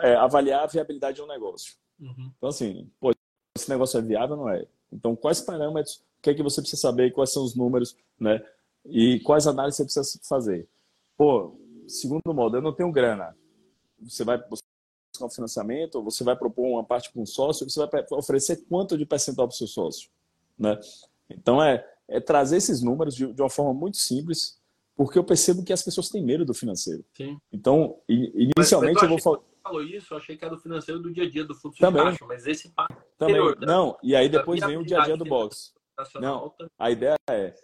é, 0.03 0.15
avaliar 0.17 0.65
a 0.65 0.67
viabilidade 0.67 1.17
de 1.17 1.23
um 1.23 1.27
negócio. 1.27 1.75
Uhum. 2.01 2.33
Então, 2.37 2.49
assim, 2.49 2.91
pô, 2.99 3.13
esse 3.57 3.69
negócio 3.69 3.99
é 3.99 4.03
viável 4.03 4.37
ou 4.37 4.45
não 4.45 4.51
é? 4.51 4.67
Então, 4.93 5.15
quais 5.15 5.41
parâmetros, 5.41 5.97
o 5.97 6.23
que 6.23 6.31
é 6.31 6.35
que 6.35 6.43
você 6.43 6.61
precisa 6.61 6.81
saber, 6.81 7.13
quais 7.13 7.33
são 7.33 7.45
os 7.45 7.55
números, 7.55 7.97
né? 8.19 8.45
E 8.87 9.21
quais 9.21 9.47
análises 9.47 9.77
você 9.77 9.85
precisa 9.85 10.21
fazer? 10.29 10.69
Pô, 11.17 11.57
segundo 11.87 12.35
modo, 12.35 12.57
eu 12.57 12.63
não 12.63 12.73
tenho 12.73 12.93
grana. 12.93 13.37
Você 14.01 14.25
vai 14.25 14.39
buscar 14.39 14.65
um 15.23 15.31
financiamento, 15.31 16.03
você 16.03 16.25
vai 16.25 16.37
propor 16.37 16.67
uma 16.67 16.85
parte 16.85 17.13
para 17.13 17.23
um 17.23 17.27
sócio, 17.27 17.69
você 17.69 17.87
vai 17.87 18.05
oferecer 18.13 18.65
quanto 18.69 18.99
de 18.99 19.07
percentual 19.07 19.49
para 19.49 19.55
o 19.55 19.57
seu 19.57 19.67
sócio, 19.67 20.11
né? 20.59 20.79
Então, 21.31 21.63
é, 21.63 21.87
é 22.09 22.21
trazer 22.21 22.57
esses 22.57 22.83
números 22.83 23.15
de, 23.15 23.33
de 23.33 23.43
uma 23.43 23.51
forma 23.51 23.73
muito 23.73 23.97
simples, 23.97 24.61
porque 24.97 25.19
eu 25.19 25.25
percebo 25.25 25.65
que 25.65 25.73
as 25.73 25.83
pessoas 25.83 26.09
têm 26.09 26.23
medo 26.23 26.45
do 26.45 26.55
financeiro. 26.55 27.05
Sim. 27.17 27.39
Então, 27.53 27.99
inicialmente 28.09 29.03
eu 29.03 29.09
vou 29.09 29.21
falar. 29.21 29.41
falou 29.63 29.83
isso, 29.83 30.15
eu 30.15 30.19
achei 30.19 30.37
que 30.37 30.45
era 30.45 30.55
do 30.55 30.61
financeiro 30.61 31.01
do 31.01 31.13
dia 31.13 31.25
a 31.25 31.31
dia, 31.31 31.45
do 31.45 31.55
fluxo 31.55 31.81
Também. 31.81 32.03
de 32.05 32.11
caixa, 32.11 32.25
mas 32.27 32.47
esse 32.47 32.73
Também. 33.19 33.37
Anterior, 33.37 33.59
né? 33.59 33.67
Não, 33.67 33.99
e 34.03 34.15
aí 34.15 34.29
depois 34.29 34.61
vem 34.61 34.77
o 34.77 34.85
dia 34.85 35.01
a 35.01 35.05
dia 35.05 35.17
do 35.17 35.25
box. 35.25 35.73
Não, 36.21 36.53
a 36.79 36.91
ideia 36.91 37.17
é, 37.31 37.55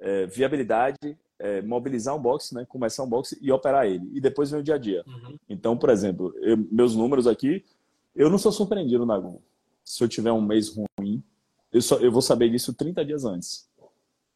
é 0.00 0.26
viabilidade, 0.26 1.18
é, 1.38 1.60
mobilizar 1.60 2.14
um 2.14 2.22
box, 2.22 2.54
né, 2.54 2.64
começar 2.64 3.02
um 3.02 3.08
box 3.08 3.36
e 3.40 3.50
operar 3.50 3.86
ele. 3.86 4.08
E 4.12 4.20
depois 4.20 4.50
vem 4.50 4.60
o 4.60 4.62
dia 4.62 4.76
a 4.76 4.78
dia. 4.78 5.04
Uhum. 5.06 5.36
Então, 5.48 5.76
por 5.76 5.90
exemplo, 5.90 6.32
eu, 6.40 6.56
meus 6.70 6.94
números 6.94 7.26
aqui, 7.26 7.64
eu 8.14 8.30
não 8.30 8.38
sou 8.38 8.52
surpreendido 8.52 9.04
na 9.04 9.18
Gol. 9.18 9.42
Se 9.84 10.02
eu 10.02 10.08
tiver 10.08 10.30
um 10.30 10.40
mês 10.40 10.68
ruim, 10.68 11.22
eu, 11.72 11.82
só, 11.82 11.96
eu 11.96 12.12
vou 12.12 12.22
saber 12.22 12.48
disso 12.48 12.72
30 12.72 13.04
dias 13.04 13.24
antes. 13.24 13.68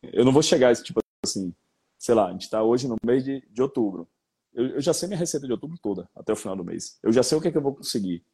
Eu 0.02 0.24
não 0.24 0.32
vou 0.32 0.42
chegar, 0.42 0.74
tipo 0.76 1.00
assim, 1.24 1.54
sei 1.98 2.14
lá, 2.14 2.28
a 2.28 2.32
gente 2.32 2.42
está 2.42 2.62
hoje 2.62 2.88
no 2.88 2.96
mês 3.04 3.24
de, 3.24 3.42
de 3.50 3.62
outubro. 3.62 4.08
Eu, 4.54 4.66
eu, 4.68 4.80
já 4.80 4.92
sei 4.92 5.08
minha 5.08 5.18
receita 5.18 5.46
de 5.46 5.52
outubro 5.52 5.76
toda, 5.82 6.08
até 6.14 6.32
o 6.32 6.36
final 6.36 6.56
do 6.56 6.64
mês. 6.64 6.98
Eu 7.02 7.12
já 7.12 7.22
sei 7.22 7.36
o 7.36 7.40
que, 7.40 7.48
é 7.48 7.50
que 7.50 7.58
eu 7.58 7.62
vou 7.62 7.74
conseguir. 7.74 8.24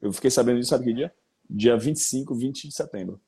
Eu 0.00 0.12
fiquei 0.12 0.30
sabendo 0.30 0.58
disso, 0.58 0.70
sabe 0.70 0.84
que 0.84 0.92
dia? 0.92 1.12
Dia 1.48 1.76
25, 1.76 2.34
20 2.34 2.68
de 2.68 2.74
setembro. 2.74 3.20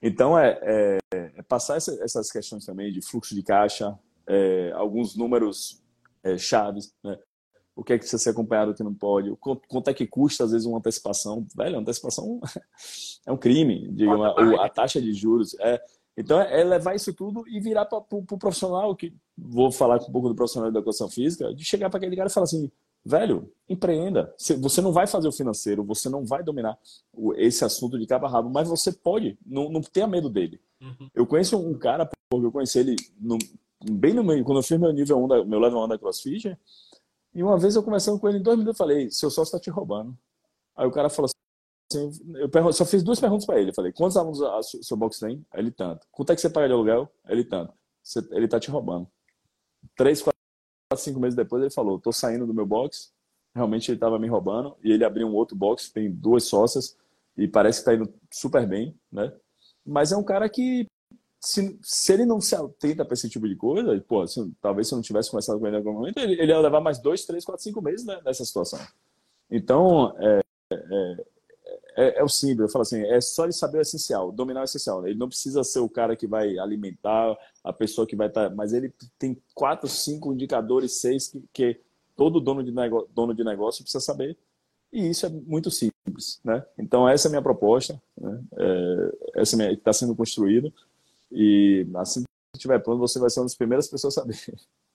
Então, 0.00 0.38
é, 0.38 0.58
é, 0.62 0.98
é 1.12 1.42
passar 1.42 1.76
essa, 1.76 1.92
essas 2.02 2.30
questões 2.30 2.64
também 2.64 2.92
de 2.92 3.02
fluxo 3.02 3.34
de 3.34 3.42
caixa, 3.42 3.98
é, 4.26 4.72
alguns 4.74 5.16
números 5.16 5.82
é, 6.22 6.36
chaves, 6.36 6.94
né? 7.02 7.18
O 7.74 7.84
que 7.84 7.92
é 7.92 7.96
que 7.96 8.00
precisa 8.00 8.22
ser 8.22 8.30
acompanhado, 8.30 8.70
o 8.70 8.74
que 8.74 8.82
não 8.82 8.94
pode, 8.94 9.36
quanto, 9.36 9.68
quanto 9.68 9.90
é 9.90 9.94
que 9.94 10.06
custa, 10.06 10.44
às 10.44 10.52
vezes, 10.52 10.66
uma 10.66 10.78
antecipação. 10.78 11.46
Velho, 11.54 11.78
antecipação 11.78 12.40
é 13.26 13.30
um 13.30 13.36
crime, 13.36 13.88
digamos, 13.92 14.24
a, 14.24 14.64
a 14.64 14.68
taxa 14.70 15.00
de 15.00 15.12
juros. 15.12 15.54
É, 15.60 15.82
então, 16.16 16.40
é 16.40 16.64
levar 16.64 16.94
isso 16.94 17.12
tudo 17.12 17.46
e 17.46 17.60
virar 17.60 17.84
para 17.84 17.98
o 17.98 18.22
pro 18.22 18.38
profissional, 18.38 18.96
que 18.96 19.12
vou 19.36 19.70
falar 19.70 19.96
um 19.96 20.10
pouco 20.10 20.28
do 20.28 20.34
profissional 20.34 20.72
da 20.72 20.78
educação 20.78 21.10
física, 21.10 21.54
de 21.54 21.62
chegar 21.62 21.90
para 21.90 21.98
aquele 21.98 22.16
cara 22.16 22.28
e 22.28 22.32
falar 22.32 22.44
assim, 22.44 22.70
velho, 23.04 23.52
empreenda. 23.68 24.34
Você 24.38 24.80
não 24.80 24.92
vai 24.92 25.06
fazer 25.06 25.28
o 25.28 25.32
financeiro, 25.32 25.84
você 25.84 26.08
não 26.08 26.24
vai 26.24 26.42
dominar 26.42 26.78
esse 27.36 27.64
assunto 27.64 27.98
de 27.98 28.06
cabo 28.06 28.24
a 28.24 28.30
rabo, 28.30 28.48
mas 28.48 28.66
você 28.66 28.90
pode, 28.90 29.38
não, 29.44 29.68
não 29.68 29.82
tenha 29.82 30.06
medo 30.06 30.30
dele. 30.30 30.58
Uhum. 30.80 31.10
Eu 31.14 31.26
conheço 31.26 31.58
um 31.58 31.76
cara, 31.76 32.08
porque 32.30 32.46
eu 32.46 32.52
conheci 32.52 32.78
ele 32.78 32.96
no, 33.20 33.36
bem 33.84 34.14
no 34.14 34.24
meio, 34.24 34.42
quando 34.42 34.58
eu 34.58 34.62
fiz 34.62 34.78
meu 34.78 34.92
nível 34.92 35.22
1, 35.22 35.28
da, 35.28 35.44
meu 35.44 35.58
level 35.58 35.80
1 35.84 35.88
da 35.88 35.98
CrossFit, 35.98 36.56
e 37.34 37.42
uma 37.42 37.58
vez 37.58 37.76
eu 37.76 37.82
conversando 37.82 38.18
com 38.18 38.26
ele 38.26 38.38
em 38.38 38.42
dois 38.42 38.56
minutos, 38.56 38.80
eu 38.80 38.86
falei, 38.86 39.10
seu 39.10 39.28
sócio 39.28 39.54
está 39.54 39.60
te 39.60 39.68
roubando. 39.68 40.16
Aí 40.74 40.86
o 40.86 40.90
cara 40.90 41.10
falou 41.10 41.28
assim, 41.90 42.10
eu 42.34 42.72
só 42.72 42.84
fiz 42.84 43.02
duas 43.02 43.20
perguntas 43.20 43.46
para 43.46 43.60
ele. 43.60 43.70
Eu 43.70 43.74
falei, 43.74 43.92
quantos 43.92 44.16
alunos 44.16 44.42
a 44.42 44.62
seu 44.62 44.96
box 44.96 45.18
tem? 45.18 45.44
Ele 45.54 45.70
tanto. 45.70 46.06
Quanto 46.10 46.32
é 46.32 46.34
que 46.34 46.40
você 46.40 46.50
paga 46.50 46.66
de 46.66 46.74
aluguel? 46.74 47.10
Ele 47.28 47.44
tanto. 47.44 47.72
ele 48.32 48.48
tá 48.48 48.58
te 48.58 48.70
roubando. 48.70 49.08
Três, 49.96 50.22
quatro, 50.22 50.36
cinco 50.96 51.20
meses 51.20 51.36
depois 51.36 51.62
ele 51.62 51.72
falou, 51.72 52.00
tô 52.00 52.12
saindo 52.12 52.46
do 52.46 52.54
meu 52.54 52.66
box. 52.66 53.12
Realmente 53.54 53.90
ele 53.90 53.96
estava 53.96 54.18
me 54.18 54.28
roubando 54.28 54.76
e 54.84 54.92
ele 54.92 55.04
abriu 55.04 55.26
um 55.26 55.34
outro 55.34 55.56
box, 55.56 55.90
tem 55.90 56.10
duas 56.10 56.44
sócias 56.44 56.96
e 57.36 57.48
parece 57.48 57.80
que 57.80 57.84
tá 57.86 57.94
indo 57.94 58.12
super 58.30 58.66
bem, 58.66 58.94
né? 59.10 59.32
Mas 59.84 60.12
é 60.12 60.16
um 60.16 60.22
cara 60.22 60.48
que 60.48 60.86
se, 61.40 61.78
se 61.82 62.12
ele 62.12 62.26
não 62.26 62.40
se 62.40 62.54
atenta 62.54 63.04
para 63.04 63.14
esse 63.14 63.28
tipo 63.28 63.48
de 63.48 63.54
coisa, 63.54 63.98
pô, 64.06 64.26
se, 64.26 64.52
talvez 64.60 64.88
se 64.88 64.94
eu 64.94 64.96
não 64.96 65.02
tivesse 65.02 65.30
começado 65.30 65.58
com 65.58 65.66
ele 65.66 65.76
em 65.76 65.78
algum 65.78 65.92
momento, 65.92 66.18
ele, 66.18 66.34
ele 66.34 66.50
ia 66.50 66.58
levar 66.58 66.80
mais 66.80 66.98
dois, 66.98 67.24
três, 67.24 67.44
quatro, 67.44 67.62
cinco 67.62 67.80
meses 67.80 68.04
né, 68.04 68.20
nessa 68.24 68.44
situação. 68.44 68.80
Então, 69.50 70.14
é, 70.18 70.40
é, 70.72 71.24
é, 71.96 72.20
é, 72.20 72.24
o 72.24 72.28
simples, 72.28 72.60
eu 72.60 72.68
falo 72.68 72.82
assim, 72.82 73.02
é 73.02 73.20
só 73.20 73.44
ele 73.44 73.52
saber 73.52 73.78
o 73.78 73.80
essencial, 73.80 74.30
dominar 74.30 74.60
o 74.60 74.64
essencial. 74.64 75.00
Né? 75.00 75.10
Ele 75.10 75.18
não 75.18 75.28
precisa 75.28 75.64
ser 75.64 75.80
o 75.80 75.88
cara 75.88 76.14
que 76.14 76.26
vai 76.26 76.58
alimentar, 76.58 77.36
a 77.64 77.72
pessoa 77.72 78.06
que 78.06 78.14
vai 78.14 78.28
estar. 78.28 78.50
Tá, 78.50 78.54
mas 78.54 78.74
ele 78.74 78.92
tem 79.18 79.42
quatro, 79.54 79.88
cinco 79.88 80.32
indicadores, 80.32 81.00
seis 81.00 81.28
que, 81.28 81.42
que 81.52 81.80
todo 82.14 82.40
dono 82.40 82.62
de, 82.62 82.70
negócio, 82.70 83.08
dono 83.14 83.34
de 83.34 83.42
negócio 83.42 83.82
precisa 83.82 84.04
saber. 84.04 84.36
E 84.92 85.08
isso 85.08 85.24
é 85.24 85.30
muito 85.30 85.70
simples. 85.70 86.38
Né? 86.44 86.64
Então, 86.78 87.08
essa 87.08 87.28
é 87.28 87.30
a 87.30 87.32
minha 87.32 87.42
proposta, 87.42 88.00
né? 88.16 88.44
é, 88.58 89.40
essa 89.40 89.60
é 89.62 89.72
está 89.72 89.92
sendo 89.92 90.14
construído. 90.14 90.72
E 91.32 91.86
assim 91.96 92.22
que 92.22 92.58
estiver 92.58 92.78
pronto, 92.78 92.98
você 92.98 93.18
vai 93.18 93.30
ser 93.30 93.40
uma 93.40 93.46
das 93.46 93.56
primeiras 93.56 93.88
pessoas 93.88 94.16
a 94.16 94.20
saber. 94.20 94.36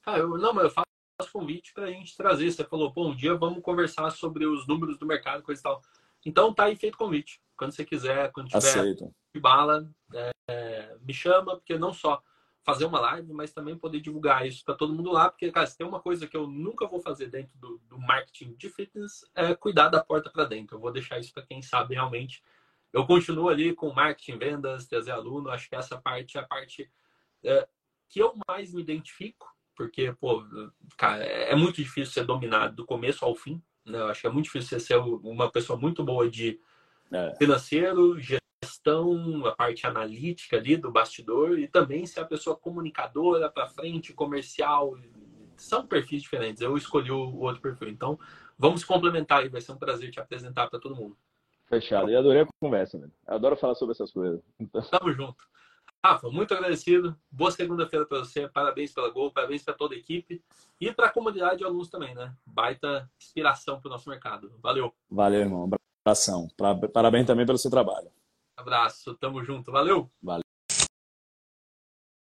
Ah, 0.06 0.18
eu, 0.18 0.30
não, 0.38 0.54
mas 0.54 0.64
eu 0.64 0.70
faço 0.72 1.32
convite 1.32 1.74
para 1.74 1.86
a 1.86 1.91
gente 1.91 2.16
trazer. 2.16 2.52
Você 2.52 2.64
falou, 2.64 2.91
pô, 2.91 3.08
um 3.08 3.16
dia 3.16 3.36
vamos 3.36 3.62
conversar 3.62 4.10
sobre 4.12 4.45
os 4.45 4.68
números 4.68 4.97
do 4.97 5.06
mercado, 5.06 5.43
coisa 5.43 5.60
e 5.60 5.64
tal. 5.64 5.82
Então 6.26 6.53
tá 6.53 6.65
aí 6.65 6.76
feito 6.76 6.95
o 6.95 6.97
convite. 6.97 7.41
Quando 7.57 7.74
você 7.74 7.86
quiser, 7.86 8.32
quando 8.32 8.47
tiver 8.47 8.57
Aceito. 8.57 9.13
de 9.34 9.39
bala, 9.39 9.89
é, 10.47 10.97
me 11.01 11.13
chama, 11.13 11.55
porque 11.55 11.78
não 11.78 11.93
só 11.93 12.22
fazer 12.63 12.86
uma 12.86 12.99
live, 12.99 13.34
mas 13.34 13.53
também 13.53 13.78
poder 13.78 13.99
divulgar 13.99 14.45
isso 14.45 14.63
para 14.63 14.76
todo 14.76 14.93
mundo 14.93 15.11
lá, 15.11 15.30
porque, 15.30 15.51
cara, 15.51 15.65
se 15.65 15.78
tem 15.78 15.86
uma 15.86 15.99
coisa 15.99 16.28
que 16.28 16.38
eu 16.38 16.47
nunca 16.47 16.88
vou 16.88 16.99
fazer 16.99 17.28
dentro 17.28 17.57
do, 17.57 17.80
do 17.88 17.99
marketing 17.99 18.53
de 18.53 18.69
fitness, 18.69 19.26
é 19.34 19.55
cuidar 19.55 19.89
da 19.89 20.03
porta 20.03 20.30
para 20.30 20.45
dentro. 20.45 20.76
Eu 20.76 20.80
vou 20.80 20.91
deixar 20.91 21.19
isso 21.19 21.34
para 21.34 21.45
quem 21.45 21.61
sabe 21.61 21.95
realmente. 21.95 22.43
Eu 22.93 23.05
continuo 23.05 23.49
ali 23.49 23.74
com 23.74 23.91
marketing, 23.91 24.38
vendas, 24.38 24.88
trazer 24.88 25.11
aluno, 25.11 25.49
acho 25.49 25.69
que 25.69 25.76
essa 25.76 25.99
parte 25.99 26.38
é 26.38 26.41
a 26.41 26.45
parte 26.45 26.91
é, 27.43 27.67
que 28.09 28.19
eu 28.19 28.34
mais 28.47 28.74
me 28.74 28.82
identifico, 28.82 29.47
porque, 29.76 30.11
pô, 30.13 30.43
cara, 30.97 31.24
é 31.24 31.55
muito 31.55 31.78
difícil 31.78 32.13
ser 32.13 32.26
dominado 32.26 32.76
do 32.76 32.86
começo 32.86 33.26
ao 33.26 33.34
fim, 33.34 33.61
né? 33.86 34.00
Eu 34.00 34.08
acho 34.08 34.22
que 34.22 34.28
é 34.28 34.30
muito 34.30 34.46
difícil 34.46 34.80
você 34.80 34.86
ser 34.86 34.98
uma 34.98 35.52
pessoa 35.52 35.78
muito 35.78 36.04
boa 36.04 36.30
de 36.30 36.60
é. 37.12 37.36
financeiro, 37.36 38.18
gestão, 38.20 39.46
a 39.46 39.52
parte 39.52 39.86
analítica 39.86 40.58
ali 40.58 40.78
do 40.78 40.92
bastidor 40.92 41.60
e 41.60 41.68
também 41.68 42.06
ser 42.06 42.22
a 42.22 42.26
pessoa 42.26 42.56
comunicadora 42.56 43.50
para 43.50 43.68
frente, 43.68 44.14
comercial. 44.14 44.98
São 45.58 45.86
perfis 45.86 46.22
diferentes. 46.22 46.62
Eu 46.62 46.76
escolhi 46.78 47.12
o 47.12 47.40
outro 47.40 47.62
perfil. 47.62 47.90
Então, 47.90 48.20
vamos 48.58 48.84
complementar 48.84 49.46
e 49.46 49.50
vai 49.50 49.62
ser 49.62 49.72
um 49.72 49.78
prazer 49.78 50.10
te 50.10 50.20
apresentar 50.20 50.68
para 50.70 50.80
todo 50.80 50.96
mundo. 50.96 51.18
Fechado. 51.68 52.10
E 52.10 52.16
adorei 52.16 52.42
a 52.42 52.48
conversa, 52.60 52.98
né? 52.98 53.08
Adoro 53.26 53.56
falar 53.56 53.76
sobre 53.76 53.94
essas 53.94 54.12
coisas. 54.12 54.42
Então... 54.60 54.82
Tamo 54.82 55.14
junto. 55.14 55.51
Rafa, 56.04 56.30
muito 56.32 56.52
agradecido. 56.54 57.16
Boa 57.30 57.52
segunda-feira 57.52 58.08
para 58.08 58.20
você. 58.20 58.47
Parabéns 58.47 58.91
pela 58.91 59.10
Gol, 59.12 59.32
parabéns 59.32 59.64
para 59.64 59.76
toda 59.76 59.93
a 59.93 59.97
equipe 59.97 60.43
e 60.80 60.91
para 60.91 61.06
a 61.06 61.12
comunidade 61.12 61.60
de 61.60 61.64
alunos 61.64 61.89
também, 61.89 62.16
né? 62.16 62.34
Baita 62.43 63.08
inspiração 63.20 63.80
para 63.80 63.88
o 63.88 63.91
nosso 63.91 64.10
mercado. 64.10 64.52
Valeu. 64.64 64.91
Valeu, 65.10 65.41
irmão. 65.41 65.70
Abração. 66.04 66.47
Parabéns 66.91 67.28
também 67.28 67.45
pelo 67.45 67.60
seu 67.60 67.70
trabalho. 67.70 68.10
Abraço. 68.58 69.14
Tamo 69.14 69.43
junto. 69.43 69.72
Valeu. 69.72 70.10
Valeu. 70.24 70.41